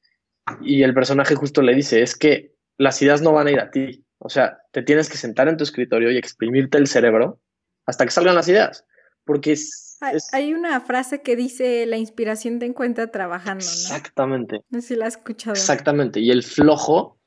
Y 0.60 0.82
el 0.82 0.92
personaje 0.92 1.34
justo 1.34 1.62
le 1.62 1.74
dice, 1.74 2.02
es 2.02 2.16
que 2.16 2.53
las 2.78 3.00
ideas 3.02 3.22
no 3.22 3.32
van 3.32 3.46
a 3.46 3.50
ir 3.50 3.60
a 3.60 3.70
ti. 3.70 4.04
O 4.18 4.28
sea, 4.28 4.58
te 4.72 4.82
tienes 4.82 5.08
que 5.10 5.16
sentar 5.16 5.48
en 5.48 5.56
tu 5.56 5.64
escritorio 5.64 6.10
y 6.10 6.16
exprimirte 6.16 6.78
el 6.78 6.86
cerebro 6.86 7.40
hasta 7.86 8.04
que 8.04 8.10
salgan 8.10 8.34
las 8.34 8.48
ideas. 8.48 8.84
Porque 9.24 9.52
es, 9.52 9.94
hay 10.32 10.54
una 10.54 10.80
frase 10.80 11.22
que 11.22 11.36
dice, 11.36 11.86
la 11.86 11.96
inspiración 11.96 12.58
te 12.58 12.66
encuentra 12.66 13.10
trabajando, 13.10 13.64
¿no? 13.64 13.70
Exactamente. 13.70 14.60
No 14.70 14.80
sé 14.80 14.88
si 14.88 14.96
la 14.96 15.06
has 15.06 15.16
escuchado. 15.16 15.54
Exactamente. 15.54 16.20
Y 16.20 16.30
el 16.30 16.42
flojo, 16.42 17.18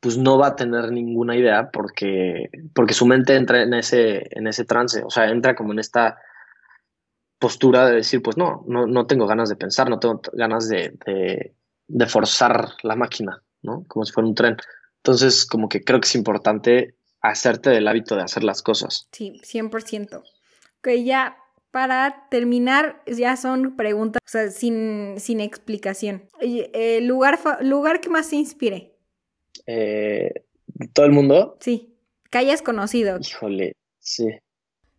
pues 0.00 0.18
no 0.18 0.38
va 0.38 0.48
a 0.48 0.56
tener 0.56 0.90
ninguna 0.90 1.36
idea 1.36 1.70
porque, 1.70 2.50
porque 2.74 2.94
su 2.94 3.06
mente 3.06 3.36
entra 3.36 3.62
en 3.62 3.74
ese, 3.74 4.26
en 4.30 4.46
ese 4.46 4.64
trance, 4.64 5.02
o 5.04 5.10
sea, 5.10 5.30
entra 5.30 5.54
como 5.54 5.72
en 5.72 5.78
esta 5.78 6.18
postura 7.38 7.88
de 7.88 7.96
decir, 7.96 8.22
pues 8.22 8.36
no, 8.36 8.64
no, 8.66 8.86
no 8.86 9.06
tengo 9.06 9.26
ganas 9.26 9.48
de 9.48 9.56
pensar, 9.56 9.88
no 9.90 9.98
tengo 9.98 10.20
ganas 10.32 10.68
de, 10.68 10.96
de, 11.06 11.54
de 11.88 12.06
forzar 12.06 12.70
la 12.82 12.96
máquina, 12.96 13.42
¿no? 13.64 13.84
Como 13.88 14.04
si 14.04 14.12
fuera 14.12 14.28
un 14.28 14.34
tren. 14.34 14.56
Entonces, 14.98 15.44
como 15.44 15.68
que 15.68 15.82
creo 15.82 16.00
que 16.00 16.06
es 16.06 16.14
importante 16.14 16.94
hacerte 17.20 17.70
del 17.70 17.88
hábito 17.88 18.16
de 18.16 18.22
hacer 18.22 18.44
las 18.44 18.62
cosas. 18.62 19.08
Sí, 19.10 19.40
100%. 19.42 20.22
Que 20.82 21.04
ya 21.04 21.38
para 21.70 22.28
terminar, 22.30 23.02
ya 23.06 23.36
son 23.36 23.76
preguntas, 23.76 24.20
o 24.24 24.28
sea, 24.28 24.50
sin, 24.50 25.14
sin 25.18 25.40
explicación. 25.40 26.28
¿El 26.40 26.70
eh, 26.72 27.00
lugar, 27.00 27.40
lugar 27.62 28.00
que 28.00 28.10
más 28.10 28.30
te 28.30 28.36
inspire? 28.36 28.94
Eh, 29.66 30.44
¿Todo 30.92 31.06
el 31.06 31.12
mundo? 31.12 31.56
Sí, 31.60 31.96
que 32.30 32.38
hayas 32.38 32.62
conocido. 32.62 33.18
Híjole, 33.18 33.74
sí. 33.98 34.26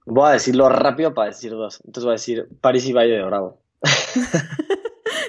Voy 0.06 0.30
a 0.30 0.34
decirlo 0.34 0.68
rápido 0.70 1.14
para 1.14 1.30
decir 1.30 1.52
dos. 1.52 1.82
Entonces 1.86 2.04
voy 2.04 2.12
a 2.12 2.20
decir 2.20 2.48
París 2.60 2.86
y 2.86 2.94
Valle 2.94 3.14
de 3.14 3.24
Bravo. 3.24 3.62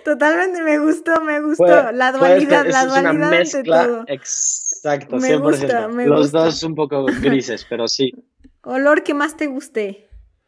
Totalmente 0.07 0.63
me 0.63 0.79
gustó, 0.79 1.21
me 1.21 1.41
gustó. 1.41 1.93
la 1.93 2.13
dualidad, 2.13 2.67
la 2.67 2.87
dualidad 2.87 3.43
todo. 3.65 4.05
Exacto, 4.07 5.17
me 5.17 5.37
100%. 5.37 5.41
Gusta, 5.41 5.89
me 5.89 6.07
Los 6.07 6.31
dos 6.31 6.63
un 6.63 6.75
poco 6.75 7.05
grises, 7.21 7.67
pero 7.69 7.89
sí. 7.89 8.13
Olor 8.63 9.03
que 9.03 9.15
más 9.15 9.37
te 9.37 9.47
guste 9.47 10.07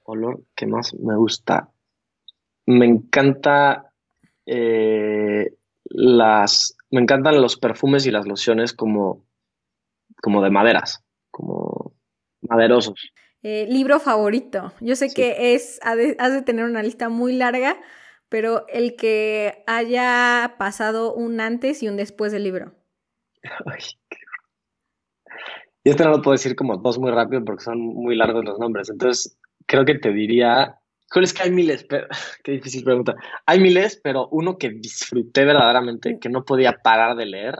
olor 0.09 0.43
que 0.57 0.67
más 0.67 0.95
me 0.95 1.17
gusta. 1.17 1.71
Me 2.67 2.87
encanta 2.87 3.93
eh, 4.47 5.55
las. 5.85 6.77
Me 6.91 7.01
encantan 7.01 7.41
los 7.41 7.57
perfumes 7.59 8.07
y 8.07 8.11
las 8.11 8.27
lociones 8.27 8.73
como, 8.73 9.27
como 10.23 10.43
de 10.43 10.51
maderas, 10.51 11.05
como 11.31 11.93
maderosos. 12.41 13.13
Eh, 13.43 13.67
libro 13.69 14.01
favorito. 14.01 14.73
Yo 14.81 14.97
sé 14.97 15.13
que 15.13 15.55
es, 15.55 15.79
has 15.83 15.97
de, 16.33 16.43
tener 16.43 16.65
una 16.65 16.83
lista 16.83 17.11
muy 17.11 17.35
larga, 17.35 17.79
pero 18.29 18.66
el 18.68 18.97
que 18.97 19.64
haya 19.66 20.57
pasado 20.59 21.14
un 21.14 21.41
antes 21.41 21.83
y 21.83 21.89
un 21.89 21.97
después 21.97 22.33
del 22.33 22.45
libro. 22.45 22.74
Ay, 23.66 23.81
Y 25.85 25.91
este 25.91 26.05
no 26.05 26.11
lo 26.11 26.22
puedo 26.22 26.33
decir 26.33 26.55
como 26.57 26.76
dos 26.76 26.99
muy 26.99 27.11
rápido 27.11 27.45
porque 27.45 27.64
son 27.64 27.79
muy 27.79 28.16
largos 28.16 28.45
los 28.45 28.59
nombres. 28.59 28.91
Entonces, 28.91 29.39
creo 29.66 29.85
que 29.85 29.95
te 29.95 30.12
diría, 30.12 30.79
es 31.14 31.33
que 31.33 31.43
hay 31.43 31.51
miles, 31.51 31.85
pero, 31.85 32.07
qué 32.45 32.53
difícil 32.53 32.85
pregunta. 32.85 33.14
Hay 33.47 33.61
miles, 33.61 34.01
pero 34.03 34.29
uno 34.31 34.59
que 34.59 34.70
disfruté 34.70 35.45
verdaderamente, 35.45 36.18
que 36.18 36.29
no 36.29 36.45
podía 36.45 36.79
parar 36.83 37.16
de 37.16 37.26
leer, 37.26 37.55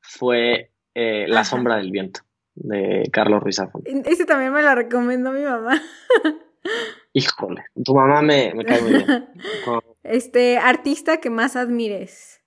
fue 0.00 0.70
eh, 0.94 1.26
La 1.28 1.44
sombra 1.44 1.76
del 1.76 1.90
viento, 1.90 2.20
de 2.54 3.08
Carlos 3.12 3.42
Ruiz 3.42 3.56
Zafón. 3.56 3.82
Ese 3.84 4.26
también 4.26 4.52
me 4.52 4.62
lo 4.62 4.74
recomendó 4.74 5.32
mi 5.32 5.42
mamá. 5.42 5.80
Híjole, 7.16 7.64
tu 7.84 7.94
mamá 7.94 8.22
me, 8.22 8.52
cae 8.66 8.82
muy 8.82 8.92
bien. 8.92 9.28
Este, 10.02 10.58
artista 10.58 11.18
que 11.18 11.30
más 11.30 11.56
admires. 11.56 12.42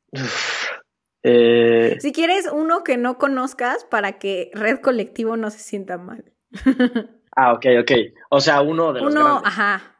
Eh, 1.24 1.98
si 2.00 2.12
quieres 2.12 2.48
uno 2.52 2.84
que 2.84 2.98
no 2.98 3.18
conozcas 3.18 3.84
para 3.86 4.20
que 4.20 4.52
Red 4.54 4.82
Colectivo 4.82 5.38
no 5.38 5.50
se 5.50 5.60
sienta 5.60 5.98
mal. 5.98 6.32
Ah, 7.40 7.54
ok, 7.54 7.66
ok. 7.82 7.92
O 8.32 8.40
sea, 8.40 8.62
uno 8.62 8.94
de 8.94 9.02
los 9.02 9.14
Uno, 9.14 9.44
ajá. 9.46 9.96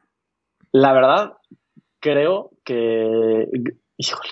La 0.72 0.92
verdad, 0.92 1.38
creo 2.00 2.50
que, 2.64 3.46
híjole, 3.96 4.32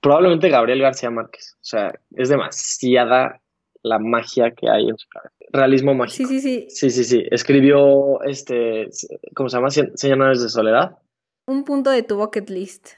probablemente 0.00 0.48
Gabriel 0.48 0.80
García 0.80 1.10
Márquez. 1.10 1.56
O 1.56 1.64
sea, 1.64 1.92
es 2.16 2.30
demasiada 2.30 3.42
la 3.82 3.98
magia 3.98 4.50
que 4.52 4.68
hay 4.68 4.88
en 4.88 4.96
su 4.96 5.08
cabeza. 5.08 5.34
Realismo 5.52 5.94
mágico. 5.94 6.28
Sí, 6.28 6.40
sí, 6.40 6.40
sí. 6.40 6.66
Sí, 6.68 6.90
sí, 6.90 7.04
sí. 7.04 7.24
Escribió, 7.30 8.22
este, 8.22 8.88
¿cómo 9.34 9.48
se 9.48 9.56
llama? 9.56 9.70
Cien 9.70 9.96
Cien 9.96 10.20
años 10.22 10.42
de 10.42 10.48
soledad. 10.48 10.98
Un 11.46 11.64
punto 11.64 11.90
de 11.90 12.02
tu 12.02 12.16
bucket 12.16 12.48
list. 12.50 12.90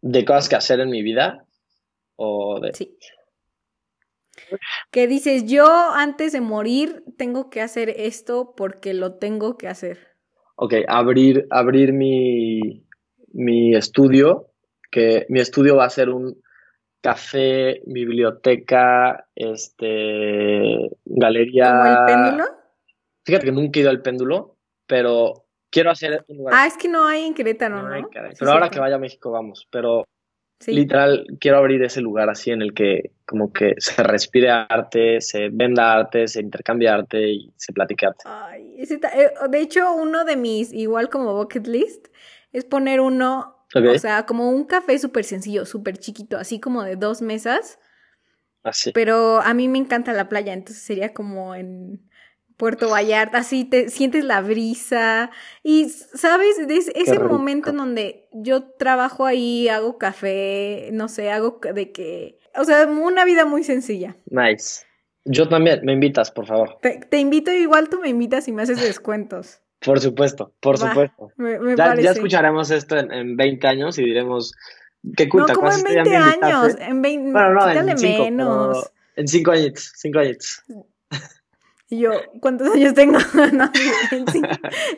De 0.00 0.24
cosas 0.24 0.48
que 0.48 0.56
hacer 0.56 0.80
en 0.80 0.90
mi 0.90 1.02
vida. 1.02 1.44
O 2.16 2.60
de... 2.60 2.72
Sí. 2.72 2.96
Que 4.90 5.06
dices, 5.06 5.44
yo 5.46 5.66
antes 5.66 6.32
de 6.32 6.40
morir 6.40 7.04
tengo 7.16 7.50
que 7.50 7.60
hacer 7.60 7.90
esto 7.90 8.54
porque 8.56 8.94
lo 8.94 9.14
tengo 9.14 9.58
que 9.58 9.68
hacer. 9.68 9.98
Ok, 10.56 10.74
abrir, 10.88 11.46
abrir 11.50 11.92
mi, 11.92 12.86
mi 13.32 13.74
estudio, 13.74 14.52
que 14.90 15.26
mi 15.28 15.40
estudio 15.40 15.76
va 15.76 15.84
a 15.84 15.90
ser 15.90 16.10
un 16.10 16.40
café, 17.06 17.82
biblioteca, 17.86 19.28
este, 19.36 20.90
galería. 21.04 21.70
¿Como 21.70 21.86
el 21.86 21.98
péndulo? 22.04 22.44
Fíjate 23.24 23.46
que 23.46 23.52
nunca 23.52 23.78
he 23.78 23.82
ido 23.82 23.90
al 23.90 24.02
péndulo, 24.02 24.56
pero 24.88 25.44
quiero 25.70 25.92
hacer 25.92 26.24
un 26.26 26.38
lugar. 26.38 26.54
Ah, 26.56 26.66
es 26.66 26.76
que 26.76 26.88
no 26.88 27.06
hay 27.06 27.24
en 27.24 27.34
Querétaro, 27.34 27.80
¿no? 27.80 27.92
Ay, 27.94 28.02
caray. 28.12 28.32
Sí, 28.32 28.38
Pero 28.40 28.52
ahora 28.52 28.70
que 28.70 28.80
vaya 28.80 28.96
a 28.96 28.98
México 28.98 29.30
vamos, 29.30 29.68
pero 29.70 30.04
Sí. 30.58 30.72
literal 30.72 31.26
quiero 31.38 31.58
abrir 31.58 31.82
ese 31.82 32.00
lugar 32.00 32.30
así 32.30 32.50
en 32.50 32.62
el 32.62 32.72
que 32.72 33.12
como 33.24 33.52
que 33.52 33.74
se 33.78 34.02
respire 34.02 34.50
arte, 34.50 35.20
se 35.20 35.48
venda 35.50 35.92
arte, 35.92 36.26
se 36.26 36.40
intercambia 36.40 36.94
arte 36.94 37.30
y 37.30 37.52
se 37.56 37.72
platique 37.72 38.06
arte. 38.06 38.24
Ay, 38.24 38.74
eh, 38.78 39.30
de 39.48 39.60
hecho, 39.60 39.94
uno 39.94 40.24
de 40.24 40.36
mis, 40.36 40.72
igual 40.72 41.08
como 41.08 41.34
bucket 41.36 41.66
list, 41.68 42.08
es 42.52 42.64
poner 42.64 43.00
uno, 43.00 43.55
O 43.84 43.98
sea, 43.98 44.26
como 44.26 44.50
un 44.50 44.64
café 44.64 44.98
súper 44.98 45.24
sencillo, 45.24 45.66
súper 45.66 45.98
chiquito, 45.98 46.38
así 46.38 46.60
como 46.60 46.82
de 46.82 46.96
dos 46.96 47.22
mesas, 47.22 47.78
Así. 48.62 48.92
pero 48.92 49.40
a 49.40 49.54
mí 49.54 49.68
me 49.68 49.78
encanta 49.78 50.12
la 50.12 50.28
playa, 50.28 50.52
entonces 50.52 50.82
sería 50.82 51.12
como 51.12 51.54
en 51.54 52.08
Puerto 52.56 52.88
Vallarta, 52.88 53.38
así 53.38 53.64
te 53.64 53.90
sientes 53.90 54.24
la 54.24 54.40
brisa 54.40 55.30
y, 55.62 55.88
¿sabes? 55.88 56.58
Es 56.58 56.90
ese 56.94 57.18
momento 57.18 57.70
en 57.70 57.76
donde 57.76 58.28
yo 58.32 58.64
trabajo 58.64 59.26
ahí, 59.26 59.68
hago 59.68 59.98
café, 59.98 60.88
no 60.92 61.08
sé, 61.08 61.30
hago 61.30 61.60
de 61.74 61.92
que, 61.92 62.38
o 62.54 62.64
sea, 62.64 62.86
una 62.86 63.24
vida 63.24 63.44
muy 63.44 63.62
sencilla. 63.62 64.16
Nice. 64.26 64.86
Yo 65.24 65.48
también, 65.48 65.80
me 65.84 65.92
invitas, 65.92 66.30
por 66.30 66.46
favor. 66.46 66.78
Te, 66.80 67.00
te 67.00 67.18
invito, 67.18 67.52
igual 67.52 67.88
tú 67.88 68.00
me 68.00 68.08
invitas 68.08 68.48
y 68.48 68.52
me 68.52 68.62
haces 68.62 68.80
descuentos. 68.80 69.60
Por 69.80 70.00
supuesto, 70.00 70.52
por 70.60 70.82
Va, 70.82 70.88
supuesto. 70.88 71.30
Me, 71.36 71.58
me 71.58 71.76
Ya, 71.76 71.94
ya 71.96 72.10
escucharemos 72.12 72.70
esto 72.70 72.96
en, 72.96 73.12
en 73.12 73.36
20 73.36 73.66
años 73.66 73.98
y 73.98 74.04
diremos, 74.04 74.52
qué 75.16 75.28
cool, 75.28 75.42
No, 75.42 75.46
¿te 75.46 75.54
como 75.54 75.68
en 75.68 75.74
ese 75.74 75.88
día 75.90 76.02
20 76.02 76.10
me 76.10 76.16
años. 76.16 76.76
En 76.80 77.02
20, 77.02 77.32
Bueno, 77.32 77.50
no, 77.54 77.70
en 77.70 77.98
5, 77.98 78.24
menos. 78.24 78.92
en 79.16 79.28
5 79.28 79.50
añitos, 79.50 79.92
5 79.96 80.18
añitos. 80.18 80.62
Y 81.88 81.98
yo, 82.00 82.10
¿cuántos 82.40 82.68
años 82.74 82.94
tengo? 82.94 83.18
No, 83.52 83.70
en, 84.10 84.26
cinco, 84.26 84.48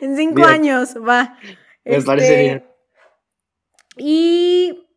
en 0.01 0.15
cinco 0.17 0.35
Bien. 0.35 0.47
años, 0.49 0.95
va. 0.95 1.37
Me 1.85 2.01
parece 2.01 2.39
bien. 2.39 2.63
Y 3.97 4.87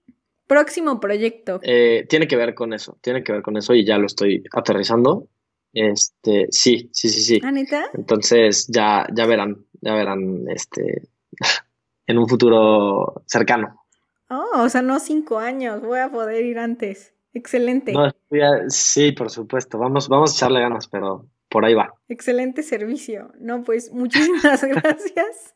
próximo 0.46 1.00
proyecto. 1.00 1.60
Eh, 1.62 2.06
tiene 2.08 2.26
que 2.26 2.36
ver 2.36 2.54
con 2.54 2.72
eso, 2.72 2.98
tiene 3.02 3.22
que 3.22 3.32
ver 3.32 3.42
con 3.42 3.56
eso 3.56 3.74
y 3.74 3.84
ya 3.84 3.98
lo 3.98 4.06
estoy 4.06 4.42
aterrizando. 4.52 5.28
Este, 5.74 6.46
sí, 6.50 6.90
sí, 6.92 7.08
sí, 7.08 7.22
sí. 7.22 7.40
¿Ah, 7.42 7.50
neta? 7.50 7.84
Entonces 7.94 8.66
ya, 8.68 9.06
ya 9.14 9.26
verán, 9.26 9.66
ya 9.82 9.94
verán, 9.94 10.46
este, 10.48 11.08
en 12.06 12.18
un 12.18 12.26
futuro 12.28 13.22
cercano. 13.26 13.84
Oh, 14.30 14.62
o 14.62 14.68
sea, 14.70 14.80
no 14.80 14.98
cinco 14.98 15.38
años. 15.38 15.82
Voy 15.82 15.98
a 16.00 16.10
poder 16.10 16.44
ir 16.46 16.58
antes. 16.58 17.12
Excelente. 17.34 17.92
No, 17.92 18.10
ya- 18.30 18.64
sí, 18.68 19.12
por 19.12 19.30
supuesto, 19.30 19.78
vamos, 19.78 20.08
vamos 20.08 20.32
a 20.32 20.34
echarle 20.36 20.60
ganas, 20.60 20.88
pero 20.88 21.26
por 21.50 21.64
ahí 21.66 21.74
va. 21.74 21.92
Excelente 22.08 22.62
servicio. 22.62 23.32
No, 23.38 23.62
pues 23.62 23.92
muchísimas 23.92 24.62
gracias. 24.64 25.54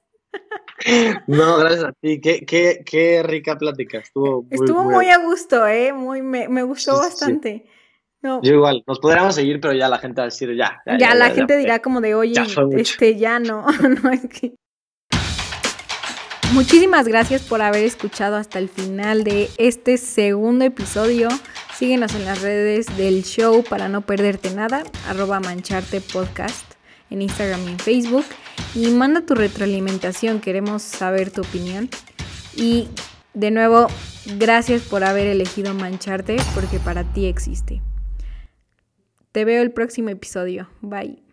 No, 1.27 1.57
gracias 1.59 1.85
a 1.85 1.93
ti, 1.93 2.21
qué, 2.21 2.45
qué, 2.45 2.83
qué 2.85 3.23
rica 3.23 3.57
plática, 3.57 3.99
estuvo 3.99 4.43
muy, 4.43 4.49
Estuvo 4.51 4.83
muy- 4.85 4.95
muy 4.95 5.09
a 5.11 5.19
gusto, 5.25 5.67
¿eh? 5.67 5.93
Muy, 5.95 6.21
me, 6.21 6.49
me 6.49 6.63
gustó 6.63 7.03
Sí, 7.03 7.09
sí. 7.43 7.65
No, 8.27 8.43
Yo 8.43 8.55
igual, 8.55 8.83
nos 8.89 8.99
podríamos 8.99 9.37
seguir, 9.37 9.61
pero 9.61 9.73
ya 9.73 9.89
la 9.89 9.99
gente 9.99 10.21
va 10.21 10.25
a 10.25 10.27
decir 10.27 10.53
ya. 10.57 10.83
Ya, 10.99 11.15
la 11.15 11.31
gente 11.31 11.57
dirá 11.57 11.79
como 11.79 12.01
de, 12.01 12.17
oye, 12.17 12.35
este, 12.73 13.15
ya 13.17 13.39
no, 13.39 13.65
no 14.03 14.11
es 14.11 14.27
que... 14.27 14.53
Muchísimas 16.53 17.07
gracias 17.07 17.43
por 17.43 17.63
haber 17.63 17.85
escuchado 17.85 18.35
hasta 18.35 18.59
el 18.59 18.69
final 18.69 19.23
de 19.23 19.49
este 19.59 19.97
segundo 19.97 20.65
episodio. 20.65 21.29
Síguenos 21.77 22.17
en 22.17 22.25
las 22.25 22.43
redes 22.43 22.97
del 22.97 23.23
show 23.23 23.63
para 23.63 23.89
no 23.89 24.01
perderte 24.01 24.51
nada, 24.51 24.83
arroba 25.09 25.39
mancharte 25.39 26.01
podcast 26.01 26.75
en 27.11 27.23
Instagram 27.23 27.63
y 27.69 27.71
en 27.71 27.79
Facebook. 27.79 28.25
Y 28.75 28.89
manda 28.89 29.21
tu 29.21 29.37
retroalimentación, 29.37 30.41
queremos 30.41 30.83
saber 30.83 31.31
tu 31.31 31.43
opinión. 31.43 31.89
Y 32.57 32.89
de 33.35 33.53
nuevo, 33.53 33.87
gracias 34.37 34.83
por 34.83 35.05
haber 35.05 35.29
elegido 35.29 35.75
mancharte 35.75 36.39
porque 36.57 36.81
para 36.81 37.05
ti 37.05 37.27
existe. 37.27 37.83
Te 39.37 39.45
veo 39.45 39.61
el 39.61 39.71
próximo 39.71 40.09
episodio. 40.09 40.67
Bye. 40.81 41.26